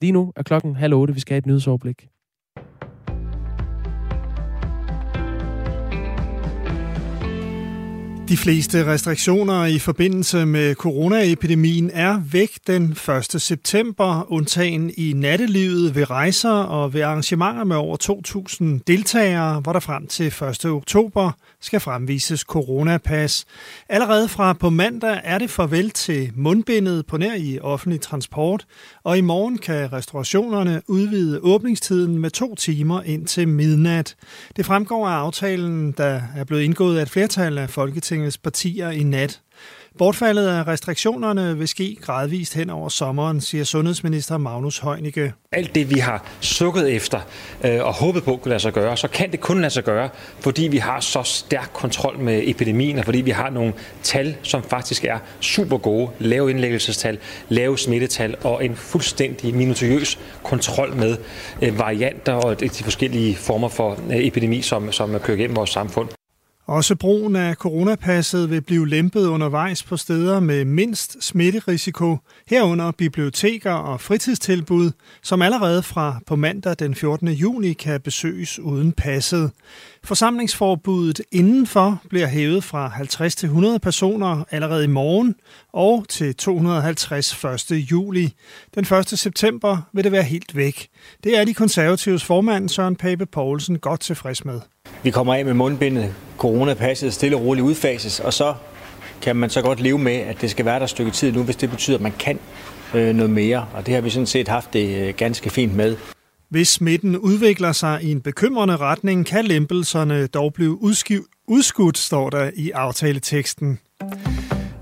Lige 0.00 0.12
nu 0.12 0.32
er 0.36 0.42
klokken 0.42 0.76
halv 0.76 0.94
otte. 0.94 1.14
Vi 1.14 1.20
skal 1.20 1.32
have 1.34 1.38
et 1.38 1.46
nyhedsoverblik. 1.46 2.08
De 8.28 8.36
fleste 8.36 8.86
restriktioner 8.86 9.64
i 9.64 9.78
forbindelse 9.78 10.46
med 10.46 10.74
coronaepidemien 10.74 11.90
er 11.94 12.22
væk 12.32 12.50
den 12.66 12.96
1. 13.34 13.42
september, 13.42 14.32
undtagen 14.32 14.90
i 14.96 15.12
nattelivet 15.12 15.94
ved 15.94 16.10
rejser 16.10 16.50
og 16.50 16.94
ved 16.94 17.00
arrangementer 17.00 17.64
med 17.64 17.76
over 17.76 17.96
2.000 18.76 18.82
deltagere, 18.86 19.60
hvor 19.60 19.72
der 19.72 19.80
frem 19.80 20.06
til 20.06 20.26
1. 20.26 20.64
oktober 20.64 21.30
skal 21.66 21.80
fremvises 21.80 22.40
coronapas. 22.40 23.44
Allerede 23.88 24.28
fra 24.28 24.52
på 24.52 24.70
mandag 24.70 25.20
er 25.24 25.38
det 25.38 25.50
farvel 25.50 25.90
til 25.90 26.32
mundbindet 26.34 27.06
på 27.06 27.16
nær 27.16 27.34
i 27.34 27.58
offentlig 27.60 28.00
transport, 28.00 28.66
og 29.04 29.18
i 29.18 29.20
morgen 29.20 29.58
kan 29.58 29.92
restaurationerne 29.92 30.82
udvide 30.86 31.40
åbningstiden 31.42 32.18
med 32.18 32.30
to 32.30 32.54
timer 32.54 33.02
ind 33.02 33.26
til 33.26 33.48
midnat. 33.48 34.16
Det 34.56 34.66
fremgår 34.66 35.08
af 35.08 35.12
aftalen, 35.12 35.92
der 35.92 36.22
er 36.36 36.44
blevet 36.44 36.62
indgået 36.62 36.98
af 36.98 37.02
et 37.02 37.10
flertal 37.10 37.58
af 37.58 37.70
Folketingets 37.70 38.38
partier 38.38 38.90
i 38.90 39.02
nat. 39.02 39.40
Bortfaldet 39.98 40.46
af 40.46 40.66
restriktionerne 40.66 41.58
vil 41.58 41.68
ske 41.68 41.96
gradvist 42.02 42.54
hen 42.54 42.70
over 42.70 42.88
sommeren, 42.88 43.40
siger 43.40 43.64
sundhedsminister 43.64 44.38
Magnus 44.38 44.78
Heunicke. 44.78 45.32
Alt 45.52 45.74
det, 45.74 45.90
vi 45.90 45.98
har 45.98 46.24
sukket 46.40 46.92
efter 46.92 47.20
øh, 47.64 47.84
og 47.84 47.94
håbet 47.94 48.24
på 48.24 48.36
kunne 48.36 48.48
lade 48.48 48.60
sig 48.60 48.72
gøre, 48.72 48.96
så 48.96 49.08
kan 49.08 49.32
det 49.32 49.40
kun 49.40 49.60
lade 49.60 49.70
sig 49.70 49.84
gøre, 49.84 50.08
fordi 50.40 50.68
vi 50.68 50.76
har 50.76 51.00
så 51.00 51.22
stærk 51.22 51.70
kontrol 51.72 52.18
med 52.18 52.42
epidemien, 52.44 52.98
og 52.98 53.04
fordi 53.04 53.20
vi 53.20 53.30
har 53.30 53.50
nogle 53.50 53.72
tal, 54.02 54.36
som 54.42 54.62
faktisk 54.62 55.04
er 55.04 55.18
super 55.40 55.78
gode. 55.78 56.10
Lave 56.18 56.50
indlæggelsestal, 56.50 57.18
lave 57.48 57.78
smittetal 57.78 58.36
og 58.44 58.64
en 58.64 58.76
fuldstændig 58.76 59.54
minutiøs 59.54 60.18
kontrol 60.42 60.96
med 60.96 61.16
øh, 61.62 61.78
varianter 61.78 62.32
og 62.32 62.60
de 62.60 62.68
forskellige 62.68 63.36
former 63.36 63.68
for 63.68 63.90
øh, 64.10 64.16
epidemi, 64.16 64.62
som, 64.62 64.92
som 64.92 65.18
kører 65.18 65.36
gennem 65.36 65.56
vores 65.56 65.70
samfund. 65.70 66.08
Også 66.66 66.96
brugen 66.96 67.36
af 67.36 67.54
coronapasset 67.54 68.50
vil 68.50 68.60
blive 68.60 68.88
lempet 68.88 69.26
undervejs 69.26 69.82
på 69.82 69.96
steder 69.96 70.40
med 70.40 70.64
mindst 70.64 71.16
smitterisiko, 71.24 72.18
herunder 72.46 72.90
biblioteker 72.90 73.72
og 73.72 74.00
fritidstilbud, 74.00 74.90
som 75.22 75.42
allerede 75.42 75.82
fra 75.82 76.20
på 76.26 76.36
mandag 76.36 76.76
den 76.78 76.94
14. 76.94 77.28
juni 77.28 77.72
kan 77.72 78.00
besøges 78.00 78.58
uden 78.58 78.92
passet. 78.92 79.50
Forsamlingsforbuddet 80.04 81.20
indenfor 81.32 82.02
bliver 82.08 82.26
hævet 82.26 82.64
fra 82.64 82.88
50 82.88 83.34
til 83.34 83.46
100 83.46 83.78
personer 83.78 84.44
allerede 84.50 84.84
i 84.84 84.88
morgen 84.88 85.34
og 85.72 86.04
til 86.08 86.36
250 86.36 87.44
1. 87.44 87.72
juli. 87.72 88.32
Den 88.74 88.96
1. 88.98 89.08
september 89.08 89.78
vil 89.92 90.04
det 90.04 90.12
være 90.12 90.22
helt 90.22 90.56
væk. 90.56 90.88
Det 91.24 91.38
er 91.38 91.44
de 91.44 91.54
konservatives 91.54 92.24
formand 92.24 92.68
Søren 92.68 92.96
Pape 92.96 93.26
Poulsen 93.26 93.78
godt 93.78 94.00
tilfreds 94.00 94.44
med. 94.44 94.60
Vi 95.06 95.10
kommer 95.10 95.34
af 95.34 95.44
med 95.44 95.54
mundbindet, 95.54 96.14
coronapasset 96.38 97.14
stille 97.14 97.36
og 97.36 97.42
roligt 97.42 97.64
udfases, 97.64 98.20
og 98.20 98.32
så 98.32 98.54
kan 99.22 99.36
man 99.36 99.50
så 99.50 99.62
godt 99.62 99.80
leve 99.80 99.98
med, 99.98 100.12
at 100.12 100.40
det 100.40 100.50
skal 100.50 100.64
være 100.64 100.78
der 100.78 100.84
et 100.84 100.90
stykke 100.90 101.10
tid 101.10 101.32
nu, 101.32 101.42
hvis 101.42 101.56
det 101.56 101.70
betyder, 101.70 101.96
at 101.96 102.02
man 102.02 102.12
kan 102.18 102.38
øh, 102.94 103.14
noget 103.14 103.30
mere. 103.30 103.66
Og 103.74 103.86
det 103.86 103.94
har 103.94 104.00
vi 104.00 104.10
sådan 104.10 104.26
set 104.26 104.48
haft 104.48 104.72
det 104.72 105.08
øh, 105.08 105.14
ganske 105.14 105.50
fint 105.50 105.76
med. 105.76 105.96
Hvis 106.50 106.68
smitten 106.68 107.16
udvikler 107.16 107.72
sig 107.72 108.02
i 108.02 108.10
en 108.10 108.20
bekymrende 108.20 108.76
retning, 108.76 109.26
kan 109.26 109.44
lempelserne 109.44 110.26
dog 110.26 110.54
blive 110.54 110.82
udskudt, 111.48 111.98
står 111.98 112.30
der 112.30 112.50
i 112.56 112.70
aftaleteksten. 112.70 113.78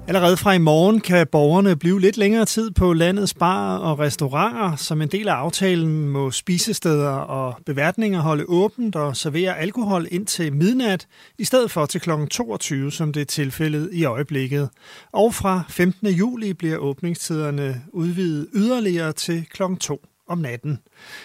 Allerede 0.09 0.37
fra 0.37 0.53
i 0.53 0.59
morgen 0.59 1.01
kan 1.01 1.27
borgerne 1.33 1.77
blive 1.77 2.01
lidt 2.01 2.17
længere 2.17 2.45
tid 2.45 2.71
på 2.71 2.93
landets 2.93 3.35
barer 3.35 3.79
og 3.79 3.99
restauranter. 3.99 4.77
Som 4.77 5.03
en 5.03 5.09
del 5.09 5.29
af 5.29 5.33
aftalen 5.33 6.09
må 6.09 6.31
spisesteder 6.31 7.11
og 7.11 7.57
beværtninger 7.67 8.21
holde 8.21 8.45
åbent 8.49 8.97
og 8.97 9.17
servere 9.17 9.59
alkohol 9.59 10.07
indtil 10.11 10.53
midnat, 10.53 11.07
i 11.39 11.45
stedet 11.45 11.71
for 11.71 11.87
til 11.87 12.01
kl. 12.01 12.11
22, 12.31 12.93
som 12.93 13.13
det 13.13 13.21
er 13.21 13.25
tilfældet 13.25 13.91
i 13.93 14.05
øjeblikket. 14.05 14.69
Og 15.13 15.35
fra 15.35 15.63
15. 15.69 16.09
juli 16.09 16.53
bliver 16.53 16.77
åbningstiderne 16.77 17.83
udvidet 17.93 18.49
yderligere 18.55 19.13
til 19.13 19.45
kl. 19.53 19.63
2 19.81 20.01
om 20.29 20.39
natten. 20.39 20.79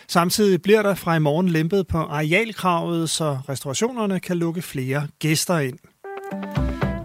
Samtidig 0.07 0.61
bliver 0.61 0.81
der 0.81 0.95
fra 0.95 1.15
i 1.15 1.19
morgen 1.19 1.49
lempet 1.49 1.87
på 1.87 1.97
arealkravet, 1.97 3.09
så 3.09 3.37
restaurationerne 3.49 4.19
kan 4.19 4.37
lukke 4.37 4.61
flere 4.61 5.07
gæster 5.19 5.59
ind. 5.59 5.79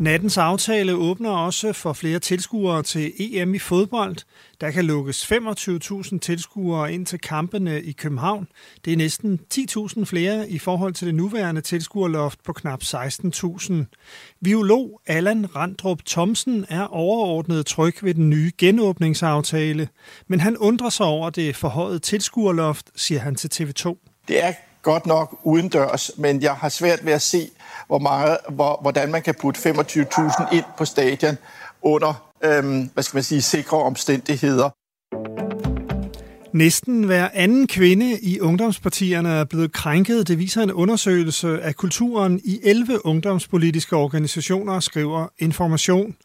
Nattens 0.05 0.39
aftale 0.39 0.95
åbner 0.95 1.31
også 1.31 1.73
for 1.73 1.93
flere 1.93 2.19
tilskuere 2.19 2.83
til 2.83 3.13
EM 3.19 3.55
i 3.55 3.59
fodbold. 3.59 4.17
Der 4.61 4.71
kan 4.71 4.85
lukkes 4.85 5.33
25.000 5.33 6.19
tilskuere 6.19 6.93
ind 6.93 7.07
til 7.07 7.19
kampene 7.19 7.83
i 7.83 7.93
København. 7.93 8.49
Det 8.85 8.93
er 8.93 8.97
næsten 8.97 9.41
10.000 9.55 10.05
flere 10.05 10.51
i 10.51 10.59
forhold 10.59 10.95
til 10.95 11.07
det 11.07 11.15
nuværende 11.15 11.61
tilskuerloft 11.61 12.43
på 12.45 12.53
knap 12.53 12.83
16.000. 12.83 13.75
Violog 14.41 15.01
Allan 15.07 15.57
Randrup 15.57 15.99
Thomsen 16.07 16.67
er 16.69 16.83
overordnet 16.83 17.67
tryg 17.67 17.95
ved 18.03 18.15
den 18.15 18.31
nye 18.31 18.53
genåbningsaftale, 18.59 19.89
men 20.27 20.41
han 20.41 20.57
undrer 20.57 20.91
sig 20.91 21.07
over 21.07 21.31
det 21.31 21.57
forhøjet 21.57 22.03
tilskuerloft, 22.03 22.91
siger 22.97 23.21
han 23.21 23.35
til 23.35 23.51
TV2. 23.55 23.97
Det 24.29 24.45
er 24.45 24.53
godt 24.85 25.07
nok 25.07 25.39
udendørs, 25.43 26.11
men 26.17 26.43
jeg 26.43 26.55
har 26.55 26.69
svært 26.69 27.07
ved 27.07 27.13
at 27.13 27.23
se, 27.23 27.51
hvor 27.87 27.99
meget, 27.99 28.39
hvor, 28.49 28.79
hvordan 28.83 29.11
man 29.11 29.23
kan 29.23 29.35
putte 29.41 29.71
25.000 29.71 30.55
ind 30.57 30.65
på 30.79 30.85
stadion 30.85 31.37
under, 31.83 32.31
øhm, 32.45 32.91
hvad 32.95 33.03
skal 33.03 33.17
man 33.17 33.25
sige, 33.25 33.43
sikre 33.43 33.79
omstændigheder. 33.79 34.71
Næsten 36.55 37.05
hver 37.05 37.29
anden 37.33 37.67
kvinde 37.67 38.19
i 38.21 38.41
ungdomspartierne 38.41 39.29
er 39.29 39.45
blevet 39.45 39.73
krænket. 39.73 40.29
Det 40.29 40.39
viser 40.39 40.63
en 40.63 40.73
undersøgelse 40.73 41.63
af 41.63 41.77
kulturen 41.77 42.41
i 42.45 42.61
11 42.63 43.07
ungdomspolitiske 43.07 43.97
organisationer, 43.97 44.81
skriver 44.81 45.27
Information. 45.39 46.17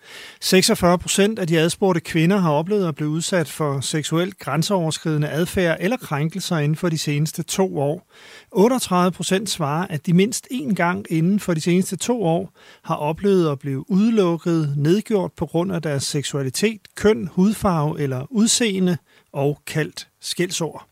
46 0.41 0.97
procent 0.97 1.39
af 1.39 1.47
de 1.47 1.59
adspurgte 1.59 2.01
kvinder 2.01 2.37
har 2.37 2.51
oplevet 2.51 2.87
at 2.87 2.95
blive 2.95 3.09
udsat 3.09 3.49
for 3.49 3.79
seksuelt 3.79 4.39
grænseoverskridende 4.39 5.29
adfærd 5.29 5.77
eller 5.79 5.97
krænkelser 5.97 6.57
inden 6.57 6.75
for 6.75 6.89
de 6.89 6.97
seneste 6.97 7.43
to 7.43 7.79
år. 7.79 8.11
38 8.51 9.11
procent 9.11 9.49
svarer, 9.49 9.87
at 9.89 10.05
de 10.05 10.13
mindst 10.13 10.47
én 10.53 10.73
gang 10.73 11.05
inden 11.09 11.39
for 11.39 11.53
de 11.53 11.61
seneste 11.61 11.95
to 11.95 12.23
år 12.23 12.57
har 12.83 12.95
oplevet 12.95 13.51
at 13.51 13.59
blive 13.59 13.91
udelukket, 13.91 14.73
nedgjort 14.77 15.31
på 15.37 15.45
grund 15.45 15.71
af 15.71 15.81
deres 15.81 16.03
seksualitet, 16.03 16.81
køn, 16.95 17.29
hudfarve 17.31 17.99
eller 17.99 18.25
udseende 18.29 18.97
og 19.31 19.61
kaldt 19.65 20.07
skældsord. 20.19 20.85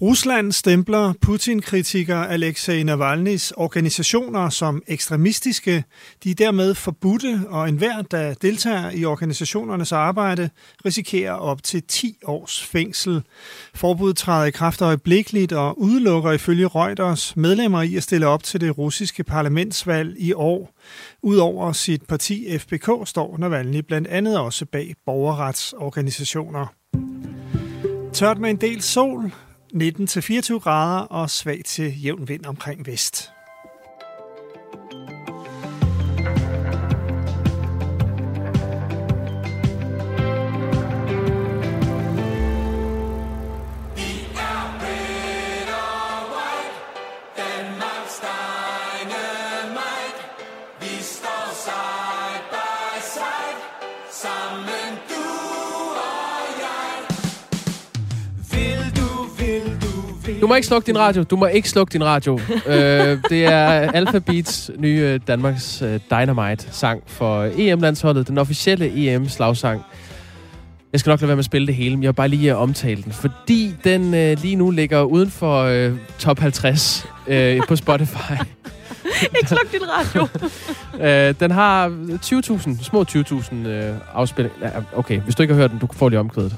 Rusland 0.00 0.52
stempler 0.52 1.12
Putin-kritiker 1.20 2.16
Alexei 2.16 2.82
Navalny's 2.82 3.52
organisationer 3.56 4.48
som 4.48 4.82
ekstremistiske. 4.86 5.84
De 6.24 6.30
er 6.30 6.34
dermed 6.34 6.74
forbudte, 6.74 7.40
og 7.48 7.68
enhver, 7.68 8.02
der 8.02 8.34
deltager 8.34 8.90
i 8.90 9.04
organisationernes 9.04 9.92
arbejde, 9.92 10.50
risikerer 10.84 11.32
op 11.32 11.62
til 11.62 11.82
10 11.82 12.18
års 12.24 12.64
fængsel. 12.64 13.22
Forbuddet 13.74 14.16
træder 14.16 14.44
i 14.44 14.50
kraft 14.50 14.82
øjeblikkeligt 14.82 15.52
og 15.52 15.80
udelukker 15.80 16.32
ifølge 16.32 16.66
Reuters 16.66 17.36
medlemmer 17.36 17.82
i 17.82 17.96
at 17.96 18.02
stille 18.02 18.26
op 18.26 18.42
til 18.42 18.60
det 18.60 18.78
russiske 18.78 19.24
parlamentsvalg 19.24 20.14
i 20.18 20.32
år. 20.32 20.74
Udover 21.22 21.72
sit 21.72 22.02
parti 22.06 22.58
FBK 22.58 22.90
står 23.04 23.36
Navalny 23.38 23.78
blandt 23.78 24.08
andet 24.08 24.38
også 24.38 24.66
bag 24.66 24.94
borgerretsorganisationer. 25.06 26.66
Tørt 28.12 28.38
med 28.38 28.50
en 28.50 28.56
del 28.56 28.82
sol, 28.82 29.32
19-24 29.74 30.58
grader 30.58 31.00
og 31.00 31.30
svag 31.30 31.62
til 31.64 32.02
jævn 32.02 32.28
vind 32.28 32.46
omkring 32.46 32.86
vest. 32.86 33.33
Du 60.44 60.48
må 60.48 60.54
ikke 60.54 60.66
slukke 60.66 60.86
din 60.86 60.98
radio. 60.98 61.22
Du 61.22 61.36
må 61.36 61.46
ikke 61.46 61.68
slukke 61.68 61.92
din 61.92 62.04
radio. 62.04 62.40
øh, 62.66 63.18
det 63.30 63.44
er 63.44 63.66
Alphabets 63.92 64.70
nye 64.78 65.20
Danmarks 65.28 65.82
uh, 65.82 65.88
Dynamite-sang 66.10 67.02
for 67.06 67.48
EM-landsholdet. 67.56 68.28
Den 68.28 68.38
officielle 68.38 69.14
EM-slagsang. 69.14 69.82
Jeg 70.92 71.00
skal 71.00 71.10
nok 71.10 71.20
lade 71.20 71.28
være 71.28 71.36
med 71.36 71.40
at 71.40 71.44
spille 71.44 71.66
det 71.66 71.74
hele, 71.74 71.96
men 71.96 72.02
jeg 72.02 72.08
vil 72.08 72.14
bare 72.14 72.28
lige 72.28 72.56
omtale 72.56 73.02
den. 73.02 73.12
Fordi 73.12 73.74
den 73.84 74.14
øh, 74.14 74.36
lige 74.42 74.56
nu 74.56 74.70
ligger 74.70 75.02
uden 75.02 75.30
for 75.30 75.62
øh, 75.62 75.92
top 76.18 76.38
50 76.38 77.06
øh, 77.26 77.60
på 77.68 77.76
Spotify. 77.76 78.32
ikke 79.36 79.48
sluk 79.48 79.72
din 79.72 79.80
radio. 79.88 80.28
øh, 81.06 81.34
den 81.40 81.50
har 81.50 81.88
20.000, 81.88 82.84
små 82.84 83.04
20.000 83.10 83.54
øh, 83.54 83.94
afspilninger. 84.14 84.82
Okay, 84.96 85.20
hvis 85.20 85.34
du 85.34 85.42
ikke 85.42 85.54
har 85.54 85.60
hørt 85.60 85.70
den, 85.70 85.78
du 85.78 85.88
får 85.92 86.08
lige 86.08 86.20
omkvædet. 86.20 86.56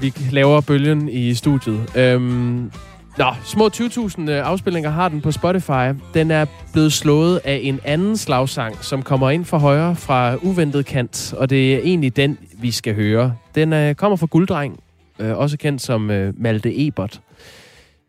Vi 0.00 0.12
laver 0.30 0.60
bølgen 0.60 1.08
i 1.08 1.34
studiet. 1.34 1.96
Øhm, 1.96 2.72
nå, 3.18 3.26
små 3.44 3.68
20.000 3.74 4.30
afspilninger 4.30 4.90
har 4.90 5.08
den 5.08 5.20
på 5.20 5.32
Spotify. 5.32 5.92
Den 6.14 6.30
er 6.30 6.46
blevet 6.72 6.92
slået 6.92 7.40
af 7.44 7.60
en 7.62 7.80
anden 7.84 8.16
slagsang, 8.16 8.84
som 8.84 9.02
kommer 9.02 9.30
ind 9.30 9.44
fra 9.44 9.58
højre 9.58 9.96
fra 9.96 10.36
uventet 10.42 10.86
kant, 10.86 11.34
og 11.36 11.50
det 11.50 11.74
er 11.74 11.78
egentlig 11.78 12.16
den, 12.16 12.38
vi 12.60 12.70
skal 12.70 12.94
høre. 12.94 13.34
Den 13.54 13.72
øh, 13.72 13.94
kommer 13.94 14.16
fra 14.16 14.26
Gulddreng, 14.26 14.80
øh, 15.18 15.38
også 15.38 15.58
kendt 15.58 15.82
som 15.82 16.10
øh, 16.10 16.34
Malte 16.36 16.86
Ebert. 16.86 17.20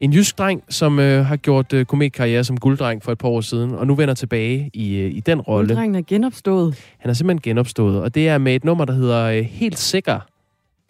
En 0.02 0.14
jysk 0.14 0.38
dreng, 0.38 0.64
som 0.70 1.00
øh, 1.00 1.26
har 1.26 1.36
gjort 1.36 1.74
øh, 1.74 1.86
komikkarriere 1.86 2.44
som 2.44 2.58
gulddreng 2.58 3.04
for 3.04 3.12
et 3.12 3.18
par 3.18 3.28
år 3.28 3.42
siden, 3.42 3.72
og 3.72 3.88
nu 3.88 3.96
vender 3.96 4.14
tilbage 4.14 4.70
i, 4.74 4.96
øh, 4.96 5.12
i 5.12 5.20
den 5.20 5.42
rolle. 5.42 5.68
Gulddrengen 5.68 5.96
er 5.96 6.02
genopstået. 6.08 6.76
Han 6.98 7.10
er 7.10 7.14
simpelthen 7.14 7.42
genopstået, 7.42 8.02
og 8.02 8.16
det 8.16 8.28
er 8.28 8.38
med 8.38 8.56
et 8.56 8.64
nummer, 8.64 8.86
der 8.86 8.94
hedder 8.94 9.26
øh, 9.26 9.44
Helt 9.44 9.80
Sikker. 9.80 10.20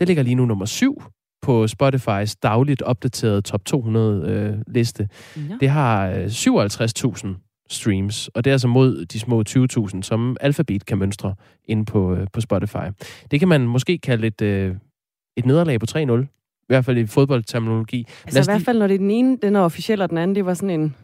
Det 0.01 0.07
ligger 0.07 0.23
lige 0.23 0.35
nu 0.35 0.45
nummer 0.45 0.65
syv 0.65 1.03
på 1.41 1.67
Spotifys 1.67 2.35
dagligt 2.35 2.81
opdaterede 2.81 3.41
top 3.41 3.65
200 3.65 4.29
øh, 4.29 4.73
liste. 4.73 5.09
Ja. 5.35 5.41
Det 5.59 5.69
har 5.69 6.09
øh, 6.09 6.25
57.000 6.25 7.65
streams, 7.69 8.27
og 8.27 8.43
det 8.43 8.51
er 8.51 8.53
altså 8.53 8.67
mod 8.67 9.05
de 9.05 9.19
små 9.19 9.43
20.000, 9.49 10.01
som 10.01 10.37
Alphabet 10.41 10.85
kan 10.85 10.97
mønstre 10.97 11.35
inde 11.65 11.85
på, 11.85 12.13
øh, 12.15 12.27
på 12.33 12.41
Spotify. 12.41 12.87
Det 13.31 13.39
kan 13.39 13.47
man 13.47 13.61
måske 13.61 13.97
kalde 13.97 14.27
et, 14.27 14.41
øh, 14.41 14.75
et 15.37 15.45
nederlag 15.45 15.79
på 15.79 15.85
3-0, 15.89 15.97
i 15.97 16.27
hvert 16.67 16.85
fald 16.85 16.97
i 16.97 17.05
fodboldterminologi. 17.05 18.07
Altså 18.25 18.39
i 18.39 18.53
hvert 18.53 18.61
fald, 18.61 18.79
når 18.79 18.87
det 18.87 18.93
er 18.93 18.99
den 18.99 19.11
ene, 19.11 19.37
den 19.41 19.55
er 19.55 19.59
officiel, 19.59 20.01
og 20.01 20.09
den 20.09 20.17
anden, 20.17 20.35
det 20.35 20.45
var 20.45 20.53
sådan 20.53 20.79
en... 20.79 20.95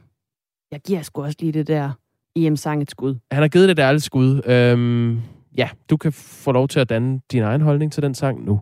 Jeg 0.72 0.80
giver 0.88 1.02
sgu 1.02 1.24
også 1.24 1.38
lige 1.40 1.52
det 1.52 1.68
der 1.68 1.92
EM-sang 2.36 2.82
et 2.82 2.92
skud. 2.92 3.16
Han 3.32 3.42
har 3.42 3.48
givet 3.48 3.70
det 3.70 3.80
et 3.80 3.84
ærligt 3.84 4.04
skud. 4.04 4.42
Øhm, 4.46 5.22
ja, 5.58 5.70
du 5.90 5.98
kan 5.98 6.14
få 6.14 6.52
lov 6.52 6.68
til 6.68 6.80
at 6.80 6.90
danne 6.90 7.22
din 7.32 7.44
egen 7.44 7.62
holdning 7.62 7.92
til 7.92 8.04
den 8.04 8.14
sang. 8.14 8.46
Nu 8.46 8.62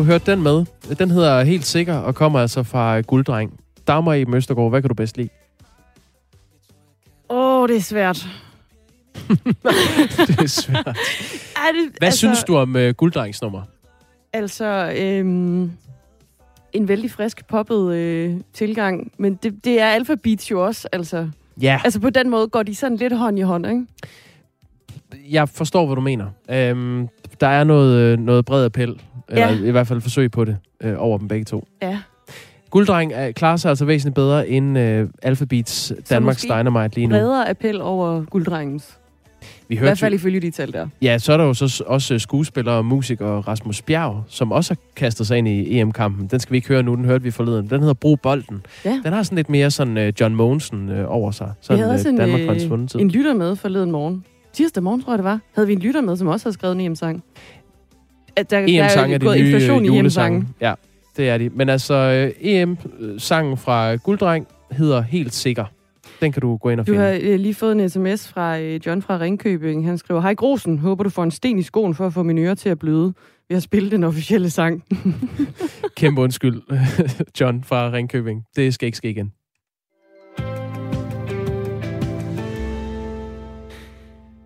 du 0.00 0.04
hørt 0.04 0.26
den 0.26 0.42
med. 0.42 0.64
Den 0.98 1.10
hedder 1.10 1.42
Helt 1.44 1.66
Sikker 1.66 1.94
og 1.94 2.14
kommer 2.14 2.40
altså 2.40 2.62
fra 2.62 3.00
Gulddreng. 3.00 3.60
Dagmar 3.86 4.14
i 4.14 4.24
Møstergaard, 4.24 4.70
hvad 4.70 4.82
kan 4.82 4.88
du 4.88 4.94
bedst 4.94 5.16
lide? 5.16 5.28
Åh, 7.28 7.62
oh, 7.62 7.68
det 7.68 7.76
er 7.76 7.80
svært. 7.80 8.16
det 10.28 10.40
er 10.40 10.46
svært. 10.46 10.86
Er 10.86 11.72
det, 11.72 11.92
Hvad 11.98 12.08
altså, 12.08 12.18
synes 12.18 12.44
du 12.44 12.56
om 12.56 12.74
uh, 12.74 12.88
Gulddrengs 12.88 13.42
nummer? 13.42 13.62
Altså, 14.32 14.92
øhm, 14.96 15.72
en 16.72 16.88
vældig 16.88 17.10
frisk, 17.10 17.46
poppet 17.48 17.94
øh, 17.94 18.34
tilgang. 18.52 19.12
Men 19.18 19.34
det, 19.34 19.64
det 19.64 19.80
er 19.80 19.86
Alphabet 19.86 20.50
jo 20.50 20.66
også, 20.66 20.88
altså. 20.92 21.28
Ja, 21.62 21.80
Altså, 21.84 22.00
på 22.00 22.10
den 22.10 22.30
måde 22.30 22.48
går 22.48 22.62
de 22.62 22.74
sådan 22.74 22.96
lidt 22.96 23.16
hånd 23.16 23.38
i 23.38 23.42
hånd, 23.42 23.66
ikke? 23.66 23.86
jeg 25.30 25.48
forstår, 25.48 25.86
hvad 25.86 25.96
du 25.96 26.00
mener. 26.00 26.26
Øhm, 26.50 27.08
der 27.40 27.46
er 27.46 27.64
noget, 27.64 28.00
øh, 28.00 28.18
noget 28.18 28.44
bred 28.44 28.64
appel, 28.64 29.00
eller 29.30 29.48
Ja. 29.48 29.54
i 29.68 29.70
hvert 29.70 29.86
fald 29.86 30.00
forsøg 30.00 30.30
på 30.30 30.44
det, 30.44 30.56
øh, 30.82 30.94
over 30.98 31.18
dem 31.18 31.28
begge 31.28 31.44
to. 31.44 31.66
Ja. 31.82 31.98
Gulddreng 32.70 33.12
er, 33.12 33.32
klarer 33.32 33.56
sig 33.56 33.68
altså 33.68 33.84
væsentligt 33.84 34.14
bedre 34.14 34.48
end 34.48 34.78
øh, 34.78 35.08
Alphabets 35.22 35.92
Danmarks 36.10 36.42
Dynamite 36.42 36.94
lige 36.94 37.06
nu. 37.06 37.14
Bredere 37.14 37.48
appel 37.50 37.80
over 37.80 38.24
gulddrengens. 38.24 38.96
Vi 39.68 39.74
I 39.74 39.78
hørte 39.78 39.88
hvert 39.88 39.98
fald 39.98 40.14
ifølge 40.14 40.40
de 40.40 40.50
tal 40.50 40.72
der. 40.72 40.86
ja, 41.02 41.18
så 41.18 41.32
er 41.32 41.36
der 41.36 41.44
jo 41.44 41.54
så 41.54 41.84
også 41.86 42.18
skuespiller 42.18 42.72
og 42.72 42.84
musiker 42.84 43.26
Rasmus 43.26 43.82
Bjerg, 43.82 44.24
som 44.28 44.52
også 44.52 44.74
har 44.74 44.78
kastet 44.96 45.26
sig 45.26 45.38
ind 45.38 45.48
i 45.48 45.78
EM-kampen. 45.78 46.26
Den 46.26 46.40
skal 46.40 46.52
vi 46.52 46.56
ikke 46.56 46.68
høre 46.68 46.82
nu, 46.82 46.94
den 46.94 47.04
hørte 47.04 47.24
vi 47.24 47.30
forleden. 47.30 47.70
Den 47.70 47.80
hedder 47.80 47.94
Brug 47.94 48.20
Bolden. 48.20 48.62
Ja. 48.84 49.00
Den 49.04 49.12
har 49.12 49.22
sådan 49.22 49.36
lidt 49.36 49.50
mere 49.50 49.70
sådan 49.70 49.98
øh, 49.98 50.12
John 50.20 50.34
Mogensen 50.34 50.88
øh, 50.88 51.04
over 51.14 51.30
sig. 51.30 51.46
Vi 51.46 51.54
Sådan 51.60 51.78
havde 51.78 51.92
også 51.92 52.08
øh, 52.08 52.12
en, 52.14 52.18
Danmark 52.20 52.40
en 52.40 52.88
øh, 52.94 53.00
en 53.00 53.10
lytter 53.10 53.34
med 53.34 53.56
forleden 53.56 53.90
morgen. 53.90 54.24
Tirsdag 54.52 54.82
morgen, 54.82 55.02
tror 55.02 55.12
jeg 55.12 55.18
det 55.18 55.24
var. 55.24 55.40
Havde 55.54 55.66
vi 55.66 55.72
en 55.72 55.78
lytter 55.78 56.00
med, 56.00 56.16
som 56.16 56.26
også 56.28 56.44
havde 56.46 56.54
skrevet 56.54 56.74
en 56.74 56.80
EM-sang. 56.80 57.22
At 58.40 58.50
der, 58.50 58.58
EM-sang 58.58 59.08
der 59.08 59.14
er 59.14 59.18
gået 59.18 59.38
det 59.38 59.44
nye 59.44 59.50
inflation 59.52 59.84
i. 59.84 59.98
EM-sangen. 59.98 60.48
Ja, 60.60 60.74
det 61.16 61.28
er 61.28 61.38
de. 61.38 61.48
Men 61.48 61.68
altså, 61.68 61.94
øh, 61.94 62.32
EM-sangen 62.40 63.56
fra 63.56 63.94
Gulddreng 63.94 64.46
hedder 64.72 65.00
Helt 65.02 65.34
Sikker. 65.34 65.64
Den 66.20 66.32
kan 66.32 66.40
du 66.42 66.56
gå 66.56 66.68
ind 66.68 66.80
og 66.80 66.86
Du 66.86 66.92
finde. 66.92 67.04
har 67.06 67.18
øh, 67.22 67.40
lige 67.40 67.54
fået 67.54 67.72
en 67.72 67.88
sms 67.88 68.28
fra 68.28 68.58
øh, 68.60 68.80
John 68.86 69.02
fra 69.02 69.18
Ringkøbing. 69.20 69.86
Han 69.86 69.98
skriver, 69.98 70.20
Hej 70.20 70.34
Grosen, 70.34 70.78
håber 70.78 71.04
du 71.04 71.10
får 71.10 71.22
en 71.24 71.30
sten 71.30 71.58
i 71.58 71.62
skoen 71.62 71.94
for 71.94 72.06
at 72.06 72.12
få 72.12 72.22
mine 72.22 72.40
ører 72.40 72.54
til 72.54 72.68
at 72.68 72.78
bløde 72.78 73.12
ved 73.48 73.56
at 73.56 73.62
spille 73.62 73.90
den 73.90 74.04
officielle 74.04 74.50
sang. 74.50 74.84
Kæmpe 75.96 76.20
undskyld, 76.20 76.62
John 77.40 77.64
fra 77.64 77.92
Ringkøbing. 77.92 78.44
Det 78.56 78.74
skal 78.74 78.86
ikke 78.86 78.96
ske 78.98 79.10
igen. 79.10 79.32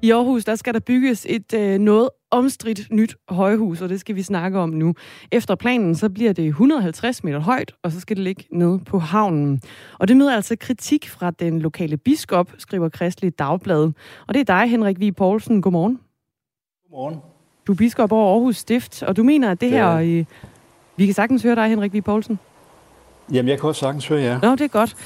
I 0.03 0.11
Aarhus, 0.11 0.45
der 0.45 0.55
skal 0.55 0.75
der 0.75 0.81
bygges 0.81 1.27
et 1.29 1.55
øh, 1.55 1.79
noget 1.79 2.09
omstridt 2.35 2.91
nyt 2.91 3.17
højhus, 3.29 3.81
og 3.81 3.89
det 3.89 4.01
skal 4.01 4.15
vi 4.15 4.23
snakke 4.23 4.59
om 4.59 4.69
nu. 4.69 4.95
Efter 5.33 5.55
planen, 5.55 5.95
så 5.95 6.09
bliver 6.09 6.33
det 6.33 6.47
150 6.47 7.25
meter 7.25 7.39
højt, 7.39 7.73
og 7.83 7.93
så 7.93 8.01
skal 8.01 8.17
det 8.17 8.25
ligge 8.25 8.45
nede 8.53 8.81
på 8.87 8.99
havnen. 8.99 9.63
Og 9.99 10.09
det 10.09 10.17
møder 10.17 10.35
altså 10.35 10.57
kritik 10.61 11.09
fra 11.09 11.31
den 11.31 11.59
lokale 11.59 11.97
biskop, 11.97 12.53
skriver 12.59 12.89
Kristelig 12.89 13.39
Dagblad. 13.39 13.93
Og 14.27 14.35
det 14.35 14.41
er 14.41 14.45
dig, 14.45 14.71
Henrik 14.71 15.01
V. 15.01 15.13
Poulsen. 15.13 15.63
Godmorgen. 15.63 16.01
Godmorgen. 16.91 17.19
Du 17.67 17.73
er 17.73 17.77
biskop 17.77 18.13
over 18.13 18.33
Aarhus 18.33 18.57
Stift, 18.57 19.03
og 19.03 19.17
du 19.17 19.23
mener, 19.23 19.51
at 19.51 19.61
det 19.61 19.71
her... 19.71 19.87
er 19.87 20.19
Øh, 20.19 20.25
vi 20.97 21.07
kan 21.07 21.15
sagtens 21.15 21.43
høre 21.43 21.55
dig, 21.55 21.69
Henrik 21.69 21.95
V. 21.95 22.03
Poulsen. 22.03 22.39
Jamen, 23.33 23.49
jeg 23.49 23.61
kan 23.61 23.69
også 23.69 23.81
sagtens 23.81 24.09
høre 24.09 24.21
jer. 24.21 24.41
Nå, 24.43 24.51
det 24.51 24.61
er 24.61 24.69
godt. 24.69 24.97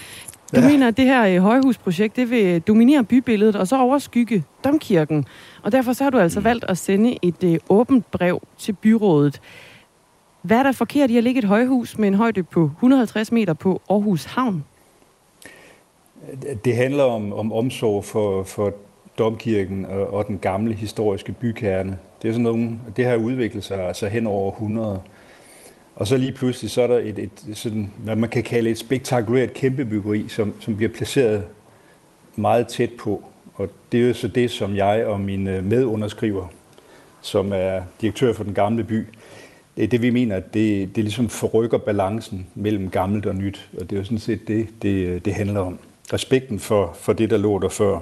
Du 0.55 0.61
ja. 0.61 0.61
Ja. 0.61 0.69
mener, 0.69 0.89
at 0.89 0.97
det 0.97 1.05
her 1.05 1.27
øh, 1.27 1.43
højhusprojekt, 1.43 2.17
det 2.17 2.31
vil 2.31 2.61
dominere 2.61 3.05
bybilledet 3.05 3.57
og 3.57 3.69
så 3.69 3.79
overskygge 3.79 4.45
domkirken. 4.65 5.25
Og 5.69 5.73
derfor 5.73 5.93
så 5.93 6.05
har 6.05 6.11
du 6.11 6.19
altså 6.19 6.41
valgt 6.41 6.65
at 6.69 6.79
sende 6.79 7.19
et 7.23 7.45
øh, 7.45 7.59
åbent 7.69 8.11
brev 8.11 8.43
til 8.59 8.73
byrådet. 8.73 9.41
Hvad 10.43 10.59
er 10.59 10.63
der 10.63 10.73
forkert 10.73 11.11
i 11.11 11.17
at 11.17 11.25
ligge 11.25 11.39
et 11.39 11.45
højhus 11.45 11.99
med 11.99 12.09
en 12.09 12.15
højde 12.15 12.43
på 12.43 12.65
150 12.65 13.33
meter 13.33 13.53
på 13.53 13.83
Aarhus 13.91 14.25
Havn? 14.25 14.65
Det 16.65 16.77
handler 16.77 17.05
om, 17.05 17.33
om 17.33 17.53
omsorg 17.53 18.05
for, 18.05 18.43
for 18.43 18.73
domkirken 19.19 19.87
og, 19.87 20.15
og 20.15 20.27
den 20.27 20.39
gamle 20.39 20.75
historiske 20.75 21.33
bykerne. 21.33 21.99
Det 22.23 22.29
er 22.29 22.33
sådan 22.33 22.45
nogle, 22.45 22.79
det 22.97 23.05
har 23.05 23.17
udviklet 23.17 23.65
sig 23.65 23.89
altså 23.89 24.07
hen 24.09 24.27
over 24.27 24.53
100. 24.53 25.01
Og 25.97 26.07
så 26.07 26.17
lige 26.17 26.33
pludselig 26.33 26.71
så 26.71 26.83
er 26.83 26.87
der 26.87 26.99
et, 26.99 27.19
et 27.19 27.31
sådan, 27.55 27.93
hvad 27.97 28.17
man 28.17 28.31
kan 28.31 28.43
kalde 28.43 28.71
et 28.71 28.79
spektakulært 28.79 29.53
kæmpebyggeri, 29.53 30.29
som, 30.29 30.55
som 30.61 30.77
bliver 30.77 30.93
placeret 30.93 31.45
meget 32.37 32.69
tæt 32.69 32.91
på. 32.99 33.25
Og 33.59 33.69
det 33.93 34.03
er 34.03 34.09
jo 34.09 34.15
så 34.15 34.29
det, 34.29 34.51
som 34.51 34.77
jeg 34.77 35.07
og 35.07 35.21
min 35.21 35.47
øh, 35.47 35.65
medunderskriver, 35.65 36.47
som 37.21 37.53
er 37.53 37.83
direktør 38.01 38.33
for 38.33 38.45
den 38.45 38.55
gamle 38.55 38.85
by, 38.85 39.07
det 39.77 40.03
vi 40.03 40.11
mener, 40.11 40.37
at 40.37 40.55
det, 40.55 40.97
det 40.97 41.05
ligesom 41.05 41.29
forrykker 41.29 41.79
balancen 41.79 42.47
mellem 42.55 42.91
gammelt 42.91 43.27
og 43.27 43.35
nyt. 43.35 43.69
Og 43.81 43.91
det 43.91 43.93
er 43.97 44.01
jo 44.01 44.05
sådan 44.05 44.19
set 44.19 44.49
det, 44.49 44.69
det, 44.83 45.25
det 45.25 45.35
handler 45.35 45.61
om. 45.61 45.79
Respekten 46.13 46.59
for, 46.59 46.97
for 47.01 47.13
det, 47.13 47.31
der 47.31 47.37
lå 47.37 47.59
der 47.59 47.69
før. 47.69 47.99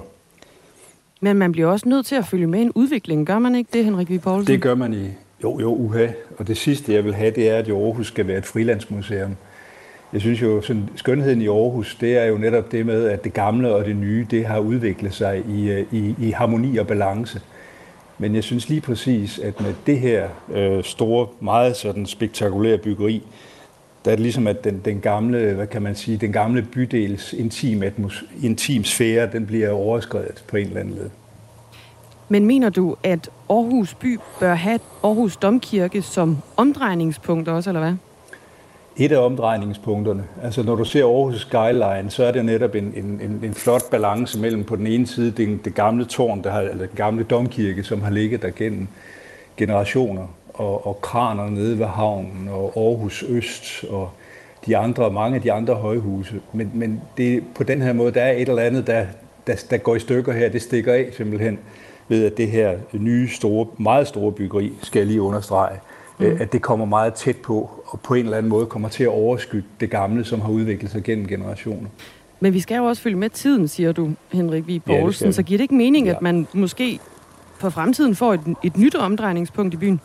Men 1.21 1.37
man 1.37 1.51
bliver 1.51 1.67
også 1.67 1.89
nødt 1.89 2.05
til 2.05 2.15
at 2.15 2.25
følge 2.25 2.47
med 2.47 2.61
en 2.61 2.71
udvikling. 2.75 3.27
Gør 3.27 3.39
man 3.39 3.55
ikke 3.55 3.69
det, 3.73 3.85
Henrik 3.85 4.11
V. 4.11 4.19
Poulsen? 4.19 4.53
Det 4.53 4.61
gør 4.61 4.75
man 4.75 4.93
i, 4.93 5.07
jo, 5.43 5.59
jo, 5.59 5.75
uha. 5.75 6.07
Og 6.37 6.47
det 6.47 6.57
sidste, 6.57 6.93
jeg 6.93 7.05
vil 7.05 7.13
have, 7.13 7.31
det 7.31 7.49
er, 7.49 7.57
at 7.57 7.69
Aarhus 7.69 8.07
skal 8.07 8.27
være 8.27 8.37
et 8.37 8.45
frilandsmuseum. 8.45 9.35
Jeg 10.13 10.21
synes 10.21 10.41
jo, 10.41 10.61
sådan, 10.61 10.89
skønheden 10.95 11.41
i 11.41 11.47
Aarhus, 11.47 11.95
det 11.95 12.17
er 12.17 12.25
jo 12.25 12.37
netop 12.37 12.71
det 12.71 12.85
med, 12.85 13.05
at 13.07 13.23
det 13.23 13.33
gamle 13.33 13.75
og 13.75 13.85
det 13.85 13.95
nye, 13.95 14.27
det 14.31 14.45
har 14.45 14.59
udviklet 14.59 15.13
sig 15.13 15.43
i, 15.49 15.69
øh, 15.69 15.85
i, 15.91 16.15
i 16.19 16.31
harmoni 16.31 16.77
og 16.77 16.87
balance. 16.87 17.41
Men 18.17 18.35
jeg 18.35 18.43
synes 18.43 18.69
lige 18.69 18.81
præcis, 18.81 19.39
at 19.39 19.61
med 19.61 19.73
det 19.85 19.99
her 19.99 20.27
øh, 20.53 20.83
store, 20.83 21.27
meget 21.39 21.75
sådan 21.75 22.05
spektakulære 22.05 22.77
byggeri, 22.77 23.23
der 24.05 24.11
er 24.11 24.15
det 24.15 24.23
ligesom, 24.23 24.47
at 24.47 24.63
den, 24.63 24.81
den 24.85 24.99
gamle, 24.99 25.53
hvad 25.53 25.67
kan 25.67 25.81
man 25.81 25.95
sige, 25.95 26.17
den 26.17 26.31
gamle 26.31 26.61
bydels 26.61 27.33
intim, 27.33 27.83
atmos, 27.83 28.23
intim 28.43 28.83
sfære, 28.83 29.29
den 29.31 29.45
bliver 29.45 29.69
overskrevet 29.69 30.43
på 30.47 30.57
en 30.57 30.67
eller 30.67 30.79
anden 30.79 30.95
led. 30.95 31.09
Men 32.29 32.45
mener 32.45 32.69
du, 32.69 32.95
at 33.03 33.29
Aarhus 33.49 33.93
by 33.93 34.19
bør 34.39 34.53
have 34.53 34.79
Aarhus 35.03 35.37
Domkirke 35.37 36.01
som 36.01 36.37
omdrejningspunkt 36.57 37.47
også, 37.47 37.69
eller 37.69 37.81
hvad? 37.81 37.93
Et 38.99 39.11
af 39.11 39.25
omdrejningspunkterne, 39.25 40.23
altså 40.43 40.63
når 40.63 40.75
du 40.75 40.85
ser 40.85 41.05
Aarhus 41.05 41.41
Skyline, 41.41 42.09
så 42.09 42.23
er 42.23 42.31
det 42.31 42.45
netop 42.45 42.75
en, 42.75 42.93
en, 42.95 43.21
en, 43.23 43.39
en 43.43 43.53
flot 43.53 43.89
balance 43.91 44.39
mellem 44.39 44.63
på 44.63 44.75
den 44.75 44.87
ene 44.87 45.07
side 45.07 45.31
det, 45.31 45.65
det 45.65 45.75
gamle 45.75 46.05
tårn, 46.05 46.43
der 46.43 46.51
har, 46.51 46.61
eller 46.61 46.85
den 46.85 46.95
gamle 46.95 47.23
domkirke, 47.23 47.83
som 47.83 48.01
har 48.01 48.11
ligget 48.11 48.41
der 48.41 48.49
gennem 48.55 48.87
generationer, 49.57 50.27
og, 50.53 50.87
og 50.87 51.01
kraner 51.01 51.49
nede 51.49 51.79
ved 51.79 51.85
havnen, 51.85 52.49
og 52.51 52.73
Aarhus 52.75 53.23
Øst, 53.29 53.85
og 53.89 54.09
de 54.65 54.77
andre, 54.77 55.11
mange 55.11 55.35
af 55.35 55.41
de 55.41 55.51
andre 55.51 55.73
højhuse. 55.73 56.41
Men, 56.53 56.71
men 56.73 57.01
det, 57.17 57.43
på 57.55 57.63
den 57.63 57.81
her 57.81 57.93
måde, 57.93 58.11
der 58.11 58.21
er 58.21 58.31
et 58.31 58.49
eller 58.49 58.63
andet, 58.63 58.87
der, 58.87 59.05
der, 59.47 59.65
der 59.69 59.77
går 59.77 59.95
i 59.95 59.99
stykker 59.99 60.33
her, 60.33 60.49
det 60.49 60.61
stikker 60.61 60.93
af 60.93 61.09
simpelthen 61.17 61.59
ved, 62.07 62.25
at 62.25 62.37
det 62.37 62.47
her 62.47 62.77
nye, 62.93 63.29
store, 63.29 63.67
meget 63.77 64.07
store 64.07 64.31
byggeri, 64.31 64.73
skal 64.83 64.99
jeg 64.99 65.07
lige 65.07 65.21
understrege, 65.21 65.79
mm. 66.19 66.37
at 66.39 66.53
det 66.53 66.61
kommer 66.61 66.85
meget 66.85 67.13
tæt 67.13 67.37
på, 67.37 67.69
og 67.85 67.99
på 67.99 68.13
en 68.13 68.25
eller 68.25 68.37
anden 68.37 68.49
måde 68.49 68.65
kommer 68.65 68.89
til 68.89 69.03
at 69.03 69.09
overskygge 69.09 69.67
det 69.79 69.89
gamle, 69.89 70.25
som 70.25 70.41
har 70.41 70.49
udviklet 70.49 70.91
sig 70.91 71.03
gennem 71.03 71.27
generationer. 71.27 71.89
Men 72.39 72.53
vi 72.53 72.59
skal 72.59 72.77
jo 72.77 72.85
også 72.85 73.01
følge 73.01 73.17
med 73.17 73.29
tiden, 73.29 73.67
siger 73.67 73.91
du, 73.91 74.11
Henrik 74.31 74.67
Vig 74.67 74.81
Ja, 74.87 74.99
Poulsen. 75.01 75.27
vi. 75.27 75.31
så 75.33 75.43
giver 75.43 75.57
det 75.57 75.63
ikke 75.63 75.75
mening, 75.75 76.07
Ja. 76.07 76.11
at 76.15 76.21
man 76.21 76.47
måske 76.53 76.99
for 77.57 77.69
fremtiden 77.69 78.15
får 78.15 78.33
et, 78.33 78.41
et 78.63 78.77
nyt 78.77 78.95
omdrejningspunkt 78.95 79.73
i 79.73 79.77
byen? 79.77 80.01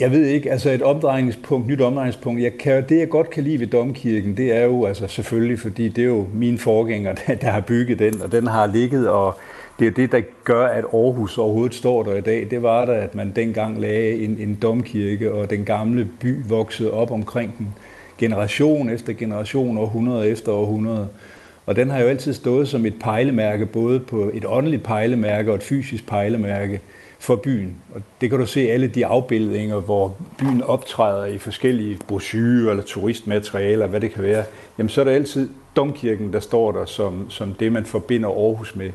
Jeg 0.00 0.10
ved 0.10 0.24
ikke, 0.24 0.52
altså 0.52 0.70
et 0.70 0.82
omdrejningspunkt, 0.82 1.66
nyt 1.66 1.80
omdrejningspunkt, 1.80 2.42
jeg 2.42 2.58
kan, 2.58 2.84
det 2.88 2.98
jeg 2.98 3.08
godt 3.08 3.30
kan 3.30 3.44
lide 3.44 3.60
ved 3.60 3.66
Domkirken, 3.66 4.36
det 4.36 4.56
er 4.56 4.64
jo 4.64 4.84
altså 4.84 5.08
selvfølgelig, 5.08 5.58
fordi 5.58 5.88
det 5.88 6.02
er 6.02 6.08
jo 6.08 6.26
mine 6.34 6.58
forgængere, 6.58 7.16
der, 7.26 7.34
der 7.34 7.50
har 7.50 7.60
bygget 7.60 7.98
den, 7.98 8.22
og 8.22 8.32
den 8.32 8.46
har 8.46 8.66
ligget, 8.66 9.08
og 9.08 9.38
det 9.78 9.86
er 9.86 9.90
det, 9.90 10.12
der 10.12 10.20
gør, 10.44 10.66
at 10.66 10.84
Aarhus 10.84 11.38
overhovedet 11.38 11.74
står 11.74 12.02
der 12.02 12.14
i 12.14 12.20
dag. 12.20 12.46
Det 12.50 12.62
var 12.62 12.84
der, 12.84 12.92
at 12.92 13.14
man 13.14 13.32
dengang 13.36 13.80
lagde 13.80 14.24
en, 14.24 14.36
en 14.40 14.54
domkirke, 14.62 15.32
og 15.32 15.50
den 15.50 15.64
gamle 15.64 16.08
by 16.20 16.36
voksede 16.48 16.92
op 16.92 17.10
omkring 17.10 17.58
den, 17.58 17.74
generation 18.18 18.90
efter 18.90 19.12
generation, 19.12 19.78
århundrede 19.78 20.28
efter 20.28 20.52
århundrede. 20.52 21.08
Og 21.66 21.76
den 21.76 21.90
har 21.90 22.00
jo 22.00 22.06
altid 22.06 22.32
stået 22.32 22.68
som 22.68 22.86
et 22.86 22.94
pejlemærke, 23.00 23.66
både 23.66 24.00
på 24.00 24.30
et 24.34 24.44
åndeligt 24.46 24.82
pejlemærke 24.82 25.50
og 25.50 25.54
et 25.54 25.62
fysisk 25.62 26.06
pejlemærke 26.06 26.80
for 27.20 27.36
byen. 27.36 27.76
Og 27.94 28.02
det 28.20 28.30
kan 28.30 28.38
du 28.38 28.46
se 28.46 28.60
alle 28.60 28.86
de 28.86 29.06
afbildninger, 29.06 29.80
hvor 29.80 30.16
byen 30.38 30.62
optræder 30.62 31.24
i 31.24 31.38
forskellige 31.38 31.98
brochurer 32.08 32.70
eller 32.70 32.82
turistmaterialer, 32.82 33.86
hvad 33.86 34.00
det 34.00 34.12
kan 34.12 34.22
være. 34.22 34.44
Jamen 34.78 34.88
så 34.88 35.00
er 35.00 35.04
der 35.04 35.12
altid 35.12 35.48
domkirken, 35.76 36.32
der 36.32 36.40
står 36.40 36.72
der 36.72 36.84
som, 36.84 37.30
som 37.30 37.54
det, 37.54 37.72
man 37.72 37.84
forbinder 37.84 38.28
Aarhus 38.28 38.76
med. 38.76 38.90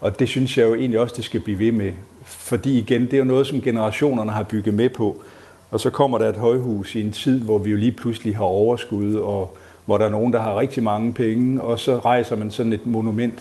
Og 0.00 0.18
det 0.18 0.28
synes 0.28 0.58
jeg 0.58 0.68
jo 0.68 0.74
egentlig 0.74 1.00
også, 1.00 1.14
det 1.16 1.24
skal 1.24 1.40
blive 1.40 1.58
ved 1.58 1.72
med. 1.72 1.92
Fordi 2.24 2.78
igen, 2.78 3.02
det 3.02 3.14
er 3.14 3.18
jo 3.18 3.24
noget, 3.24 3.46
som 3.46 3.60
generationerne 3.60 4.30
har 4.30 4.42
bygget 4.42 4.74
med 4.74 4.88
på. 4.88 5.22
Og 5.70 5.80
så 5.80 5.90
kommer 5.90 6.18
der 6.18 6.28
et 6.28 6.36
højhus 6.36 6.94
i 6.94 7.00
en 7.00 7.12
tid, 7.12 7.40
hvor 7.40 7.58
vi 7.58 7.70
jo 7.70 7.76
lige 7.76 7.92
pludselig 7.92 8.36
har 8.36 8.44
overskud, 8.44 9.14
og 9.14 9.56
hvor 9.84 9.98
der 9.98 10.04
er 10.04 10.10
nogen, 10.10 10.32
der 10.32 10.40
har 10.40 10.60
rigtig 10.60 10.82
mange 10.82 11.12
penge, 11.12 11.62
og 11.62 11.78
så 11.78 11.98
rejser 11.98 12.36
man 12.36 12.50
sådan 12.50 12.72
et 12.72 12.86
monument, 12.86 13.38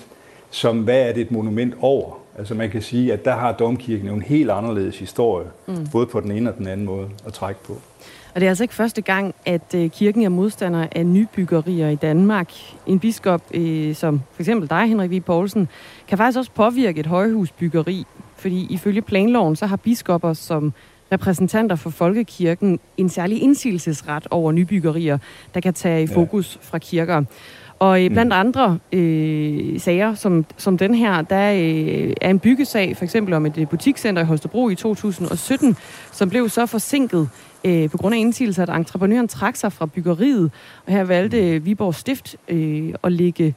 som 0.49 0.79
hvad 0.79 1.09
er 1.09 1.13
det 1.13 1.21
et 1.21 1.31
monument 1.31 1.73
over? 1.81 2.26
Altså 2.37 2.53
man 2.53 2.69
kan 2.69 2.81
sige, 2.81 3.13
at 3.13 3.25
der 3.25 3.35
har 3.35 3.51
domkirken 3.51 4.07
jo 4.07 4.13
en 4.13 4.21
helt 4.21 4.51
anderledes 4.51 4.99
historie, 4.99 5.47
mm. 5.67 5.87
både 5.91 6.05
på 6.05 6.21
den 6.21 6.31
ene 6.31 6.49
og 6.49 6.57
den 6.57 6.67
anden 6.67 6.85
måde 6.85 7.09
at 7.25 7.33
trække 7.33 7.63
på. 7.63 7.73
Og 8.35 8.41
det 8.41 8.45
er 8.45 8.49
altså 8.49 8.63
ikke 8.63 8.73
første 8.73 9.01
gang, 9.01 9.35
at 9.45 9.75
øh, 9.75 9.89
kirken 9.89 10.23
er 10.23 10.29
modstander 10.29 10.87
af 10.91 11.05
nybyggerier 11.05 11.89
i 11.89 11.95
Danmark. 11.95 12.51
En 12.85 12.99
biskop, 12.99 13.41
øh, 13.53 13.95
som 13.95 14.21
for 14.33 14.41
eksempel 14.41 14.69
dig, 14.69 14.87
Henrik 14.87 15.09
Vig 15.09 15.25
Poulsen, 15.25 15.67
kan 16.07 16.17
faktisk 16.17 16.37
også 16.37 16.51
påvirke 16.51 16.99
et 16.99 17.05
højhusbyggeri. 17.05 18.05
Fordi 18.35 18.67
ifølge 18.69 19.01
planloven, 19.01 19.55
så 19.55 19.65
har 19.65 19.75
biskopper 19.75 20.33
som 20.33 20.73
repræsentanter 21.11 21.75
for 21.75 21.89
folkekirken 21.89 22.79
en 22.97 23.09
særlig 23.09 23.41
indsigelsesret 23.41 24.27
over 24.31 24.51
nybyggerier, 24.51 25.17
der 25.53 25.59
kan 25.59 25.73
tage 25.73 26.03
i 26.03 26.07
fokus 26.07 26.59
fra 26.61 26.77
kirker. 26.77 27.23
Og 27.79 28.03
øh, 28.05 28.09
blandt 28.09 28.33
andre 28.33 28.79
øh, 28.91 29.79
sager 29.79 30.15
som, 30.15 30.45
som 30.57 30.77
den 30.77 30.95
her, 30.95 31.21
der 31.21 31.51
øh, 31.51 32.13
er 32.21 32.29
en 32.29 32.39
byggesag, 32.39 32.97
for 32.97 33.03
eksempel 33.03 33.33
om 33.33 33.45
et 33.45 33.57
øh, 33.57 33.67
butikscenter 33.67 34.21
i 34.21 34.25
Holstebro 34.25 34.69
i 34.69 34.75
2017, 34.75 35.77
som 36.11 36.29
blev 36.29 36.49
så 36.49 36.65
forsinket 36.65 37.29
øh, 37.63 37.89
på 37.89 37.97
grund 37.97 38.15
af 38.15 38.19
indsigelse, 38.19 38.61
at 38.61 38.69
entreprenøren 38.69 39.27
trak 39.27 39.55
sig 39.55 39.73
fra 39.73 39.85
byggeriet. 39.85 40.51
Og 40.85 40.93
her 40.93 41.03
valgte 41.03 41.49
øh, 41.49 41.65
Viborg 41.65 41.95
Stift 41.95 42.35
øh, 42.47 42.93
at 43.03 43.11
lægge 43.11 43.55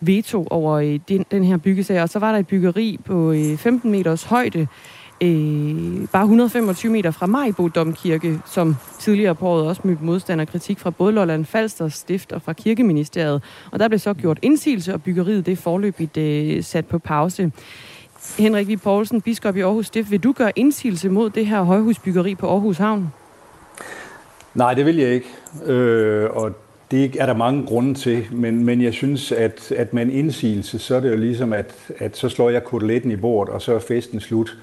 veto 0.00 0.46
over 0.50 0.72
øh, 0.72 0.98
den, 1.08 1.26
den 1.30 1.44
her 1.44 1.56
byggesag. 1.56 2.02
Og 2.02 2.08
så 2.08 2.18
var 2.18 2.32
der 2.32 2.38
et 2.38 2.46
byggeri 2.46 2.98
på 3.04 3.32
øh, 3.32 3.56
15 3.56 3.90
meters 3.90 4.24
højde, 4.24 4.66
øh, 5.20 6.08
bare 6.12 6.22
125 6.22 6.92
meter 6.92 7.10
fra 7.10 7.26
Majbo 7.26 7.68
Domkirke, 7.68 8.40
som 8.46 8.76
tidligere 8.98 9.34
på 9.34 9.48
året 9.48 9.68
også 9.68 9.80
mødte 9.84 10.04
modstand 10.04 10.40
og 10.40 10.48
kritik 10.48 10.78
fra 10.78 10.90
både 10.90 11.12
Lolland 11.12 11.44
Falster 11.44 11.88
Stift 11.88 12.32
og 12.32 12.42
fra 12.42 12.52
Kirkeministeriet. 12.52 13.42
Og 13.72 13.78
der 13.78 13.88
blev 13.88 13.98
så 13.98 14.14
gjort 14.14 14.38
indsigelse, 14.42 14.94
og 14.94 15.02
byggeriet 15.02 15.46
det 15.46 15.58
forløbigt 15.58 16.16
øh, 16.16 16.62
sat 16.62 16.86
på 16.86 16.98
pause. 16.98 17.52
Henrik 18.38 18.68
Vig 18.68 18.80
Poulsen, 18.80 19.20
biskop 19.20 19.56
i 19.56 19.60
Aarhus 19.60 19.86
Stift, 19.86 20.10
vil 20.10 20.22
du 20.22 20.32
gøre 20.32 20.52
indsigelse 20.56 21.08
mod 21.08 21.30
det 21.30 21.46
her 21.46 21.62
højhusbyggeri 21.62 22.34
på 22.34 22.48
Aarhus 22.48 22.78
Havn? 22.78 23.12
Nej, 24.54 24.74
det 24.74 24.86
vil 24.86 24.96
jeg 24.96 25.10
ikke. 25.10 25.28
Øh, 25.72 26.30
og 26.30 26.52
det 26.90 27.16
er 27.20 27.26
der 27.26 27.34
mange 27.34 27.66
grunde 27.66 27.94
til, 27.94 28.26
men, 28.32 28.64
men 28.64 28.82
jeg 28.82 28.92
synes, 28.92 29.32
at, 29.32 29.72
at 29.72 29.94
med 29.94 30.02
en 30.02 30.10
indsigelse, 30.10 30.78
så 30.78 30.96
er 30.96 31.00
det 31.00 31.10
jo 31.10 31.16
ligesom, 31.16 31.52
at, 31.52 31.74
at 31.98 32.16
så 32.16 32.28
slår 32.28 32.50
jeg 32.50 32.64
koteletten 32.64 33.10
i 33.10 33.16
bordet, 33.16 33.54
og 33.54 33.62
så 33.62 33.74
er 33.74 33.78
festen 33.78 34.20
slut. 34.20 34.56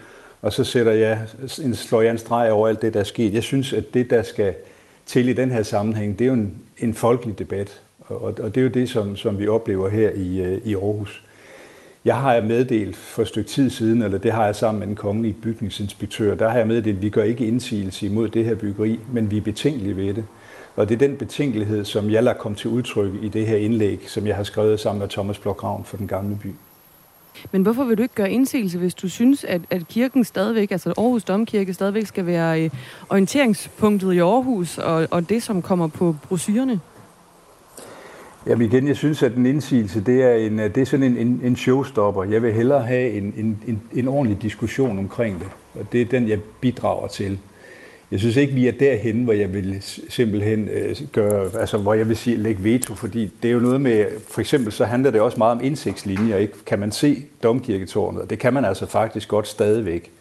Og 0.44 0.54
så 0.54 0.64
sætter 0.64 0.92
jeg, 0.92 1.20
en, 1.64 1.76
slår 1.76 2.02
jeg 2.02 2.12
en 2.12 2.18
streg 2.18 2.52
over 2.52 2.68
alt 2.68 2.82
det, 2.82 2.94
der 2.94 3.00
er 3.00 3.04
sket. 3.04 3.34
Jeg 3.34 3.44
synes, 3.44 3.74
at 3.74 3.94
det, 3.94 4.10
der 4.10 4.24
skal 4.24 4.54
til 5.06 5.30
i 5.30 5.34
den 5.34 5.52
her 5.52 5.64
sammenhæng, 5.64 6.20
det 6.20 6.26
er 6.26 6.28
jo 6.28 6.34
en, 6.34 6.56
en 6.78 6.94
folkelig 6.94 7.40
debat. 7.40 7.82
Og, 8.00 8.22
og 8.22 8.56
det 8.56 8.58
er 8.58 8.62
jo 8.62 8.70
det, 8.70 8.90
som, 8.90 9.16
som 9.16 9.40
vi 9.40 9.48
oplever 9.48 9.90
her 9.90 10.10
i, 10.10 10.42
øh, 10.42 10.62
i 10.66 10.76
Aarhus. 10.76 11.24
Jeg 12.06 12.16
har 12.16 12.42
meddelt 12.42 12.96
for 12.96 13.22
et 13.22 13.28
stykke 13.28 13.50
tid 13.50 13.70
siden, 13.70 14.02
eller 14.02 14.18
det 14.18 14.32
har 14.32 14.46
jeg 14.46 14.56
sammen 14.56 14.80
med 14.80 14.88
den 14.88 14.96
kongelige 14.96 15.36
bygningsinspektør, 15.42 16.36
der 16.36 16.50
har 16.50 16.58
jeg 16.58 16.68
meddelt, 16.68 16.98
at 16.98 17.02
vi 17.02 17.10
gør 17.10 17.24
ikke 17.24 17.46
indsigelse 17.46 18.06
imod 18.06 18.30
det 18.30 18.46
her 18.46 18.56
byggeri, 18.56 19.00
men 19.12 19.32
vi 19.32 19.38
er 19.38 19.42
betænkelige 19.42 19.98
ved 19.98 20.14
det. 20.14 20.26
Og 20.76 20.90
det 20.90 20.96
er 20.96 21.08
den 21.08 21.18
betænkelighed, 21.18 21.86
som 21.86 22.10
jeg 22.10 22.24
lader 22.24 22.38
komme 22.38 22.56
til 22.58 22.70
udtryk 22.70 23.14
i 23.22 23.30
det 23.30 23.48
her 23.48 23.58
indlæg, 23.58 24.00
som 24.08 24.28
jeg 24.28 24.36
har 24.36 24.44
skrevet 24.44 24.80
sammen 24.80 25.00
med 25.00 25.10
Thomas 25.10 25.40
Blok 25.40 25.62
for 25.86 25.98
den 25.98 26.08
gamle 26.08 26.40
by. 26.44 26.48
Men 27.52 27.62
hvorfor 27.62 27.84
vil 27.84 27.98
du 27.98 28.04
ikke 28.04 28.16
gøre 28.16 28.32
indsigelse, 28.32 28.78
hvis 28.78 28.94
du 28.94 29.10
synes, 29.10 29.44
at, 29.44 29.62
at 29.70 29.88
kirken 29.88 30.24
stadigvæk, 30.24 30.72
altså 30.72 30.94
Aarhus 30.98 31.24
Domkirke, 31.24 31.74
stadigvæk 31.74 32.06
skal 32.06 32.26
være 32.26 32.64
øh, 32.64 32.70
orienteringspunktet 33.10 34.14
i 34.14 34.20
Aarhus, 34.20 34.78
og, 34.78 35.08
og 35.12 35.30
det, 35.30 35.44
som 35.44 35.62
kommer 35.62 35.88
på 35.88 36.16
brosyrene? 36.28 36.80
Jamen 38.48 38.68
igen, 38.68 38.88
jeg 38.88 38.98
synes, 38.98 39.24
at 39.24 39.36
en 39.36 39.46
indsigelse, 39.46 40.02
det 40.02 40.24
er, 40.24 40.34
en, 40.34 40.60
øh, 40.60 40.76
det 40.76 40.82
er 40.82 40.86
sådan 40.86 41.06
en, 41.06 41.18
en, 41.18 41.42
en 41.44 41.56
showstopper. 41.56 42.24
Jeg 42.24 42.42
vil 42.44 42.54
hellere 42.54 42.84
have 42.84 43.12
en, 43.12 43.34
en, 43.38 43.64
en, 43.68 43.82
en 43.94 44.08
ordentlig 44.08 44.42
diskussion 44.42 45.00
omkring 45.00 45.40
det, 45.40 45.48
og 45.80 45.92
det 45.92 46.02
er 46.02 46.06
den, 46.06 46.28
jeg 46.28 46.40
bidrager 46.62 47.08
til. 47.08 47.40
Jeg 48.14 48.20
synes 48.20 48.36
ikke, 48.36 48.54
vi 48.54 48.68
er 48.68 48.72
derhen, 48.72 49.24
hvor 49.24 49.34
jeg 49.34 49.54
vil 49.54 49.78
simpelthen 50.10 50.70
øh, 50.70 50.96
gøre, 51.12 51.50
altså 51.60 51.78
hvor 51.78 51.94
jeg 51.94 52.10
vil 52.10 52.18
sige, 52.18 52.38
lægge 52.38 52.64
veto, 52.64 52.96
fordi 52.96 53.32
det 53.42 53.50
er 53.50 53.54
jo 53.54 53.60
noget 53.60 53.82
med, 53.82 54.06
for 54.28 54.42
eksempel 54.42 54.72
så 54.72 54.86
handler 54.86 55.12
det 55.12 55.22
også 55.22 55.38
meget 55.38 55.52
om 55.52 55.64
indsigtslinjer, 55.64 56.38
ikke? 56.38 56.54
Kan 56.66 56.80
man 56.80 56.92
se 56.92 57.24
domkirketårnet? 57.44 58.22
Og 58.22 58.30
det 58.30 58.40
kan 58.40 58.54
man 58.54 58.66
altså 58.66 58.86
faktisk 58.86 59.28
godt 59.28 59.48
stadigvæk. 59.48 60.12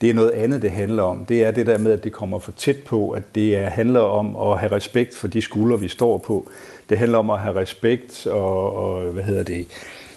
Det 0.00 0.10
er 0.10 0.14
noget 0.14 0.30
andet, 0.30 0.62
det 0.62 0.70
handler 0.70 1.02
om. 1.02 1.24
Det 1.24 1.44
er 1.44 1.50
det 1.50 1.66
der 1.66 1.78
med, 1.78 1.92
at 1.92 2.04
det 2.04 2.12
kommer 2.12 2.38
for 2.38 2.52
tæt 2.52 2.76
på, 2.76 3.10
at 3.10 3.22
det 3.34 3.56
er, 3.56 3.70
handler 3.70 4.00
om 4.00 4.52
at 4.52 4.58
have 4.58 4.72
respekt 4.72 5.16
for 5.16 5.28
de 5.28 5.42
skuldre, 5.42 5.80
vi 5.80 5.88
står 5.88 6.18
på. 6.18 6.50
Det 6.90 6.98
handler 6.98 7.18
om 7.18 7.30
at 7.30 7.38
have 7.38 7.56
respekt 7.56 8.26
og, 8.26 8.76
og 8.76 9.02
hvad 9.02 9.24
hedder 9.24 9.42
det, 9.42 9.66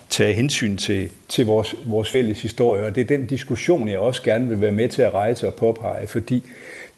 tage 0.09 0.33
hensyn 0.33 0.77
til, 0.77 1.09
til 1.27 1.45
vores, 1.45 1.75
vores 1.85 2.09
fælles 2.11 2.41
historie. 2.41 2.85
Og 2.85 2.95
det 2.95 3.01
er 3.01 3.17
den 3.17 3.25
diskussion, 3.25 3.87
jeg 3.87 3.99
også 3.99 4.23
gerne 4.23 4.47
vil 4.47 4.61
være 4.61 4.71
med 4.71 4.89
til 4.89 5.01
at 5.01 5.13
rejse 5.13 5.47
og 5.47 5.53
påpege, 5.53 6.07
fordi 6.07 6.43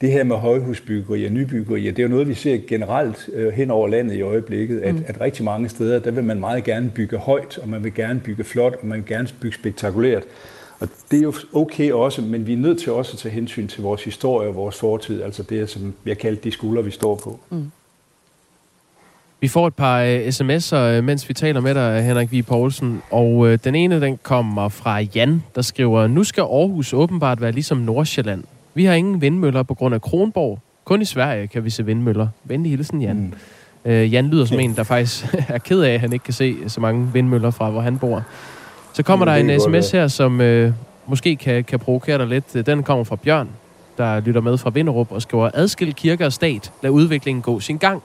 det 0.01 0.11
her 0.11 0.23
med 0.23 0.35
højhusbyggerier 0.35 1.27
og 1.27 1.33
nybyggerier, 1.33 1.91
det 1.91 1.99
er 1.99 2.03
jo 2.03 2.09
noget, 2.09 2.27
vi 2.27 2.33
ser 2.33 2.57
generelt 2.67 3.29
øh, 3.33 3.53
hen 3.53 3.71
over 3.71 3.87
landet 3.87 4.15
i 4.15 4.21
øjeblikket, 4.21 4.79
at, 4.79 4.95
mm. 4.95 5.03
at 5.07 5.21
rigtig 5.21 5.45
mange 5.45 5.69
steder, 5.69 5.99
der 5.99 6.11
vil 6.11 6.23
man 6.23 6.39
meget 6.39 6.63
gerne 6.63 6.89
bygge 6.89 7.17
højt, 7.17 7.57
og 7.57 7.69
man 7.69 7.83
vil 7.83 7.93
gerne 7.93 8.19
bygge 8.19 8.43
flot, 8.43 8.75
og 8.81 8.87
man 8.87 8.97
vil 8.97 9.05
gerne 9.07 9.27
bygge 9.41 9.55
spektakulært. 9.55 10.23
Og 10.79 10.87
det 11.11 11.19
er 11.19 11.23
jo 11.23 11.33
okay 11.53 11.91
også, 11.91 12.21
men 12.21 12.47
vi 12.47 12.53
er 12.53 12.57
nødt 12.57 12.79
til 12.79 12.91
også 12.91 13.13
at 13.13 13.19
tage 13.19 13.33
hensyn 13.33 13.67
til 13.67 13.83
vores 13.83 14.03
historie 14.03 14.49
og 14.49 14.55
vores 14.55 14.79
fortid, 14.79 15.21
altså 15.21 15.43
det, 15.43 15.69
som 15.69 15.93
jeg 16.05 16.17
kalder 16.17 16.41
de 16.41 16.51
skuldre, 16.51 16.83
vi 16.83 16.91
står 16.91 17.15
på. 17.15 17.39
Mm. 17.49 17.71
Vi 19.39 19.47
får 19.47 19.67
et 19.67 19.75
par 19.75 20.01
øh, 20.01 20.27
sms'er, 20.27 20.75
øh, 20.75 21.03
mens 21.03 21.29
vi 21.29 21.33
taler 21.33 21.61
med 21.61 21.75
dig, 21.75 22.03
Henrik 22.03 22.31
V. 22.31 22.43
Poulsen. 22.43 23.01
Og 23.11 23.47
øh, 23.47 23.59
den 23.63 23.75
ene, 23.75 24.01
den 24.01 24.19
kommer 24.23 24.69
fra 24.69 24.99
Jan, 24.99 25.43
der 25.55 25.61
skriver, 25.61 26.07
Nu 26.07 26.23
skal 26.23 26.41
Aarhus 26.41 26.93
åbenbart 26.93 27.41
være 27.41 27.51
ligesom 27.51 27.77
Nordsjælland. 27.77 28.43
Vi 28.75 28.85
har 28.85 28.93
ingen 28.93 29.21
vindmøller 29.21 29.63
på 29.63 29.73
grund 29.73 29.95
af 29.95 30.01
Kronborg. 30.01 30.59
Kun 30.85 31.01
i 31.01 31.05
Sverige 31.05 31.47
kan 31.47 31.63
vi 31.63 31.69
se 31.69 31.85
vindmøller. 31.85 32.27
Venlig 32.43 32.71
hilsen, 32.71 33.01
Jan. 33.01 33.33
Mm. 33.85 33.91
Øh, 33.91 34.13
Jan 34.13 34.27
lyder 34.27 34.45
som 34.45 34.59
en, 34.59 34.75
der 34.75 34.83
faktisk 34.83 35.25
er 35.49 35.57
ked 35.57 35.81
af, 35.81 35.93
at 35.93 35.99
han 35.99 36.13
ikke 36.13 36.23
kan 36.23 36.33
se 36.33 36.55
så 36.67 36.81
mange 36.81 37.09
vindmøller 37.13 37.51
fra, 37.51 37.69
hvor 37.69 37.81
han 37.81 37.97
bor. 37.97 38.23
Så 38.93 39.03
kommer 39.03 39.25
der 39.25 39.33
en 39.33 39.59
sms 39.59 39.91
her, 39.91 40.07
som 40.07 40.41
øh, 40.41 40.73
måske 41.07 41.35
kan, 41.35 41.63
kan 41.63 41.79
provokere 41.79 42.17
dig 42.17 42.27
lidt. 42.27 42.65
Den 42.65 42.83
kommer 42.83 43.03
fra 43.03 43.15
Bjørn, 43.15 43.49
der 43.97 44.19
lytter 44.19 44.41
med 44.41 44.57
fra 44.57 44.69
Vinderup 44.69 45.11
og 45.11 45.21
skriver, 45.21 45.49
Adskil 45.53 45.93
kirke 45.93 46.25
og 46.25 46.33
stat. 46.33 46.71
Lad 46.83 46.91
udviklingen 46.91 47.41
gå 47.41 47.59
sin 47.59 47.77
gang. 47.77 48.03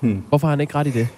Hmm. 0.00 0.24
Hvorfor 0.28 0.46
har 0.46 0.52
han 0.52 0.60
ikke 0.60 0.74
ret 0.74 0.86
i 0.86 0.90
det? 0.90 1.08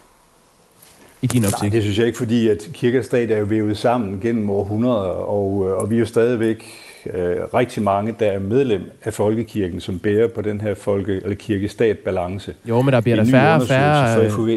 I 1.22 1.26
din 1.26 1.42
Nej, 1.42 1.50
optik? 1.54 1.72
det 1.72 1.82
synes 1.82 1.98
jeg 1.98 2.06
ikke, 2.06 2.18
fordi 2.18 2.48
at 2.48 2.68
kirke 2.72 2.98
og 2.98 3.04
stat 3.04 3.30
er 3.30 3.38
jo 3.38 3.44
vævet 3.44 3.78
sammen 3.78 4.20
gennem 4.20 4.50
århundreder, 4.50 5.10
og, 5.10 5.66
øh, 5.68 5.76
og 5.76 5.90
vi 5.90 5.94
er 5.94 6.00
jo 6.00 6.06
stadigvæk 6.06 6.64
øh, 7.06 7.36
rigtig 7.54 7.82
mange, 7.82 8.14
der 8.20 8.26
er 8.26 8.38
medlem 8.38 8.90
af 9.04 9.14
folkekirken, 9.14 9.80
som 9.80 9.98
bærer 9.98 10.28
på 10.28 10.42
den 10.42 10.60
her 10.60 10.74
folke- 10.74 11.20
eller 11.22 11.34
kirke-stat-balance. 11.34 12.54
Jo, 12.64 12.82
men 12.82 12.92
der 12.94 13.00
bliver 13.00 13.16
der 13.16 13.24
færre 13.24 13.60
og 13.60 13.66
færre... 13.66 14.30
FUV. 14.30 14.48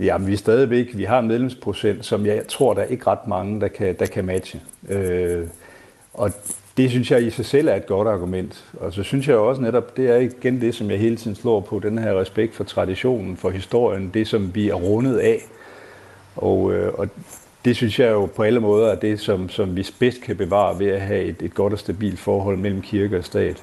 Jamen, 0.00 0.26
vi 0.26 0.32
er 0.32 0.36
stadigvæk, 0.36 0.86
vi 0.94 1.04
har 1.04 1.18
en 1.18 1.28
medlemsprocent, 1.28 2.04
som 2.04 2.26
jeg 2.26 2.42
tror, 2.48 2.74
der 2.74 2.80
er 2.80 2.86
ikke 2.86 3.06
ret 3.06 3.26
mange, 3.28 3.60
der 3.60 3.68
kan, 3.68 3.96
der 3.98 4.06
kan 4.06 4.24
matche. 4.24 4.60
Øh, 4.88 5.46
og 6.14 6.30
det 6.76 6.90
synes 6.90 7.10
jeg 7.10 7.22
i 7.22 7.30
sig 7.30 7.44
selv 7.44 7.68
er 7.68 7.74
et 7.74 7.86
godt 7.86 8.08
argument. 8.08 8.64
Og 8.80 8.92
så 8.92 9.02
synes 9.02 9.28
jeg 9.28 9.36
også 9.36 9.62
netop, 9.62 9.96
det 9.96 10.10
er 10.10 10.16
igen 10.16 10.60
det, 10.60 10.74
som 10.74 10.90
jeg 10.90 10.98
hele 10.98 11.16
tiden 11.16 11.36
slår 11.36 11.60
på, 11.60 11.78
den 11.78 11.98
her 11.98 12.20
respekt 12.20 12.54
for 12.54 12.64
traditionen, 12.64 13.36
for 13.36 13.50
historien, 13.50 14.10
det 14.14 14.28
som 14.28 14.54
vi 14.54 14.68
er 14.68 14.74
rundet 14.74 15.18
af. 15.18 15.38
Og, 16.36 16.72
øh, 16.72 16.92
og 16.94 17.08
det 17.64 17.76
synes 17.76 17.98
jeg 18.00 18.10
jo 18.10 18.26
på 18.36 18.42
alle 18.42 18.60
måder 18.60 18.88
er 18.88 18.94
det, 18.96 19.20
som, 19.20 19.48
som 19.48 19.76
vi 19.76 19.86
bedst 19.98 20.20
kan 20.22 20.36
bevare 20.36 20.78
ved 20.78 20.86
at 20.86 21.00
have 21.00 21.22
et, 21.24 21.36
et 21.42 21.54
godt 21.54 21.72
og 21.72 21.78
stabilt 21.78 22.18
forhold 22.18 22.56
mellem 22.58 22.82
kirke 22.82 23.18
og 23.18 23.24
stat. 23.24 23.62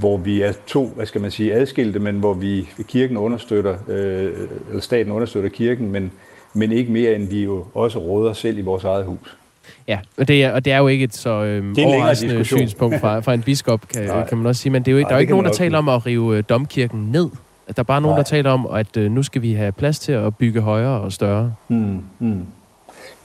Hvor 0.00 0.16
vi 0.16 0.42
er 0.42 0.52
to, 0.66 0.86
hvad 0.96 1.06
skal 1.06 1.20
man 1.20 1.30
sige, 1.30 1.54
adskilte, 1.54 1.98
men 1.98 2.18
hvor 2.18 2.34
vi 2.34 2.68
kirken 2.88 3.16
understøtter, 3.16 3.76
øh, 3.88 4.32
eller 4.68 4.80
staten 4.80 5.12
understøtter 5.12 5.50
kirken, 5.50 5.90
men, 5.92 6.12
men 6.54 6.72
ikke 6.72 6.92
mere 6.92 7.14
end 7.14 7.28
vi 7.28 7.44
jo 7.44 7.64
også 7.74 7.98
råder 7.98 8.32
selv 8.32 8.58
i 8.58 8.62
vores 8.62 8.84
eget 8.84 9.04
hus. 9.04 9.36
Ja, 9.88 9.98
og 10.16 10.28
det 10.28 10.44
er, 10.44 10.52
og 10.52 10.64
det 10.64 10.72
er 10.72 10.78
jo 10.78 10.88
ikke 10.88 11.04
et 11.04 11.14
så 11.14 11.30
øhm, 11.30 11.74
overraskende 11.84 12.44
synspunkt 12.44 13.00
fra, 13.00 13.20
fra 13.20 13.34
en 13.34 13.42
biskop, 13.42 13.88
kan, 13.88 14.04
Nej. 14.06 14.26
kan 14.28 14.38
man 14.38 14.46
også 14.46 14.62
sige. 14.62 14.72
Men 14.72 14.82
det 14.82 14.88
er 14.88 14.92
jo, 14.92 14.98
ikke- 14.98 15.04
Nej, 15.04 15.08
der 15.08 15.14
er 15.14 15.18
jo 15.18 15.20
ikke 15.20 15.30
nogen, 15.32 15.46
der 15.46 15.52
taler 15.52 15.78
om 15.78 15.88
at 15.88 16.06
rive 16.06 16.36
øh, 16.38 16.44
domkirken 16.48 17.08
ned. 17.12 17.28
At 17.68 17.76
Der 17.76 17.82
er 17.82 17.84
bare 17.84 18.00
nogen, 18.00 18.12
Nej. 18.12 18.18
der 18.18 18.24
taler 18.24 18.50
om, 18.50 18.66
at 18.72 18.96
øh, 18.96 19.10
nu 19.10 19.22
skal 19.22 19.42
vi 19.42 19.52
have 19.52 19.72
plads 19.72 19.98
til 19.98 20.12
at 20.12 20.36
bygge 20.36 20.60
højere 20.60 21.00
og 21.00 21.12
større. 21.12 21.54
Mm, 21.68 21.98
mm. 22.18 22.46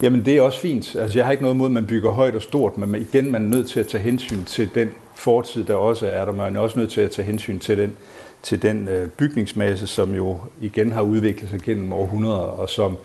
Jamen 0.01 0.25
det 0.25 0.37
er 0.37 0.41
også 0.41 0.59
fint. 0.59 0.95
Altså 0.95 1.19
jeg 1.19 1.25
har 1.25 1.31
ikke 1.31 1.43
noget 1.43 1.55
imod, 1.55 1.67
at 1.67 1.71
man 1.71 1.87
bygger 1.87 2.11
højt 2.11 2.35
og 2.35 2.41
stort, 2.41 2.77
men 2.77 2.95
igen, 3.01 3.31
man 3.31 3.43
er 3.43 3.47
nødt 3.47 3.69
til 3.69 3.79
at 3.79 3.87
tage 3.87 4.03
hensyn 4.03 4.43
til 4.43 4.69
den 4.75 4.89
fortid, 5.15 5.63
der 5.63 5.75
også 5.75 6.07
er 6.07 6.25
der. 6.25 6.31
Man 6.31 6.55
er 6.55 6.59
også 6.59 6.79
nødt 6.79 6.91
til 6.91 7.01
at 7.01 7.11
tage 7.11 7.25
hensyn 7.25 7.59
til 7.59 7.77
den, 7.77 7.97
til 8.43 8.61
den 8.61 8.87
øh, 8.87 9.09
bygningsmasse, 9.09 9.87
som 9.87 10.15
jo 10.15 10.37
igen 10.61 10.91
har 10.91 11.01
udviklet 11.01 11.49
sig 11.49 11.61
gennem 11.61 11.93
århundreder, 11.93 12.37
og 12.37 12.69
som 12.69 12.97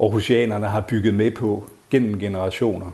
Aarhusianerne 0.00 0.66
har 0.66 0.80
bygget 0.80 1.14
med 1.14 1.30
på 1.30 1.64
gennem 1.90 2.18
generationer. 2.18 2.90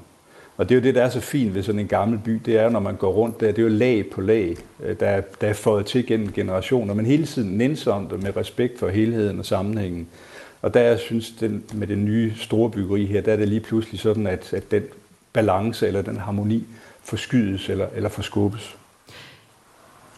Og 0.57 0.69
det 0.69 0.75
er 0.75 0.81
jo 0.81 0.85
det, 0.85 0.95
der 0.95 1.03
er 1.03 1.09
så 1.11 1.21
fint 1.21 1.55
ved 1.55 1.63
sådan 1.63 1.81
en 1.81 1.89
gammel 1.89 2.19
by, 2.19 2.41
det 2.47 2.59
er, 2.59 2.69
når 2.69 2.81
man 2.81 2.97
går 2.97 3.13
rundt 3.13 3.41
der, 3.41 3.47
det 3.47 3.59
er 3.59 3.63
jo 3.63 3.69
lag 3.69 4.07
på 4.13 4.21
lag, 4.21 4.57
øh, 4.85 5.01
der 5.01 5.07
er, 5.07 5.21
der 5.41 5.49
er 5.49 5.53
fået 5.53 5.87
til 5.87 6.07
gennem 6.07 6.33
generationer, 6.33 6.95
men 6.95 7.07
hele 7.07 7.27
tiden 7.27 7.59
nænsomt 7.59 8.13
og 8.13 8.19
med 8.23 8.37
respekt 8.37 8.79
for 8.79 8.89
helheden 8.89 9.39
og 9.39 9.47
sammenhængen. 9.47 10.09
Og 10.63 10.75
der 10.75 10.81
jeg 10.81 10.99
synes 10.99 11.31
den, 11.31 11.65
med 11.75 11.87
det 11.87 11.99
nye 11.99 12.33
store 12.37 12.71
byggeri 12.71 13.07
her, 13.07 13.21
der 13.21 13.33
er 13.33 13.37
det 13.37 13.49
lige 13.49 13.61
pludselig 13.61 14.01
sådan, 14.01 14.27
at, 14.27 14.53
at 14.53 14.71
den 14.71 14.83
balance 15.33 15.87
eller 15.87 16.03
den 16.03 16.17
harmoni 16.17 16.65
forskydes 17.03 17.69
eller, 17.69 17.87
eller 17.95 18.09
forskubbes. 18.09 18.77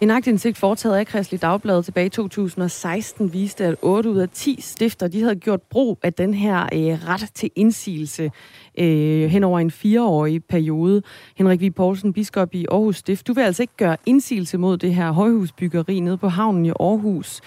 En 0.00 0.10
aktindsigt 0.10 0.58
foretaget 0.58 0.96
af 0.96 1.06
Kristelig 1.06 1.42
Dagblad 1.42 1.82
tilbage 1.82 2.06
i 2.06 2.08
2016 2.08 3.32
viste, 3.32 3.64
at 3.64 3.76
8 3.82 4.10
ud 4.10 4.18
af 4.18 4.28
10 4.28 4.60
stifter 4.60 5.08
de 5.08 5.22
havde 5.22 5.36
gjort 5.36 5.62
brug 5.62 5.98
af 6.02 6.12
den 6.12 6.34
her 6.34 6.62
øh, 6.62 7.08
ret 7.08 7.30
til 7.34 7.50
indsigelse 7.56 8.30
øh, 8.78 9.30
hen 9.30 9.44
over 9.44 9.58
en 9.58 9.70
fireårig 9.70 10.44
periode. 10.44 11.02
Henrik 11.36 11.62
V. 11.62 11.70
Poulsen, 11.70 12.12
biskop 12.12 12.54
i 12.54 12.66
Aarhus 12.70 12.96
Stift, 12.96 13.26
du 13.26 13.32
vil 13.32 13.42
altså 13.42 13.62
ikke 13.62 13.76
gøre 13.76 13.96
indsigelse 14.06 14.58
mod 14.58 14.76
det 14.76 14.94
her 14.94 15.12
højhusbyggeri 15.12 16.00
nede 16.00 16.18
på 16.18 16.28
havnen 16.28 16.66
i 16.66 16.70
Aarhus. 16.70 17.40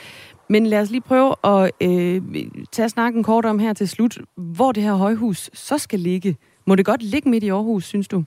Men 0.47 0.65
lad 0.65 0.81
os 0.81 0.89
lige 0.91 1.01
prøve 1.01 1.35
at 1.43 1.71
øh, 1.81 2.21
tage 2.71 2.89
snakken 2.89 3.23
kort 3.23 3.45
om 3.45 3.59
her 3.59 3.73
til 3.73 3.89
slut, 3.89 4.17
hvor 4.35 4.71
det 4.71 4.83
her 4.83 4.93
højhus 4.93 5.49
så 5.53 5.77
skal 5.77 5.99
ligge. 5.99 6.37
Må 6.65 6.75
det 6.75 6.85
godt 6.85 7.03
ligge 7.03 7.29
midt 7.29 7.43
i 7.43 7.49
Aarhus, 7.49 7.85
synes 7.85 8.07
du? 8.07 8.23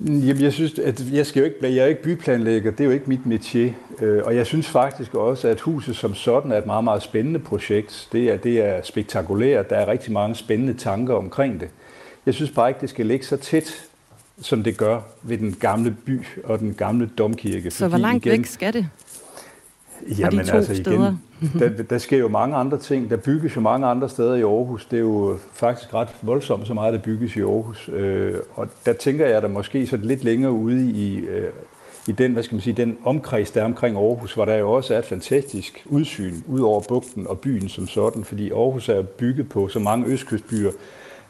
Jamen, 0.00 0.42
jeg 0.42 0.52
synes, 0.52 0.78
at 0.78 1.12
jeg 1.12 1.26
skal 1.26 1.40
jo 1.40 1.44
ikke, 1.46 1.74
jeg 1.76 1.84
er 1.84 1.86
ikke 1.86 2.02
byplanlægger, 2.02 2.70
det 2.70 2.80
er 2.80 2.84
jo 2.84 2.90
ikke 2.90 3.04
mit 3.06 3.20
métier. 3.26 4.04
Øh, 4.04 4.22
Og 4.24 4.36
jeg 4.36 4.46
synes 4.46 4.66
faktisk 4.66 5.14
også, 5.14 5.48
at 5.48 5.60
huset 5.60 5.96
som 5.96 6.14
sådan 6.14 6.52
er 6.52 6.58
et 6.58 6.66
meget, 6.66 6.84
meget 6.84 7.02
spændende 7.02 7.38
projekt. 7.38 8.08
Det 8.12 8.30
er, 8.30 8.36
det 8.36 8.60
er 8.60 8.82
spektakulært, 8.82 9.70
der 9.70 9.76
er 9.76 9.88
rigtig 9.88 10.12
mange 10.12 10.34
spændende 10.34 10.74
tanker 10.74 11.14
omkring 11.14 11.60
det. 11.60 11.68
Jeg 12.26 12.34
synes 12.34 12.50
bare 12.50 12.68
ikke, 12.68 12.80
det 12.80 12.90
skal 12.90 13.06
ligge 13.06 13.26
så 13.26 13.36
tæt, 13.36 13.84
som 14.40 14.62
det 14.62 14.76
gør 14.76 15.00
ved 15.22 15.38
den 15.38 15.52
gamle 15.52 15.96
by 16.04 16.20
og 16.44 16.58
den 16.58 16.74
gamle 16.74 17.10
domkirke. 17.18 17.70
Så 17.70 17.88
hvor 17.88 17.98
langt 17.98 18.26
væk 18.26 18.46
skal 18.46 18.72
det? 18.72 18.88
Jamen 20.18 20.46
to 20.46 20.56
altså 20.56 20.74
steder? 20.74 21.16
igen, 21.42 21.58
der, 21.76 21.82
der 21.82 21.98
sker 21.98 22.18
jo 22.18 22.28
mange 22.28 22.56
andre 22.56 22.78
ting. 22.78 23.10
Der 23.10 23.16
bygges 23.16 23.56
jo 23.56 23.60
mange 23.60 23.86
andre 23.86 24.08
steder 24.08 24.34
i 24.34 24.42
Aarhus. 24.42 24.84
Det 24.84 24.96
er 24.96 25.00
jo 25.00 25.38
faktisk 25.52 25.94
ret 25.94 26.08
voldsomt, 26.22 26.66
så 26.66 26.74
meget 26.74 26.92
der 26.92 26.98
bygges 26.98 27.36
i 27.36 27.40
Aarhus. 27.40 27.90
Øh, 27.92 28.34
og 28.54 28.68
der 28.86 28.92
tænker 28.92 29.26
jeg, 29.26 29.42
der 29.42 29.48
måske 29.48 29.86
så 29.86 29.96
lidt 29.96 30.24
længere 30.24 30.52
ude 30.52 30.90
i, 30.90 31.18
øh, 31.18 31.50
i 32.08 32.12
den, 32.12 32.32
hvad 32.32 32.42
skal 32.42 32.54
man 32.54 32.62
sige, 32.62 32.74
den 32.74 32.98
omkreds, 33.04 33.50
der 33.50 33.60
er 33.60 33.64
omkring 33.64 33.96
Aarhus, 33.96 34.34
hvor 34.34 34.44
der 34.44 34.56
jo 34.56 34.72
også 34.72 34.94
er 34.94 34.98
et 34.98 35.04
fantastisk 35.04 35.82
udsyn 35.86 36.34
ud 36.46 36.60
over 36.60 36.82
bugten 36.88 37.26
og 37.26 37.38
byen 37.38 37.68
som 37.68 37.86
sådan, 37.86 38.24
fordi 38.24 38.50
Aarhus 38.50 38.88
er 38.88 39.02
bygget 39.02 39.48
på 39.48 39.68
så 39.68 39.78
mange 39.78 40.06
østkystbyer, 40.06 40.70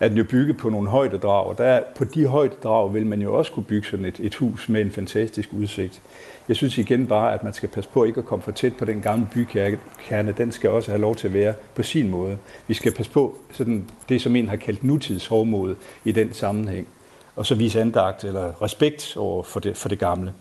er 0.00 0.08
den 0.08 0.16
jo 0.16 0.24
bygget 0.24 0.56
på 0.56 0.68
nogle 0.68 0.88
højdedrag, 0.88 1.46
og 1.46 1.58
der, 1.58 1.80
på 1.96 2.04
de 2.04 2.26
højdedrag 2.26 2.94
vil 2.94 3.06
man 3.06 3.22
jo 3.22 3.34
også 3.34 3.52
kunne 3.52 3.64
bygge 3.64 3.88
sådan 3.88 4.04
et, 4.04 4.20
et 4.20 4.34
hus 4.34 4.68
med 4.68 4.80
en 4.80 4.90
fantastisk 4.90 5.48
udsigt. 5.52 6.02
Jeg 6.48 6.56
synes 6.56 6.78
igen 6.78 7.06
bare, 7.06 7.34
at 7.34 7.44
man 7.44 7.52
skal 7.52 7.68
passe 7.68 7.90
på 7.90 8.04
ikke 8.04 8.18
at 8.18 8.24
komme 8.24 8.42
for 8.42 8.50
tæt 8.50 8.76
på 8.76 8.84
den 8.84 9.00
gamle 9.00 9.28
bykerne. 9.34 10.32
Den 10.32 10.52
skal 10.52 10.70
også 10.70 10.90
have 10.90 11.00
lov 11.00 11.16
til 11.16 11.28
at 11.28 11.34
være 11.34 11.54
på 11.74 11.82
sin 11.82 12.10
måde. 12.10 12.38
Vi 12.66 12.74
skal 12.74 12.94
passe 12.94 13.12
på 13.12 13.36
sådan 13.52 13.84
det, 14.08 14.22
som 14.22 14.36
en 14.36 14.48
har 14.48 14.56
kaldt 14.56 14.84
nutidshårdmod 14.84 15.74
i 16.04 16.12
den 16.12 16.32
sammenhæng. 16.32 16.88
Og 17.36 17.46
så 17.46 17.54
vise 17.54 17.80
andagt 17.80 18.24
eller 18.24 18.62
respekt 18.62 19.16
over 19.16 19.42
for 19.42 19.60
det, 19.60 19.76
for 19.76 19.88
det 19.88 19.98
gamle. 19.98 20.32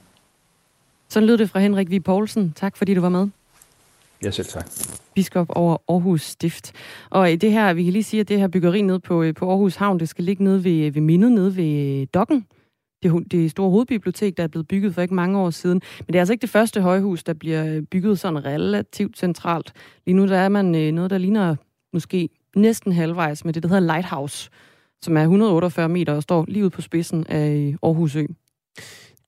Så 1.10 1.20
lød 1.20 1.38
det 1.38 1.49
fra 1.49 1.60
Henrik 1.60 1.91
V. 1.91 2.03
Poulsen. 2.03 2.53
Tak 2.55 2.78
fordi 2.78 2.93
du 2.93 3.01
var 3.01 3.10
med. 3.10 3.30
Ja, 4.24 4.32
selv 4.32 4.48
tak. 4.48 4.70
biskop 5.16 5.48
over 5.50 5.78
Aarhus 5.90 6.22
Stift. 6.22 6.72
Og 7.10 7.30
det 7.30 7.52
her, 7.52 7.74
vi 7.74 7.84
kan 7.84 7.94
lige 7.94 8.04
sige, 8.04 8.22
at 8.22 8.30
det 8.30 8.40
her 8.40 8.48
byggeri 8.48 8.82
nede 8.82 9.00
på, 9.00 9.24
øh, 9.24 9.34
på 9.34 9.50
Aarhus 9.50 9.76
Havn, 9.76 10.00
det 10.00 10.10
skal 10.10 10.24
ligge 10.24 10.44
nede 10.44 10.64
ved, 10.64 10.86
øh, 10.86 10.96
ved 10.96 11.02
mindet, 11.02 11.32
nede 11.32 11.58
ved 11.58 12.02
øh, 12.02 12.08
Dokken. 12.14 12.46
Det, 13.04 13.32
det 13.32 13.52
store 13.52 13.70
hovedbibliotek, 13.70 14.38
der 14.38 14.44
er 14.44 14.48
blevet 14.48 14.68
bygget 14.68 14.96
for 14.96 15.02
ikke 15.02 15.14
mange 15.14 15.40
år 15.40 15.50
siden. 15.50 15.82
Men 16.00 16.08
det 16.08 16.16
er 16.16 16.20
altså 16.20 16.34
ikke 16.34 16.42
det 16.42 16.50
første 16.50 16.82
højhus, 16.82 17.24
der 17.24 17.34
bliver 17.34 17.82
bygget 17.92 18.20
sådan 18.20 18.46
relativt 18.46 19.18
centralt. 19.18 19.74
Lige 20.06 20.16
nu 20.16 20.28
der 20.28 20.38
er 20.38 20.50
man 20.50 20.66
noget, 20.66 21.10
der 21.10 21.18
ligner 21.18 21.56
måske 21.94 22.30
næsten 22.56 22.92
halvvejs 22.92 23.46
med 23.46 23.54
det, 23.54 23.64
der 23.64 23.70
hedder 23.70 23.94
Lighthouse, 23.94 24.50
som 25.02 25.18
er 25.18 25.22
148 25.22 25.90
meter 25.90 26.14
og 26.14 26.24
står 26.24 26.46
lige 26.48 26.64
ude 26.64 26.70
på 26.70 26.82
spidsen 26.82 27.28
af 27.28 27.76
Aarhus 27.84 28.16
Ø. 28.16 28.26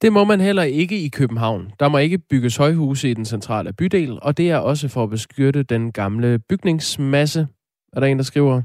Det 0.01 0.13
må 0.13 0.23
man 0.23 0.41
heller 0.41 0.63
ikke 0.63 1.01
i 1.01 1.09
København. 1.09 1.71
Der 1.79 1.89
må 1.89 1.97
ikke 1.97 2.17
bygges 2.17 2.57
højhuse 2.57 3.09
i 3.09 3.13
den 3.13 3.25
centrale 3.25 3.73
bydel, 3.73 4.19
og 4.21 4.37
det 4.37 4.51
er 4.51 4.57
også 4.57 4.87
for 4.87 5.03
at 5.03 5.09
beskytte 5.09 5.63
den 5.63 5.91
gamle 5.91 6.39
bygningsmasse, 6.39 7.47
er 7.93 7.99
der 7.99 8.07
en, 8.07 8.17
der 8.17 8.23
skriver. 8.23 8.61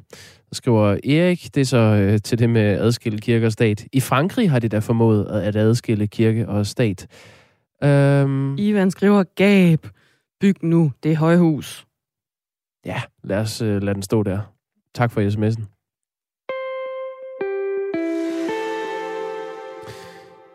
Der 0.49 0.55
skriver 0.55 0.89
Erik, 1.05 1.55
det 1.55 1.61
er 1.61 1.65
så 1.65 1.79
øh, 1.79 2.19
til 2.25 2.39
det 2.39 2.51
med 2.51 2.63
adskille 2.63 3.19
kirke 3.19 3.47
og 3.47 3.53
stat. 3.53 3.87
I 3.93 4.01
Frankrig 4.01 4.51
har 4.51 4.59
de 4.59 4.69
da 4.69 4.79
formået 4.79 5.27
at 5.27 5.43
at 5.43 5.57
adskille 5.57 6.07
kirke 6.07 6.49
og 6.49 6.67
stat. 6.67 7.07
Øhm, 7.85 8.59
Ivan 8.59 8.91
skriver, 8.91 9.23
gab, 9.23 9.87
byg 10.41 10.65
nu 10.65 10.93
det 11.03 11.17
højhus. 11.17 11.87
ja, 12.87 13.03
lad 13.25 13.39
os 13.39 13.63
øh, 13.63 13.83
lade 13.83 13.95
den 13.95 14.03
stå 14.03 14.23
der. 14.23 14.41
Tak 14.95 15.11
for 15.11 15.21
sms'en. 15.21 15.76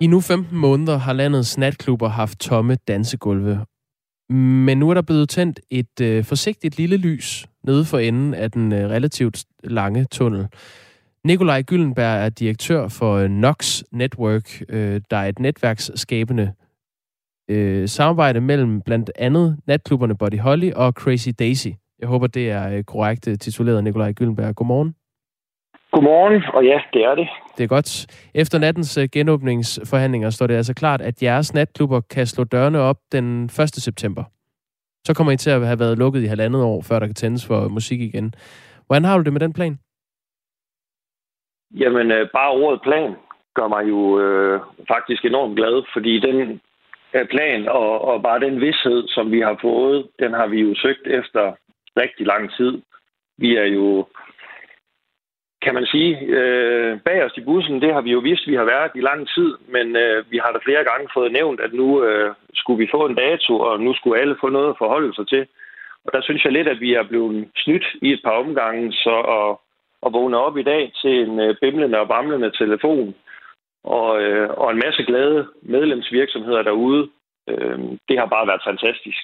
I 0.01 0.07
nu 0.07 0.19
15 0.19 0.57
måneder 0.57 0.97
har 0.97 1.13
landets 1.13 1.57
natklubber 1.57 2.07
haft 2.07 2.39
tomme 2.39 2.77
dansegulve. 2.87 3.65
Men 4.29 4.77
nu 4.77 4.89
er 4.89 4.93
der 4.93 5.01
blevet 5.01 5.29
tændt 5.29 5.59
et 5.69 6.01
øh, 6.01 6.23
forsigtigt 6.23 6.77
lille 6.77 6.97
lys 6.97 7.45
nede 7.63 7.85
for 7.85 7.97
enden 7.97 8.33
af 8.33 8.51
den 8.51 8.71
øh, 8.71 8.89
relativt 8.89 9.45
lange 9.63 10.05
tunnel. 10.11 10.47
Nikolaj 11.25 11.61
Gyllenberg 11.61 12.25
er 12.25 12.29
direktør 12.29 12.87
for 12.87 13.15
øh, 13.15 13.29
Nox 13.29 13.83
Network, 13.91 14.61
øh, 14.69 15.01
der 15.11 15.17
er 15.17 15.27
et 15.27 15.39
netværksskabende 15.39 16.53
øh, 17.49 17.89
samarbejde 17.89 18.41
mellem 18.41 18.81
blandt 18.81 19.11
andet 19.15 19.59
natklubberne 19.67 20.17
Body 20.17 20.39
Holly 20.39 20.71
og 20.71 20.91
Crazy 20.91 21.29
Daisy 21.39 21.67
Jeg 21.99 22.07
håber, 22.07 22.27
det 22.27 22.49
er 22.49 22.69
øh, 22.69 22.83
korrekt 22.83 23.27
øh, 23.27 23.37
tituleret 23.37 23.83
Nikolaj 23.83 24.13
Gyllenberg. 24.13 24.55
Godmorgen. 24.55 24.95
Godmorgen, 25.91 26.43
og 26.53 26.65
ja, 26.65 26.81
det 26.93 27.03
er 27.03 27.15
det. 27.15 27.29
Det 27.57 27.63
er 27.63 27.67
godt. 27.67 28.07
Efter 28.35 28.59
nattens 28.59 28.97
øh, 28.97 29.09
genåbningsforhandlinger 29.13 30.29
står 30.29 30.47
det 30.47 30.55
altså 30.55 30.73
klart, 30.73 31.01
at 31.01 31.23
jeres 31.23 31.53
natklubber 31.53 32.01
kan 32.01 32.27
slå 32.27 32.43
dørene 32.43 32.79
op 32.79 32.97
den 33.11 33.43
1. 33.43 33.51
september. 33.69 34.23
Så 35.07 35.13
kommer 35.13 35.33
I 35.33 35.37
til 35.37 35.49
at 35.49 35.65
have 35.65 35.79
været 35.79 35.97
lukket 35.97 36.23
i 36.23 36.25
halvandet 36.25 36.63
år, 36.63 36.81
før 36.81 36.99
der 36.99 37.05
kan 37.05 37.15
tændes 37.15 37.47
for 37.47 37.67
musik 37.67 38.01
igen. 38.01 38.33
Hvordan 38.87 39.03
har 39.03 39.17
du 39.17 39.23
det 39.23 39.33
med 39.33 39.39
den 39.39 39.53
plan? 39.53 39.79
Jamen, 41.71 42.11
øh, 42.11 42.29
bare 42.33 42.51
ordet 42.51 42.81
plan 42.81 43.15
gør 43.55 43.67
mig 43.67 43.89
jo 43.89 44.19
øh, 44.19 44.61
faktisk 44.87 45.25
enormt 45.25 45.55
glad, 45.55 45.83
fordi 45.93 46.19
den 46.19 46.61
øh, 47.13 47.27
plan 47.27 47.67
og, 47.67 48.01
og 48.01 48.23
bare 48.23 48.39
den 48.39 48.61
vidshed, 48.61 49.07
som 49.07 49.31
vi 49.31 49.39
har 49.39 49.57
fået, 49.61 50.07
den 50.19 50.33
har 50.33 50.47
vi 50.47 50.59
jo 50.59 50.75
søgt 50.75 51.07
efter 51.07 51.53
rigtig 51.97 52.25
lang 52.25 52.51
tid. 52.57 52.81
Vi 53.37 53.55
er 53.55 53.65
jo, 53.65 54.07
kan 55.61 55.73
man 55.73 55.85
sige, 55.85 56.19
øh, 56.19 56.99
bag 56.99 57.23
os 57.25 57.37
i 57.37 57.41
bussen, 57.41 57.81
det 57.81 57.93
har 57.93 58.01
vi 58.01 58.11
jo 58.11 58.19
vidst, 58.19 58.47
vi 58.47 58.55
har 58.55 58.63
været 58.63 58.91
i 58.95 59.01
lang 59.01 59.27
tid, 59.35 59.49
men 59.67 59.95
øh, 59.95 60.31
vi 60.31 60.37
har 60.43 60.51
da 60.51 60.59
flere 60.63 60.83
gange 60.83 61.07
fået 61.13 61.31
nævnt, 61.31 61.59
at 61.59 61.73
nu 61.73 62.03
øh, 62.03 62.33
skulle 62.53 62.79
vi 62.83 62.93
få 62.95 63.05
en 63.05 63.15
dato, 63.15 63.59
og 63.59 63.79
nu 63.79 63.93
skulle 63.93 64.19
alle 64.21 64.35
få 64.41 64.49
noget 64.49 64.69
at 64.69 64.77
forholde 64.77 65.13
sig 65.15 65.27
til. 65.27 65.47
Og 66.05 66.09
der 66.13 66.21
synes 66.21 66.43
jeg 66.43 66.53
lidt, 66.53 66.67
at 66.67 66.79
vi 66.79 66.93
er 66.93 67.03
blevet 67.03 67.47
snydt 67.55 67.85
i 68.01 68.11
et 68.11 68.21
par 68.23 68.31
omgange, 68.31 68.91
så 68.91 69.15
at, 69.37 69.49
at 70.05 70.13
vågne 70.13 70.37
op 70.37 70.57
i 70.57 70.63
dag 70.63 70.91
til 71.01 71.13
en 71.25 71.39
øh, 71.39 71.55
bimlende 71.61 71.99
og 71.99 72.07
bamlende 72.07 72.51
telefon, 72.51 73.15
og, 73.83 74.21
øh, 74.21 74.49
og 74.49 74.71
en 74.71 74.81
masse 74.85 75.03
glade 75.03 75.47
medlemsvirksomheder 75.61 76.61
derude, 76.61 77.09
øh, 77.49 77.79
det 78.09 78.19
har 78.19 78.25
bare 78.25 78.47
været 78.47 78.61
fantastisk. 78.65 79.23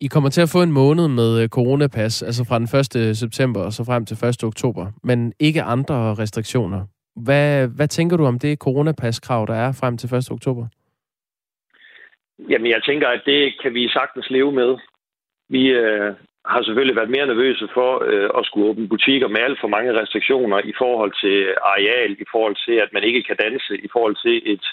I 0.00 0.06
kommer 0.06 0.30
til 0.30 0.40
at 0.40 0.52
få 0.52 0.62
en 0.62 0.72
måned 0.72 1.08
med 1.08 1.42
øh, 1.42 1.48
coronapas, 1.48 2.22
altså 2.22 2.44
fra 2.48 2.58
den 2.58 2.68
1. 2.80 3.08
Øh, 3.08 3.14
september 3.14 3.60
og 3.60 3.72
så 3.72 3.84
frem 3.84 4.06
til 4.06 4.16
1. 4.28 4.44
oktober, 4.44 4.86
men 5.04 5.32
ikke 5.40 5.62
andre 5.62 6.14
restriktioner. 6.14 6.80
Hvad, 7.24 7.68
hvad 7.76 7.88
tænker 7.88 8.16
du 8.16 8.24
om 8.26 8.38
det 8.38 8.58
coronapas-krav, 8.58 9.46
der 9.46 9.54
er 9.54 9.72
frem 9.80 9.96
til 9.98 10.14
1. 10.14 10.30
oktober? 10.30 10.66
Jamen, 12.50 12.70
jeg 12.70 12.82
tænker, 12.82 13.08
at 13.08 13.22
det 13.26 13.54
kan 13.62 13.74
vi 13.74 13.88
sagtens 13.88 14.30
leve 14.30 14.52
med. 14.52 14.78
Vi 15.48 15.62
øh, 15.68 16.14
har 16.44 16.62
selvfølgelig 16.62 16.96
været 16.96 17.14
mere 17.16 17.26
nervøse 17.26 17.68
for 17.74 17.90
øh, 18.10 18.30
at 18.38 18.46
skulle 18.46 18.68
åbne 18.70 18.88
butikker 18.88 19.28
med 19.28 19.40
alt 19.46 19.58
for 19.60 19.68
mange 19.68 20.00
restriktioner 20.00 20.58
i 20.72 20.74
forhold 20.78 21.12
til 21.22 21.36
areal, 21.74 22.12
i 22.24 22.26
forhold 22.32 22.56
til, 22.66 22.76
at 22.84 22.90
man 22.92 23.04
ikke 23.04 23.22
kan 23.22 23.36
danse, 23.36 23.72
i 23.86 23.88
forhold 23.92 24.16
til 24.24 24.36
et, 24.52 24.66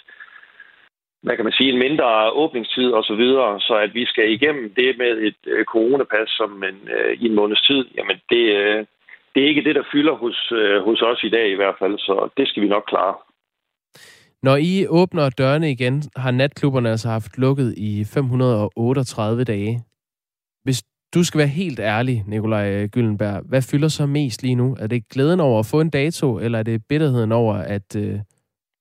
hvad 1.24 1.36
kan 1.36 1.46
man 1.46 1.58
sige, 1.58 1.72
en 1.74 1.84
mindre 1.86 2.32
åbningstid 2.32 2.90
og 2.92 3.04
så, 3.04 3.16
videre, 3.16 3.60
så 3.60 3.74
at 3.86 3.94
vi 3.94 4.06
skal 4.06 4.32
igennem 4.32 4.74
det 4.80 4.98
med 4.98 5.12
et 5.28 5.42
øh, 5.48 5.66
coronapas 5.66 6.30
som 6.40 6.64
en, 6.70 6.80
øh, 6.96 7.12
i 7.22 7.26
en 7.26 7.36
måneds 7.36 7.62
tid, 7.62 7.86
jamen 7.98 8.18
det, 8.30 8.44
øh, 8.62 8.86
det 9.34 9.44
er 9.44 9.48
ikke 9.48 9.64
det, 9.64 9.76
der 9.76 9.90
fylder 9.94 10.16
hos, 10.16 10.52
øh, 10.52 10.82
hos 10.88 11.02
os 11.02 11.24
i 11.24 11.30
dag 11.30 11.48
i 11.52 11.56
hvert 11.56 11.76
fald, 11.80 11.98
så 12.00 12.30
det 12.38 12.48
skal 12.48 12.64
vi 12.64 12.68
nok 12.68 12.86
klare. 12.88 13.16
Når 14.44 14.56
I 14.56 14.88
åbner 14.88 15.30
dørene 15.30 15.72
igen, 15.72 16.04
har 16.16 16.32
natklubberne 16.32 16.90
altså 16.90 17.10
haft 17.10 17.38
lukket 17.38 17.74
i 17.78 18.06
538 18.14 19.44
dage. 19.44 19.80
Hvis 20.64 20.84
du 21.14 21.24
skal 21.24 21.38
være 21.38 21.48
helt 21.48 21.80
ærlig, 21.80 22.24
Nikolaj 22.28 22.88
Gyllenberg, 22.88 23.42
hvad 23.50 23.62
fylder 23.72 23.88
så 23.88 24.06
mest 24.06 24.44
lige 24.44 24.56
nu? 24.56 24.78
Er 24.80 24.88
det 24.88 25.10
glæden 25.10 25.40
over 25.40 25.60
at 25.60 25.66
få 25.72 25.82
en 25.82 25.90
dato, 25.90 26.40
eller 26.40 26.60
er 26.60 26.64
det 26.64 26.82
bitterheden 26.90 27.32
over, 27.32 27.56
at 27.56 27.96
øh, 27.96 28.20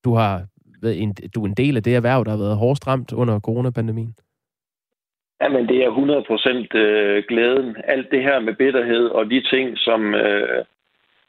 du 0.05 0.15
har 0.15 0.45
en, 0.91 1.15
du 1.35 1.43
er 1.43 1.47
en 1.47 1.53
del 1.53 1.77
af 1.77 1.83
det 1.83 1.95
erhverv, 1.95 2.25
der 2.25 2.31
har 2.31 2.37
været 2.37 2.57
hårdest 2.57 2.87
ramt 2.87 3.13
under 3.13 3.39
coronapandemien? 3.39 4.15
Jamen, 5.41 5.67
det 5.67 5.77
er 5.83 5.91
100% 6.73 6.77
øh, 6.77 7.23
glæden. 7.27 7.75
Alt 7.83 8.11
det 8.11 8.23
her 8.23 8.39
med 8.39 8.53
bitterhed 8.53 9.05
og 9.07 9.25
de 9.29 9.41
ting, 9.41 9.77
som, 9.77 10.15
øh, 10.15 10.65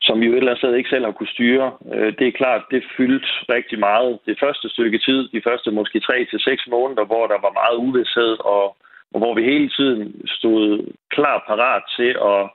som 0.00 0.20
vi 0.20 0.26
jo 0.26 0.32
et 0.32 0.36
eller 0.36 0.50
andet 0.50 0.62
sted 0.62 0.74
ikke 0.74 0.90
selv 0.90 1.04
har 1.04 1.12
kunne 1.12 1.34
styre, 1.36 1.72
øh, 1.94 2.12
det 2.18 2.26
er 2.28 2.38
klart, 2.40 2.62
det 2.70 2.84
fyldte 2.96 3.28
rigtig 3.56 3.78
meget. 3.78 4.18
Det 4.26 4.36
første 4.40 4.68
stykke 4.68 4.98
tid, 4.98 5.28
de 5.28 5.42
første 5.48 5.70
måske 5.70 6.00
3 6.00 6.24
til 6.30 6.40
seks 6.40 6.62
måneder, 6.70 7.04
hvor 7.04 7.26
der 7.26 7.38
var 7.46 7.52
meget 7.60 7.76
uvidshed, 7.86 8.32
og, 8.54 8.64
og 9.12 9.18
hvor 9.20 9.34
vi 9.34 9.42
hele 9.42 9.68
tiden 9.68 10.22
stod 10.26 10.92
klar 11.10 11.44
parat 11.48 11.82
til 11.96 12.10
at 12.32 12.50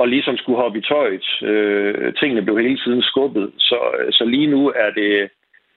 og 0.00 0.08
ligesom 0.08 0.36
skulle 0.36 0.62
hoppe 0.62 0.78
i 0.78 0.86
tøjet. 0.90 1.26
Øh, 1.42 2.14
tingene 2.14 2.42
blev 2.42 2.58
hele 2.58 2.78
tiden 2.84 3.02
skubbet. 3.02 3.52
Så, 3.58 3.78
så 4.10 4.24
lige 4.24 4.46
nu 4.46 4.62
er 4.84 4.90
det, 5.00 5.30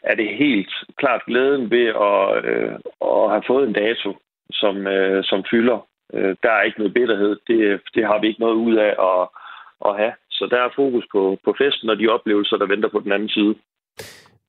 er 0.03 0.15
det 0.15 0.37
helt 0.37 0.73
klart 0.97 1.21
glæden 1.27 1.71
ved 1.71 1.87
at, 2.09 2.45
øh, 2.51 2.73
at 3.11 3.29
have 3.33 3.43
fået 3.47 3.67
en 3.67 3.73
dato, 3.73 4.09
som, 4.51 4.87
øh, 4.87 5.23
som 5.23 5.43
fylder. 5.51 5.87
Øh, 6.13 6.35
der 6.43 6.51
er 6.51 6.61
ikke 6.61 6.79
noget 6.79 6.93
bitterhed. 6.93 7.35
Det, 7.47 7.81
det 7.95 8.03
har 8.05 8.19
vi 8.19 8.27
ikke 8.27 8.41
noget 8.45 8.55
ud 8.55 8.75
af 8.75 8.93
at, 9.09 9.21
at 9.87 9.97
have. 10.01 10.13
Så 10.31 10.47
der 10.51 10.59
er 10.61 10.69
fokus 10.75 11.05
på, 11.11 11.37
på 11.45 11.55
festen 11.61 11.89
og 11.89 11.99
de 11.99 12.07
oplevelser, 12.07 12.57
der 12.57 12.65
venter 12.65 12.89
på 12.89 12.99
den 12.99 13.11
anden 13.11 13.29
side. 13.29 13.55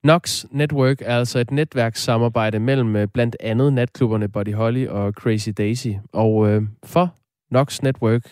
Nox 0.04 0.44
Network 0.50 1.00
er 1.00 1.18
altså 1.18 1.38
et 1.38 1.50
netværkssamarbejde 1.50 2.58
mellem 2.60 2.96
øh, 2.96 3.08
blandt 3.14 3.36
andet 3.40 3.72
natklubberne 3.72 4.28
Body 4.32 4.54
Holly 4.54 4.86
og 4.86 5.12
Crazy 5.12 5.50
Daisy. 5.58 5.88
Og 6.12 6.48
øh, 6.48 6.62
for 6.84 7.06
Nox 7.50 7.82
Network 7.82 8.22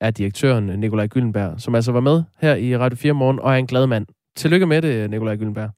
er 0.00 0.10
direktøren 0.10 0.66
Nikolaj 0.66 1.06
Gyllenberg, 1.06 1.60
som 1.60 1.74
altså 1.74 1.92
var 1.92 2.00
med 2.00 2.22
her 2.40 2.54
i 2.54 2.76
Radio 2.76 2.96
4 2.96 3.12
morgen 3.12 3.38
og 3.38 3.52
er 3.52 3.56
en 3.56 3.66
glad 3.66 3.86
mand. 3.86 4.06
Tillykke 4.36 4.66
med 4.66 4.82
det, 4.82 5.10
Nikolaj 5.10 5.36
Gyllenberg. 5.36 5.70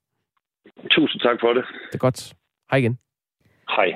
Tusind 0.91 1.21
tak 1.21 1.37
for 1.41 1.53
det. 1.53 1.65
Det 1.87 1.95
er 1.95 1.99
godt. 1.99 2.35
Hej 2.71 2.79
igen. 2.79 2.99
Hej. 3.77 3.95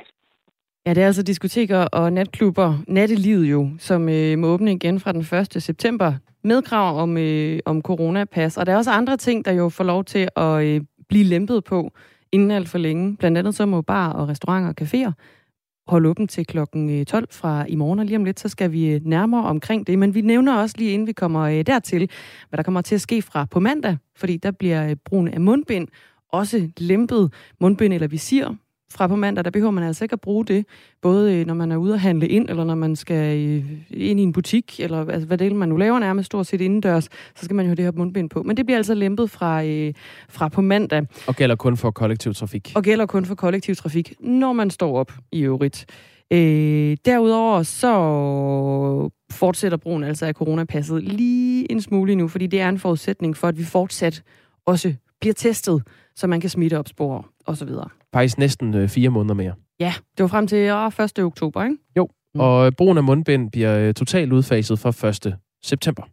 Ja, 0.85 0.93
det 0.93 1.03
er 1.03 1.05
altså 1.05 1.23
diskoteker 1.23 1.79
og 1.79 2.13
natklubber, 2.13 2.77
nattelivet 2.87 3.51
jo, 3.51 3.69
som 3.79 4.09
øh, 4.09 4.37
må 4.37 4.47
åbne 4.47 4.71
igen 4.73 4.99
fra 4.99 5.11
den 5.11 5.39
1. 5.55 5.63
september 5.63 6.13
med 6.43 6.61
krav 6.61 6.99
om, 7.01 7.17
øh, 7.17 7.59
om 7.65 7.81
coronapas. 7.81 8.57
Og 8.57 8.65
der 8.65 8.73
er 8.73 8.77
også 8.77 8.91
andre 8.91 9.17
ting, 9.17 9.45
der 9.45 9.51
jo 9.51 9.69
får 9.69 9.83
lov 9.83 10.03
til 10.03 10.29
at 10.35 10.63
øh, 10.63 10.81
blive 11.09 11.23
lempet 11.23 11.63
på 11.63 11.91
inden 12.31 12.51
alt 12.51 12.69
for 12.69 12.77
længe. 12.77 13.17
Blandt 13.17 13.37
andet 13.37 13.55
så 13.55 13.65
må 13.65 13.81
bar 13.81 14.13
og 14.13 14.29
restauranter 14.29 14.69
og 14.69 14.75
caféer 14.81 15.11
holde 15.87 16.09
åben 16.09 16.27
til 16.27 16.45
klokken 16.45 17.05
12 17.05 17.27
fra 17.31 17.65
i 17.69 17.75
morgen, 17.75 17.99
og 17.99 18.05
lige 18.05 18.17
om 18.17 18.25
lidt, 18.25 18.39
så 18.39 18.49
skal 18.49 18.71
vi 18.71 18.99
nærmere 18.99 19.45
omkring 19.45 19.87
det. 19.87 19.99
Men 19.99 20.13
vi 20.13 20.21
nævner 20.21 20.61
også 20.61 20.75
lige 20.77 20.91
inden 20.91 21.07
vi 21.07 21.13
kommer 21.13 21.63
dertil, 21.63 22.09
hvad 22.49 22.57
der 22.57 22.63
kommer 22.63 22.81
til 22.81 22.95
at 22.95 23.01
ske 23.01 23.21
fra 23.21 23.45
på 23.45 23.59
mandag, 23.59 23.97
fordi 24.15 24.37
der 24.37 24.51
bliver 24.51 24.95
brugen 24.95 25.27
af 25.27 25.41
mundbind 25.41 25.87
også 26.31 26.69
lempet 26.77 27.33
mundbind 27.59 27.93
eller 27.93 28.07
visir 28.07 28.55
fra 28.91 29.07
på 29.07 29.15
mandag, 29.15 29.45
der 29.45 29.51
behøver 29.51 29.71
man 29.71 29.83
altså 29.83 30.05
ikke 30.05 30.13
at 30.13 30.21
bruge 30.21 30.45
det, 30.45 30.65
både 31.01 31.35
øh, 31.35 31.45
når 31.45 31.53
man 31.53 31.71
er 31.71 31.77
ude 31.77 31.93
at 31.93 31.99
handle 31.99 32.27
ind, 32.27 32.49
eller 32.49 32.63
når 32.63 32.75
man 32.75 32.95
skal 32.95 33.37
øh, 33.37 33.71
ind 33.89 34.19
i 34.19 34.23
en 34.23 34.33
butik, 34.33 34.79
eller 34.79 35.05
altså, 35.09 35.27
hvad 35.27 35.37
det 35.37 35.55
man 35.55 35.69
nu 35.69 35.77
laver 35.77 35.99
nærmest 35.99 36.25
stort 36.25 36.47
set 36.47 36.61
indendørs, 36.61 37.03
så 37.35 37.45
skal 37.45 37.55
man 37.55 37.65
jo 37.65 37.69
have 37.69 37.75
det 37.75 37.85
her 37.85 37.91
mundbind 37.91 38.29
på. 38.29 38.43
Men 38.43 38.57
det 38.57 38.65
bliver 38.65 38.77
altså 38.77 38.93
lempet 38.93 39.29
fra, 39.29 39.63
øh, 39.63 39.93
fra 40.29 40.47
på 40.47 40.61
mandag. 40.61 41.07
Og 41.27 41.35
gælder 41.35 41.55
kun 41.55 41.77
for 41.77 41.91
kollektiv 41.91 42.33
trafik. 42.33 42.71
Og 42.75 42.83
gælder 42.83 43.05
kun 43.05 43.25
for 43.25 43.35
kollektiv 43.35 43.75
trafik, 43.75 44.13
når 44.19 44.53
man 44.53 44.69
står 44.69 44.97
op 44.97 45.11
i 45.31 45.41
øvrigt. 45.41 45.85
Øh, 46.33 46.97
derudover 47.05 47.63
så 47.63 49.09
fortsætter 49.31 49.77
brugen 49.77 50.03
altså 50.03 50.25
af 50.25 50.33
coronapasset 50.33 51.03
lige 51.03 51.71
en 51.71 51.81
smule 51.81 52.15
nu, 52.15 52.27
fordi 52.27 52.47
det 52.47 52.61
er 52.61 52.69
en 52.69 52.79
forudsætning 52.79 53.37
for, 53.37 53.47
at 53.47 53.57
vi 53.57 53.63
fortsat 53.63 54.23
også 54.65 54.93
bliver 55.21 55.33
testet, 55.33 55.83
så 56.15 56.27
man 56.27 56.41
kan 56.41 56.49
smitte 56.49 56.79
opspore 56.79 57.23
osv. 57.45 57.69
Faktisk 58.13 58.37
næsten 58.37 58.75
øh, 58.75 58.89
fire 58.89 59.09
måneder 59.09 59.35
mere. 59.35 59.53
Ja, 59.79 59.93
det 60.17 60.23
var 60.23 60.27
frem 60.27 60.47
til 60.47 60.71
åh, 60.71 61.05
1. 61.05 61.19
oktober, 61.19 61.63
ikke? 61.63 61.77
Jo, 61.97 62.09
mm. 62.35 62.39
og 62.39 62.75
brugen 62.75 62.97
af 62.97 63.03
mundbind 63.03 63.51
bliver 63.51 63.79
øh, 63.79 63.93
totalt 63.93 64.33
udfaset 64.33 64.79
fra 64.79 65.07
1. 65.07 65.37
september. 65.63 66.03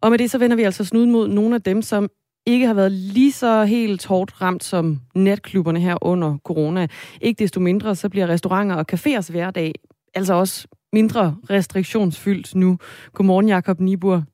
Og 0.00 0.10
med 0.10 0.18
det 0.18 0.30
så 0.30 0.38
vender 0.38 0.56
vi 0.56 0.62
altså 0.62 0.84
snuden 0.84 1.10
mod 1.10 1.28
nogle 1.28 1.54
af 1.54 1.62
dem, 1.62 1.82
som 1.82 2.08
ikke 2.46 2.66
har 2.66 2.74
været 2.74 2.92
lige 2.92 3.32
så 3.32 3.64
helt 3.64 4.06
hårdt 4.06 4.42
ramt 4.42 4.64
som 4.64 5.00
natklubberne 5.14 5.80
her 5.80 6.04
under 6.04 6.38
corona. 6.44 6.86
Ikke 7.20 7.38
desto 7.38 7.60
mindre, 7.60 7.94
så 7.94 8.08
bliver 8.08 8.26
restauranter 8.26 8.76
og 8.76 8.86
caféers 8.92 9.30
hverdag 9.30 9.72
altså 10.14 10.34
også 10.34 10.68
mindre 10.92 11.36
restriktionsfyldt 11.50 12.54
nu. 12.54 12.78
Godmorgen, 13.12 13.48
Jakob 13.48 13.80
Nibur. 13.80 14.24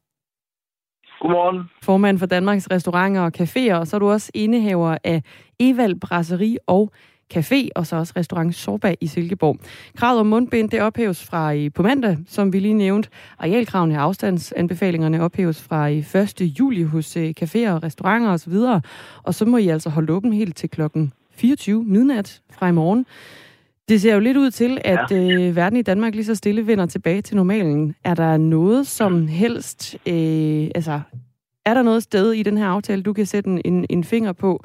Godmorgen. 1.21 1.71
Formand 1.83 2.19
for 2.19 2.27
Danmarks 2.27 2.71
Restauranter 2.71 3.21
og 3.21 3.33
Caféer, 3.39 3.75
og 3.75 3.87
så 3.87 3.97
er 3.97 3.99
du 3.99 4.11
også 4.11 4.31
indehaver 4.35 4.99
af 5.05 5.23
Evald 5.61 6.01
Brasserie 6.01 6.59
og 6.67 6.93
Café, 7.35 7.69
og 7.77 7.87
så 7.87 7.97
også 7.97 8.13
restaurant 8.17 8.55
Sorba 8.55 8.95
i 9.01 9.07
Silkeborg. 9.07 9.59
Kravet 9.97 10.21
om 10.21 10.27
mundbind, 10.27 10.71
det 10.71 10.83
ophæves 10.83 11.25
fra 11.25 11.51
i 11.51 11.71
på 11.71 11.83
mandag, 11.83 12.19
som 12.27 12.53
vi 12.53 12.59
lige 12.59 12.75
nævnte. 12.75 13.09
Arealkravene 13.39 13.99
og 13.99 14.03
afstandsanbefalingerne 14.03 15.23
ophæves 15.23 15.63
fra 15.63 15.91
øh, 15.91 15.97
i 15.97 15.99
1. 15.99 16.41
juli 16.41 16.83
hos 16.83 17.17
uh, 17.17 17.23
caféer 17.23 17.71
og 17.71 17.83
restauranter 17.83 18.31
osv. 18.31 18.55
Og 19.23 19.35
så 19.35 19.45
må 19.45 19.57
I 19.57 19.69
altså 19.69 19.91
holde 19.91 20.13
åben 20.13 20.33
helt 20.33 20.57
til 20.57 20.71
klokken 20.71 21.13
24 21.31 21.85
midnat 21.85 22.41
fra 22.53 22.69
i 22.69 22.73
morgen. 22.73 23.07
Det 23.89 24.01
ser 24.01 24.15
jo 24.15 24.21
lidt 24.21 24.37
ud 24.37 24.51
til, 24.51 24.79
at 24.85 25.11
ja. 25.11 25.17
øh, 25.17 25.57
verden 25.57 25.79
i 25.79 25.83
Danmark 25.83 26.15
lige 26.15 26.25
så 26.25 26.35
stille 26.35 26.67
vender 26.67 26.87
tilbage 26.87 27.23
til 27.23 27.37
normalen. 27.37 27.97
Er 28.05 28.15
der 28.15 28.37
noget 28.37 28.87
som 28.87 29.27
helst, 29.27 29.95
øh, 30.09 30.71
altså, 30.75 31.01
er 31.65 31.75
der 31.75 31.83
noget 31.83 32.03
sted 32.03 32.33
i 32.33 32.43
den 32.43 32.59
her 32.59 32.67
aftale, 32.67 33.03
du 33.03 33.13
kan 33.13 33.27
sætte 33.27 33.51
en, 33.51 33.87
en, 33.91 34.05
finger 34.05 34.33
på? 34.33 34.65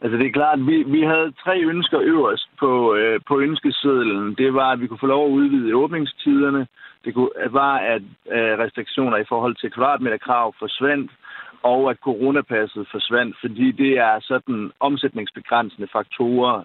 Altså 0.00 0.18
det 0.18 0.26
er 0.26 0.32
klart, 0.32 0.66
vi, 0.66 0.82
vi 0.82 1.02
havde 1.02 1.32
tre 1.44 1.62
ønsker 1.62 2.00
øverst 2.00 2.48
på, 2.58 2.94
øh, 2.94 3.20
på 3.28 3.40
ønskesedlen. 3.40 4.34
Det 4.34 4.54
var, 4.54 4.70
at 4.72 4.80
vi 4.80 4.86
kunne 4.86 5.04
få 5.04 5.06
lov 5.06 5.26
at 5.26 5.32
udvide 5.32 5.76
åbningstiderne. 5.76 6.66
Det 7.04 7.14
kunne, 7.14 7.30
var, 7.50 7.76
at 7.78 8.02
øh, 8.36 8.58
restriktioner 8.62 9.16
i 9.16 9.28
forhold 9.28 9.56
til 9.56 9.70
kvadratmeterkrav 9.70 10.54
forsvandt, 10.58 11.10
og 11.62 11.90
at 11.90 11.96
coronapasset 11.96 12.88
forsvandt, 12.90 13.36
fordi 13.40 13.72
det 13.72 13.98
er 13.98 14.20
sådan 14.20 14.70
omsætningsbegrænsende 14.80 15.88
faktorer. 15.92 16.64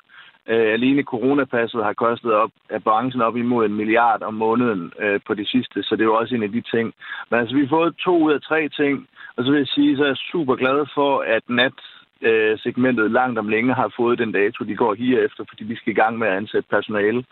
Øh, 0.49 0.73
alene 0.73 1.03
coronapasset 1.03 1.83
har 1.83 1.93
kostet 1.93 2.33
op 2.33 2.51
af 2.69 2.83
branchen 2.83 3.21
op 3.21 3.37
imod 3.37 3.65
en 3.65 3.73
milliard 3.73 4.21
om 4.21 4.33
måneden 4.33 4.93
øh, 4.99 5.19
på 5.27 5.33
det 5.33 5.47
sidste, 5.47 5.83
så 5.83 5.95
det 5.95 6.01
er 6.01 6.11
jo 6.11 6.15
også 6.15 6.35
en 6.35 6.43
af 6.43 6.51
de 6.51 6.61
ting. 6.61 6.93
Men 7.29 7.39
altså, 7.39 7.55
vi 7.55 7.61
har 7.61 7.75
fået 7.77 7.95
to 7.97 8.23
ud 8.25 8.31
af 8.33 8.41
tre 8.41 8.69
ting, 8.69 9.07
og 9.35 9.43
så 9.43 9.51
vil 9.51 9.57
jeg 9.57 9.67
sige, 9.67 9.97
så 9.97 10.03
er 10.03 10.07
jeg 10.07 10.17
super 10.31 10.55
glad 10.55 10.85
for, 10.95 11.19
at 11.35 11.43
nat 11.49 11.79
øh, 12.21 12.59
segmentet 12.59 13.11
langt 13.11 13.39
om 13.39 13.47
længe 13.47 13.73
har 13.73 13.93
fået 13.97 14.19
den 14.19 14.31
dato, 14.31 14.65
de 14.65 14.75
går 14.75 14.93
her 14.93 15.19
efter, 15.25 15.43
fordi 15.49 15.63
vi 15.63 15.75
skal 15.75 15.91
i 15.91 16.01
gang 16.01 16.17
med 16.17 16.27
at 16.27 16.37
ansætte 16.37 16.69
personale. 16.69 17.23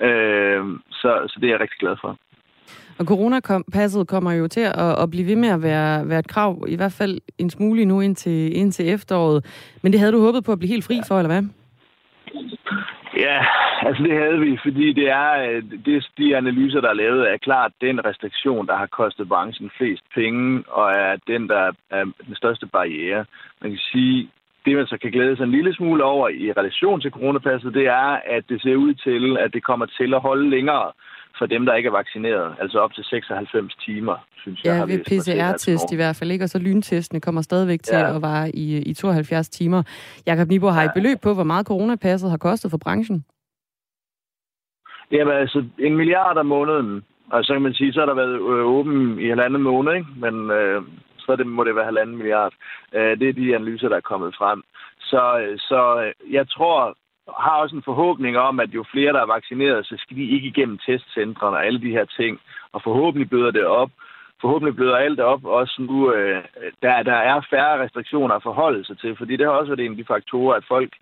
Øh, 0.00 0.64
så, 0.90 1.10
så 1.30 1.36
det 1.40 1.46
er 1.46 1.52
jeg 1.52 1.60
rigtig 1.60 1.78
glad 1.80 1.96
for. 2.00 2.18
Og 2.98 3.06
coronapasset 3.06 4.08
kommer 4.08 4.32
jo 4.32 4.48
til 4.48 4.60
at, 4.60 5.02
at 5.02 5.10
blive 5.10 5.26
ved 5.26 5.36
med 5.36 5.48
at 5.48 5.62
være, 5.62 6.08
være 6.08 6.18
et 6.18 6.28
krav, 6.28 6.64
i 6.68 6.76
hvert 6.76 6.92
fald 6.92 7.20
en 7.38 7.50
smule 7.50 7.84
nu 7.84 8.00
indtil, 8.00 8.56
indtil 8.56 8.88
efteråret. 8.88 9.44
Men 9.82 9.92
det 9.92 10.00
havde 10.00 10.12
du 10.12 10.20
håbet 10.20 10.44
på 10.44 10.52
at 10.52 10.58
blive 10.58 10.72
helt 10.72 10.84
fri 10.84 11.00
for, 11.08 11.18
eller 11.18 11.32
hvad? 11.32 11.42
Ja, 13.16 13.46
altså 13.86 14.02
det 14.02 14.12
havde 14.12 14.38
vi, 14.40 14.58
fordi 14.62 14.92
det 14.92 15.08
er 15.08 15.30
øh, 15.48 15.62
det, 15.84 16.06
de 16.18 16.36
analyser, 16.36 16.80
der 16.80 16.88
er 16.88 17.02
lavet, 17.04 17.30
er 17.30 17.36
klart 17.36 17.72
den 17.80 18.04
restriktion, 18.04 18.66
der 18.66 18.76
har 18.76 18.86
kostet 18.86 19.28
branchen 19.28 19.70
flest 19.76 20.02
penge, 20.14 20.64
og 20.68 20.90
er 20.90 21.16
den, 21.26 21.48
der 21.48 21.72
er 21.90 22.04
den 22.26 22.36
største 22.36 22.66
barriere. 22.66 23.24
Man 23.62 23.70
kan 23.70 23.80
sige, 23.92 24.28
det 24.64 24.76
man 24.76 24.86
så 24.86 24.98
kan 24.98 25.10
glæde 25.10 25.36
sig 25.36 25.44
en 25.44 25.50
lille 25.50 25.74
smule 25.74 26.04
over 26.04 26.28
i 26.28 26.52
relation 26.52 27.00
til 27.00 27.10
coronapasset, 27.10 27.74
det 27.74 27.86
er, 27.86 28.20
at 28.36 28.44
det 28.48 28.62
ser 28.62 28.76
ud 28.76 28.94
til, 28.94 29.36
at 29.36 29.52
det 29.52 29.64
kommer 29.64 29.86
til 29.86 30.14
at 30.14 30.20
holde 30.20 30.50
længere 30.50 30.92
for 31.42 31.46
dem, 31.46 31.66
der 31.66 31.74
ikke 31.74 31.86
er 31.86 31.98
vaccineret. 32.02 32.56
Altså 32.60 32.78
op 32.78 32.92
til 32.94 33.04
96 33.04 33.74
timer, 33.86 34.16
synes 34.42 34.58
jeg. 34.64 34.70
Ja, 34.70 34.76
har 34.78 34.86
ved 34.86 34.98
PCR-test 35.10 35.92
i 35.92 35.96
hvert 35.96 36.16
fald 36.16 36.30
ikke, 36.30 36.44
og 36.44 36.48
så 36.48 36.58
lyntestene 36.58 37.20
kommer 37.20 37.42
stadigvæk 37.42 37.82
til 37.82 37.96
Ja. 37.96 38.16
at 38.16 38.22
vare 38.22 38.50
i, 38.64 38.78
i 38.90 38.94
72 38.94 39.48
timer. 39.48 39.82
Jakob 40.26 40.48
Nibo, 40.48 40.66
har 40.68 40.82
I 40.84 40.88
beløb 40.94 41.18
på, 41.22 41.34
hvor 41.34 41.44
meget 41.44 41.66
coronapasset 41.66 42.30
har 42.30 42.36
kostet 42.36 42.70
for 42.70 42.78
branchen? 42.78 43.24
Jamen 45.12 45.34
altså, 45.34 45.64
en 45.78 45.96
milliard 45.96 46.36
om 46.36 46.46
måneden. 46.46 47.02
Og 47.30 47.44
så 47.44 47.52
kan 47.52 47.62
man 47.62 47.74
sige, 47.74 47.92
så 47.92 48.00
har 48.00 48.06
der 48.06 48.14
været 48.14 48.34
øh, 48.34 48.64
åben 48.76 49.18
i 49.18 49.28
halvandet 49.28 49.60
måned, 49.60 49.92
ikke? 49.94 50.06
Men 50.16 50.50
øh, 50.50 50.82
så 51.18 51.36
det, 51.36 51.46
må 51.46 51.64
det 51.64 51.76
være 51.76 51.84
halvanden 51.84 52.16
milliard. 52.16 52.52
Øh, 52.94 53.18
det 53.20 53.28
er 53.28 53.32
de 53.32 53.54
analyser, 53.54 53.88
der 53.88 53.96
er 53.96 54.10
kommet 54.12 54.34
frem. 54.38 54.62
Så, 55.00 55.22
øh, 55.40 55.58
så 55.58 55.80
øh, 56.04 56.34
jeg 56.34 56.48
tror, 56.48 56.96
har 57.28 57.56
også 57.62 57.76
en 57.76 57.82
forhåbning 57.82 58.38
om, 58.38 58.60
at 58.60 58.70
jo 58.70 58.84
flere, 58.92 59.12
der 59.12 59.20
er 59.22 59.34
vaccineret, 59.36 59.86
så 59.86 59.94
skal 59.98 60.16
de 60.16 60.30
ikke 60.30 60.46
igennem 60.48 60.78
testcentrene 60.78 61.56
og 61.56 61.66
alle 61.66 61.80
de 61.80 61.90
her 61.90 62.04
ting. 62.04 62.40
Og 62.72 62.82
forhåbentlig 62.82 63.30
bløder 63.30 63.50
det 63.50 63.64
op. 63.66 63.90
Forhåbentlig 64.40 64.76
bløder 64.76 64.96
alt 64.96 65.20
op, 65.20 65.44
også 65.44 65.82
nu, 65.82 66.12
øh, 66.12 66.44
der, 66.82 67.02
der 67.02 67.14
er 67.14 67.40
færre 67.50 67.84
restriktioner 67.84 68.34
at 68.34 68.42
forholde 68.42 68.84
sig 68.84 68.98
til, 68.98 69.16
fordi 69.16 69.36
det 69.36 69.46
har 69.46 69.52
også 69.52 69.74
været 69.74 69.86
en 69.86 69.90
af 69.92 69.96
de 69.96 70.04
faktorer, 70.04 70.54
at 70.56 70.64
folk, 70.68 70.92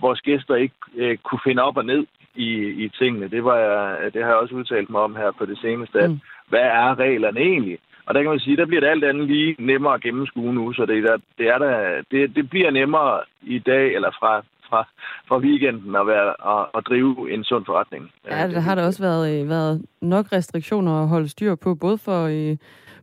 vores 0.00 0.20
gæster 0.20 0.54
ikke 0.54 0.74
øh, 0.96 1.16
kunne 1.16 1.40
finde 1.44 1.62
op 1.62 1.76
og 1.76 1.84
ned 1.84 2.06
i, 2.34 2.50
i 2.84 2.88
tingene. 2.88 3.28
Det, 3.28 3.44
var 3.44 3.56
jeg, 3.56 4.12
det 4.14 4.22
har 4.22 4.30
jeg 4.30 4.38
også 4.38 4.54
udtalt 4.54 4.90
mig 4.90 5.00
om 5.00 5.16
her 5.16 5.30
på 5.30 5.46
det 5.46 5.58
seneste, 5.58 5.98
at 6.00 6.10
Mm. 6.10 6.20
hvad 6.48 6.60
er 6.60 6.98
reglerne 6.98 7.40
egentlig? 7.40 7.78
Og 8.06 8.14
der 8.14 8.22
kan 8.22 8.30
man 8.30 8.40
sige, 8.40 8.56
der 8.56 8.66
bliver 8.66 8.80
det 8.80 8.88
alt 8.88 9.04
andet 9.04 9.26
lige 9.26 9.56
nemmere 9.58 9.94
at 9.94 10.00
gennemskue 10.00 10.54
nu, 10.54 10.72
så 10.72 10.86
det, 10.86 10.98
er, 10.98 11.16
det, 11.38 11.48
er 11.48 11.58
der, 11.58 12.02
det, 12.10 12.36
det 12.36 12.50
bliver 12.50 12.70
nemmere 12.70 13.20
i 13.42 13.58
dag, 13.58 13.94
eller 13.94 14.10
fra, 14.10 14.42
fra, 14.70 14.86
fra 15.28 15.38
weekenden 15.38 15.96
at, 15.96 16.06
være, 16.06 16.28
at, 16.52 16.66
at 16.76 16.86
drive 16.88 17.34
en 17.34 17.44
sund 17.44 17.64
forretning. 17.66 18.12
Ja, 18.30 18.48
der 18.48 18.60
har 18.60 18.74
der 18.74 18.86
også 18.86 19.02
været, 19.02 19.42
øh, 19.42 19.48
været 19.48 19.82
nok 20.00 20.26
restriktioner 20.32 21.02
at 21.02 21.08
holde 21.08 21.28
styr 21.28 21.54
på, 21.54 21.74
både 21.74 21.98
for, 21.98 22.20
øh, 22.26 22.56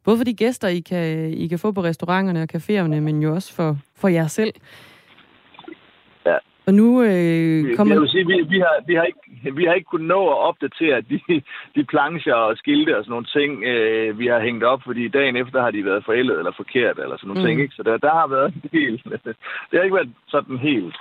både 0.05 0.17
for 0.17 0.23
de 0.23 0.33
gæster, 0.33 0.67
I 0.67 0.79
kan, 0.79 1.33
I 1.33 1.47
kan 1.47 1.59
få 1.59 1.71
på 1.71 1.83
restauranterne 1.83 2.41
og 2.41 2.49
caféerne, 2.55 2.99
men 2.99 3.23
jo 3.23 3.33
også 3.33 3.55
for, 3.55 3.77
for 3.95 4.07
jer 4.07 4.27
selv. 4.27 4.53
Ja. 6.25 6.37
Og 6.67 6.73
nu 6.73 7.03
øh, 7.03 7.75
kommer... 7.75 7.93
jeg 7.93 8.01
vil 8.01 8.09
sige, 8.09 8.27
vi, 8.27 8.35
vi, 8.49 8.59
har, 8.59 8.75
vi, 8.87 8.95
har 8.95 9.03
ikke, 9.03 9.55
vi 9.59 9.63
har 9.65 9.73
ikke 9.73 9.91
kunnet 9.91 10.07
nå 10.07 10.21
at 10.29 10.37
opdatere 10.37 11.01
de, 11.01 11.19
de 11.75 11.83
plancher 11.83 12.33
og 12.33 12.57
skilte 12.57 12.97
og 12.97 13.03
sådan 13.03 13.11
nogle 13.11 13.31
ting, 13.37 13.63
øh, 13.63 14.19
vi 14.19 14.27
har 14.27 14.39
hængt 14.39 14.63
op, 14.63 14.81
fordi 14.85 15.07
dagen 15.07 15.35
efter 15.35 15.61
har 15.61 15.71
de 15.71 15.85
været 15.85 16.05
forældet 16.05 16.37
eller 16.37 16.51
forkert 16.57 16.99
eller 16.99 17.17
sådan 17.17 17.27
nogle 17.27 17.41
mm. 17.41 17.47
ting. 17.47 17.61
Ikke? 17.61 17.75
Så 17.75 17.83
der, 17.83 17.97
der 17.97 18.13
har 18.19 18.27
været 18.27 18.53
en 18.53 18.69
del. 18.71 18.93
Det 19.67 19.75
har 19.75 19.83
ikke 19.83 19.95
været 19.95 20.13
sådan 20.27 20.57
helt 20.57 20.95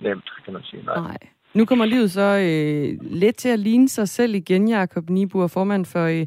nemt, 0.00 0.32
kan 0.44 0.52
man 0.52 0.62
sige. 0.62 0.82
Nej. 0.84 1.00
Nej. 1.00 1.18
Nu 1.54 1.64
kommer 1.64 1.84
livet 1.84 2.10
så 2.10 2.20
øh, 2.20 3.10
let 3.20 3.36
til 3.36 3.48
at 3.48 3.58
ligne 3.58 3.88
sig 3.88 4.08
selv 4.08 4.34
igen, 4.34 4.68
Jakob 4.68 5.10
Nibur, 5.10 5.46
formand 5.46 5.84
for 5.84 6.04
øh, 6.04 6.26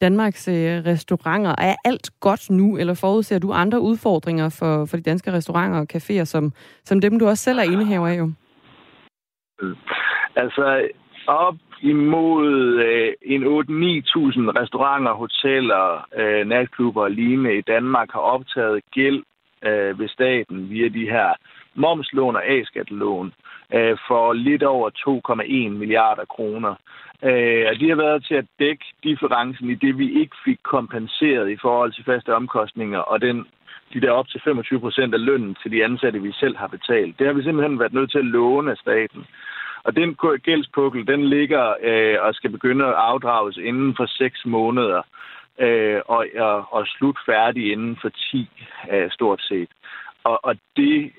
Danmarks 0.00 0.48
øh, 0.48 0.84
restauranter. 0.86 1.54
Er 1.58 1.74
alt 1.84 2.10
godt 2.20 2.50
nu, 2.50 2.78
eller 2.78 2.94
forudser 2.94 3.38
du 3.38 3.52
andre 3.52 3.80
udfordringer 3.80 4.48
for, 4.58 4.84
for 4.84 4.96
de 4.96 5.02
danske 5.02 5.32
restauranter 5.32 5.80
og 5.80 5.86
caféer, 5.94 6.24
som, 6.24 6.52
som 6.84 7.00
dem, 7.00 7.18
du 7.18 7.26
også 7.26 7.44
selv 7.44 7.58
er 7.58 7.62
indehaver 7.62 8.08
af? 8.08 8.18
Jo? 8.18 8.30
Altså 10.36 10.88
op 11.26 11.56
imod 11.82 12.48
øh, 12.86 13.12
en 13.22 13.42
8-9.000 13.42 13.48
restauranter, 14.60 15.12
hoteller, 15.12 16.06
øh, 16.18 16.46
natklubber 16.46 17.02
og 17.02 17.10
lignende 17.10 17.58
i 17.58 17.62
Danmark 17.62 18.12
har 18.12 18.20
optaget 18.20 18.82
gæld 18.92 19.22
øh, 19.64 19.98
ved 19.98 20.08
staten 20.08 20.70
via 20.70 20.88
de 20.88 21.10
her 21.10 21.32
momslån 21.78 22.36
og 22.36 22.46
A-skattelån 22.46 23.32
øh, 23.74 23.96
for 24.08 24.32
lidt 24.32 24.62
over 24.62 24.90
2,1 25.70 25.78
milliarder 25.78 26.24
kroner. 26.24 26.74
Øh, 27.22 27.64
og 27.68 27.74
de 27.80 27.88
har 27.88 27.96
været 27.96 28.24
til 28.24 28.34
at 28.34 28.46
dække 28.58 28.84
differencen 29.02 29.70
i 29.70 29.74
det, 29.74 29.98
vi 29.98 30.20
ikke 30.20 30.36
fik 30.44 30.58
kompenseret 30.62 31.50
i 31.50 31.56
forhold 31.56 31.92
til 31.92 32.04
faste 32.04 32.34
omkostninger 32.34 32.98
og 32.98 33.20
den 33.20 33.46
de 33.92 34.00
der 34.00 34.10
op 34.10 34.28
til 34.28 34.40
25 34.44 34.80
procent 34.80 35.14
af 35.14 35.24
lønnen 35.24 35.56
til 35.62 35.70
de 35.70 35.84
ansatte, 35.84 36.22
vi 36.22 36.32
selv 36.32 36.56
har 36.56 36.66
betalt. 36.66 37.18
Det 37.18 37.26
har 37.26 37.34
vi 37.34 37.42
simpelthen 37.42 37.78
været 37.78 37.92
nødt 37.92 38.10
til 38.10 38.18
at 38.18 38.24
låne 38.24 38.70
af 38.70 38.76
staten. 38.76 39.26
Og 39.82 39.96
den 39.96 40.16
gældspukkel, 40.42 41.06
den 41.06 41.24
ligger 41.24 41.74
øh, 41.82 42.16
og 42.20 42.34
skal 42.34 42.50
begynde 42.50 42.86
at 42.86 42.94
afdrages 42.94 43.56
inden 43.56 43.96
for 43.96 44.06
6 44.06 44.46
måneder, 44.46 45.02
øh, 45.58 46.00
og, 46.06 46.26
og, 46.38 46.72
og 46.72 46.86
slut 46.86 47.18
færdig 47.26 47.72
inden 47.72 47.98
for 48.02 48.08
10, 48.08 48.48
øh, 48.92 49.10
stort 49.10 49.42
set. 49.42 49.68
Og, 50.24 50.44
og 50.44 50.56
det, 50.76 51.12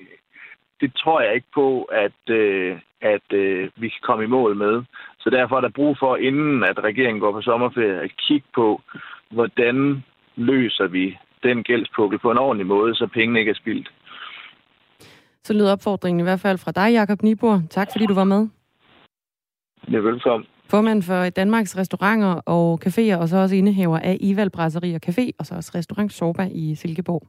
det 0.80 0.90
tror 0.96 1.20
jeg 1.20 1.34
ikke 1.34 1.52
på, 1.54 1.82
at, 1.82 2.34
øh, 2.34 2.78
at 3.00 3.32
øh, 3.32 3.70
vi 3.76 3.88
kan 3.88 4.02
komme 4.02 4.24
i 4.24 4.34
mål 4.36 4.56
med. 4.56 4.82
Så 5.18 5.30
derfor 5.30 5.56
er 5.56 5.60
der 5.60 5.68
brug 5.68 5.96
for, 5.98 6.16
inden 6.16 6.64
at 6.64 6.84
regeringen 6.84 7.20
går 7.20 7.32
på 7.32 7.42
sommerferie, 7.42 8.00
at 8.00 8.10
kigge 8.28 8.46
på, 8.54 8.80
hvordan 9.30 10.04
løser 10.36 10.86
vi 10.86 11.18
den 11.42 11.62
gældspukkel 11.62 12.18
på 12.18 12.30
en 12.30 12.38
ordentlig 12.38 12.66
måde, 12.66 12.94
så 12.94 13.06
pengene 13.06 13.38
ikke 13.38 13.50
er 13.50 13.54
spildt. 13.54 13.92
Så 15.42 15.52
lyder 15.52 15.72
opfordringen 15.72 16.20
i 16.20 16.22
hvert 16.22 16.40
fald 16.40 16.58
fra 16.58 16.72
dig, 16.72 16.92
Jakob 16.92 17.22
Nibur. 17.22 17.62
Tak 17.70 17.88
fordi 17.92 18.06
du 18.06 18.14
var 18.14 18.24
med. 18.24 18.48
Ja, 19.92 19.98
velkommen. 19.98 20.46
Formand 20.70 21.02
for 21.02 21.28
Danmarks 21.28 21.78
restauranter 21.78 22.34
og 22.46 22.80
caféer, 22.86 23.16
og 23.16 23.28
så 23.28 23.36
også 23.36 23.56
indehaver 23.56 23.98
af 23.98 24.16
Ival 24.20 24.50
Brasserie 24.50 24.94
og 24.94 25.00
Café, 25.08 25.30
og 25.38 25.46
så 25.46 25.54
også 25.54 25.72
restaurant 25.74 26.12
Sorba 26.12 26.48
i 26.52 26.74
Silkeborg. 26.74 27.22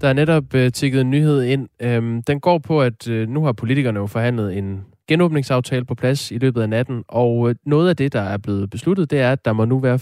Der 0.00 0.08
er 0.08 0.12
netop 0.12 0.54
øh, 0.54 0.72
tækket 0.72 1.00
en 1.00 1.10
nyhed 1.10 1.42
ind. 1.42 1.68
Øhm, 1.80 2.22
den 2.22 2.40
går 2.40 2.58
på, 2.58 2.82
at 2.82 3.08
øh, 3.08 3.28
nu 3.28 3.44
har 3.44 3.52
politikerne 3.52 4.00
jo 4.00 4.06
forhandlet 4.06 4.58
en 4.58 4.80
genåbningsaftale 5.08 5.84
på 5.84 5.94
plads 5.94 6.30
i 6.30 6.38
løbet 6.38 6.62
af 6.62 6.68
natten, 6.68 7.04
og 7.08 7.50
øh, 7.50 7.54
noget 7.66 7.88
af 7.88 7.96
det, 7.96 8.12
der 8.12 8.20
er 8.20 8.38
blevet 8.38 8.70
besluttet, 8.70 9.10
det 9.10 9.20
er, 9.20 9.32
at 9.32 9.44
der 9.44 9.52
må 9.52 9.64
nu 9.64 9.78
være 9.78 9.98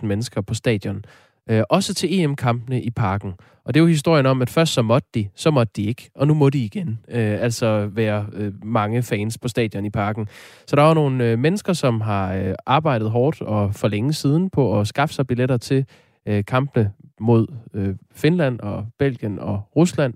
25.000 0.00 0.06
mennesker 0.06 0.40
på 0.40 0.54
stadion. 0.54 1.04
Øh, 1.50 1.62
også 1.70 1.94
til 1.94 2.20
EM-kampene 2.20 2.82
i 2.82 2.90
parken. 2.90 3.32
Og 3.64 3.74
det 3.74 3.80
er 3.80 3.82
jo 3.82 3.88
historien 3.88 4.26
om, 4.26 4.42
at 4.42 4.50
først 4.50 4.72
så 4.72 4.82
måtte 4.82 5.08
de, 5.14 5.28
så 5.34 5.50
måtte 5.50 5.72
de 5.76 5.82
ikke, 5.82 6.10
og 6.14 6.26
nu 6.26 6.34
må 6.34 6.50
de 6.50 6.58
igen. 6.58 6.98
Øh, 7.08 7.42
altså 7.42 7.86
være 7.92 8.26
øh, 8.32 8.52
mange 8.64 9.02
fans 9.02 9.38
på 9.38 9.48
stadion 9.48 9.84
i 9.84 9.90
parken. 9.90 10.28
Så 10.66 10.76
der 10.76 10.82
er 10.82 10.88
jo 10.88 10.94
nogle 10.94 11.24
øh, 11.24 11.38
mennesker, 11.38 11.72
som 11.72 12.00
har 12.00 12.34
øh, 12.34 12.54
arbejdet 12.66 13.10
hårdt 13.10 13.42
og 13.42 13.74
for 13.74 13.88
længe 13.88 14.12
siden 14.12 14.50
på 14.50 14.80
at 14.80 14.86
skaffe 14.86 15.14
sig 15.14 15.26
billetter 15.26 15.56
til 15.56 15.84
øh, 16.26 16.44
kampene 16.44 16.90
mod 17.20 17.46
øh, 17.74 17.94
Finland 18.12 18.60
og 18.60 18.86
Belgien 18.98 19.38
og 19.38 19.62
Rusland 19.76 20.14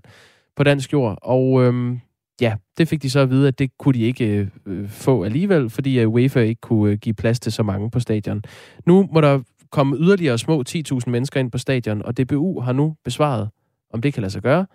på 0.55 0.63
dansk 0.63 0.93
jord. 0.93 1.17
Og 1.21 1.63
øh, 1.63 1.97
ja, 2.41 2.55
det 2.77 2.87
fik 2.87 3.01
de 3.01 3.09
så 3.09 3.19
at 3.19 3.29
vide, 3.29 3.47
at 3.47 3.59
det 3.59 3.77
kunne 3.77 3.93
de 3.93 4.01
ikke 4.01 4.49
øh, 4.65 4.89
få 4.89 5.23
alligevel, 5.23 5.69
fordi 5.69 5.99
øh, 5.99 6.09
UEFA 6.09 6.39
ikke 6.39 6.61
kunne 6.61 6.91
øh, 6.91 6.97
give 6.97 7.13
plads 7.13 7.39
til 7.39 7.51
så 7.51 7.63
mange 7.63 7.91
på 7.91 7.99
stadion. 7.99 8.43
Nu 8.85 9.09
må 9.11 9.21
der 9.21 9.39
komme 9.71 9.97
yderligere 9.97 10.37
små 10.37 10.63
10.000 10.69 10.99
mennesker 11.07 11.39
ind 11.39 11.51
på 11.51 11.57
stadion, 11.57 12.01
og 12.01 12.17
DBU 12.17 12.59
har 12.59 12.73
nu 12.73 12.95
besvaret, 13.03 13.49
om 13.93 14.01
det 14.01 14.13
kan 14.13 14.21
lade 14.21 14.31
sig 14.31 14.41
gøre. 14.41 14.65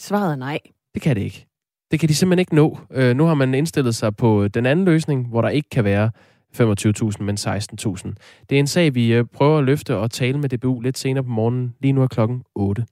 Svaret 0.00 0.32
er 0.32 0.36
nej. 0.36 0.58
Det 0.94 1.02
kan 1.02 1.16
det 1.16 1.22
ikke. 1.22 1.46
Det 1.90 2.00
kan 2.00 2.08
de 2.08 2.14
simpelthen 2.14 2.38
ikke 2.38 2.54
nå. 2.54 2.78
Øh, 2.90 3.16
nu 3.16 3.24
har 3.24 3.34
man 3.34 3.54
indstillet 3.54 3.94
sig 3.94 4.16
på 4.16 4.48
den 4.48 4.66
anden 4.66 4.84
løsning, 4.84 5.28
hvor 5.28 5.42
der 5.42 5.48
ikke 5.48 5.68
kan 5.68 5.84
være 5.84 6.10
25.000, 6.56 7.22
men 7.22 7.36
16.000. 7.40 8.12
Det 8.50 8.56
er 8.56 8.60
en 8.60 8.66
sag, 8.66 8.94
vi 8.94 9.12
øh, 9.12 9.24
prøver 9.32 9.58
at 9.58 9.64
løfte 9.64 9.96
og 9.96 10.10
tale 10.10 10.38
med 10.38 10.48
DBU 10.48 10.80
lidt 10.80 10.98
senere 10.98 11.24
på 11.24 11.30
morgenen. 11.30 11.74
Lige 11.80 11.92
nu 11.92 12.02
er 12.02 12.06
klokken 12.06 12.42
8. 12.54 12.86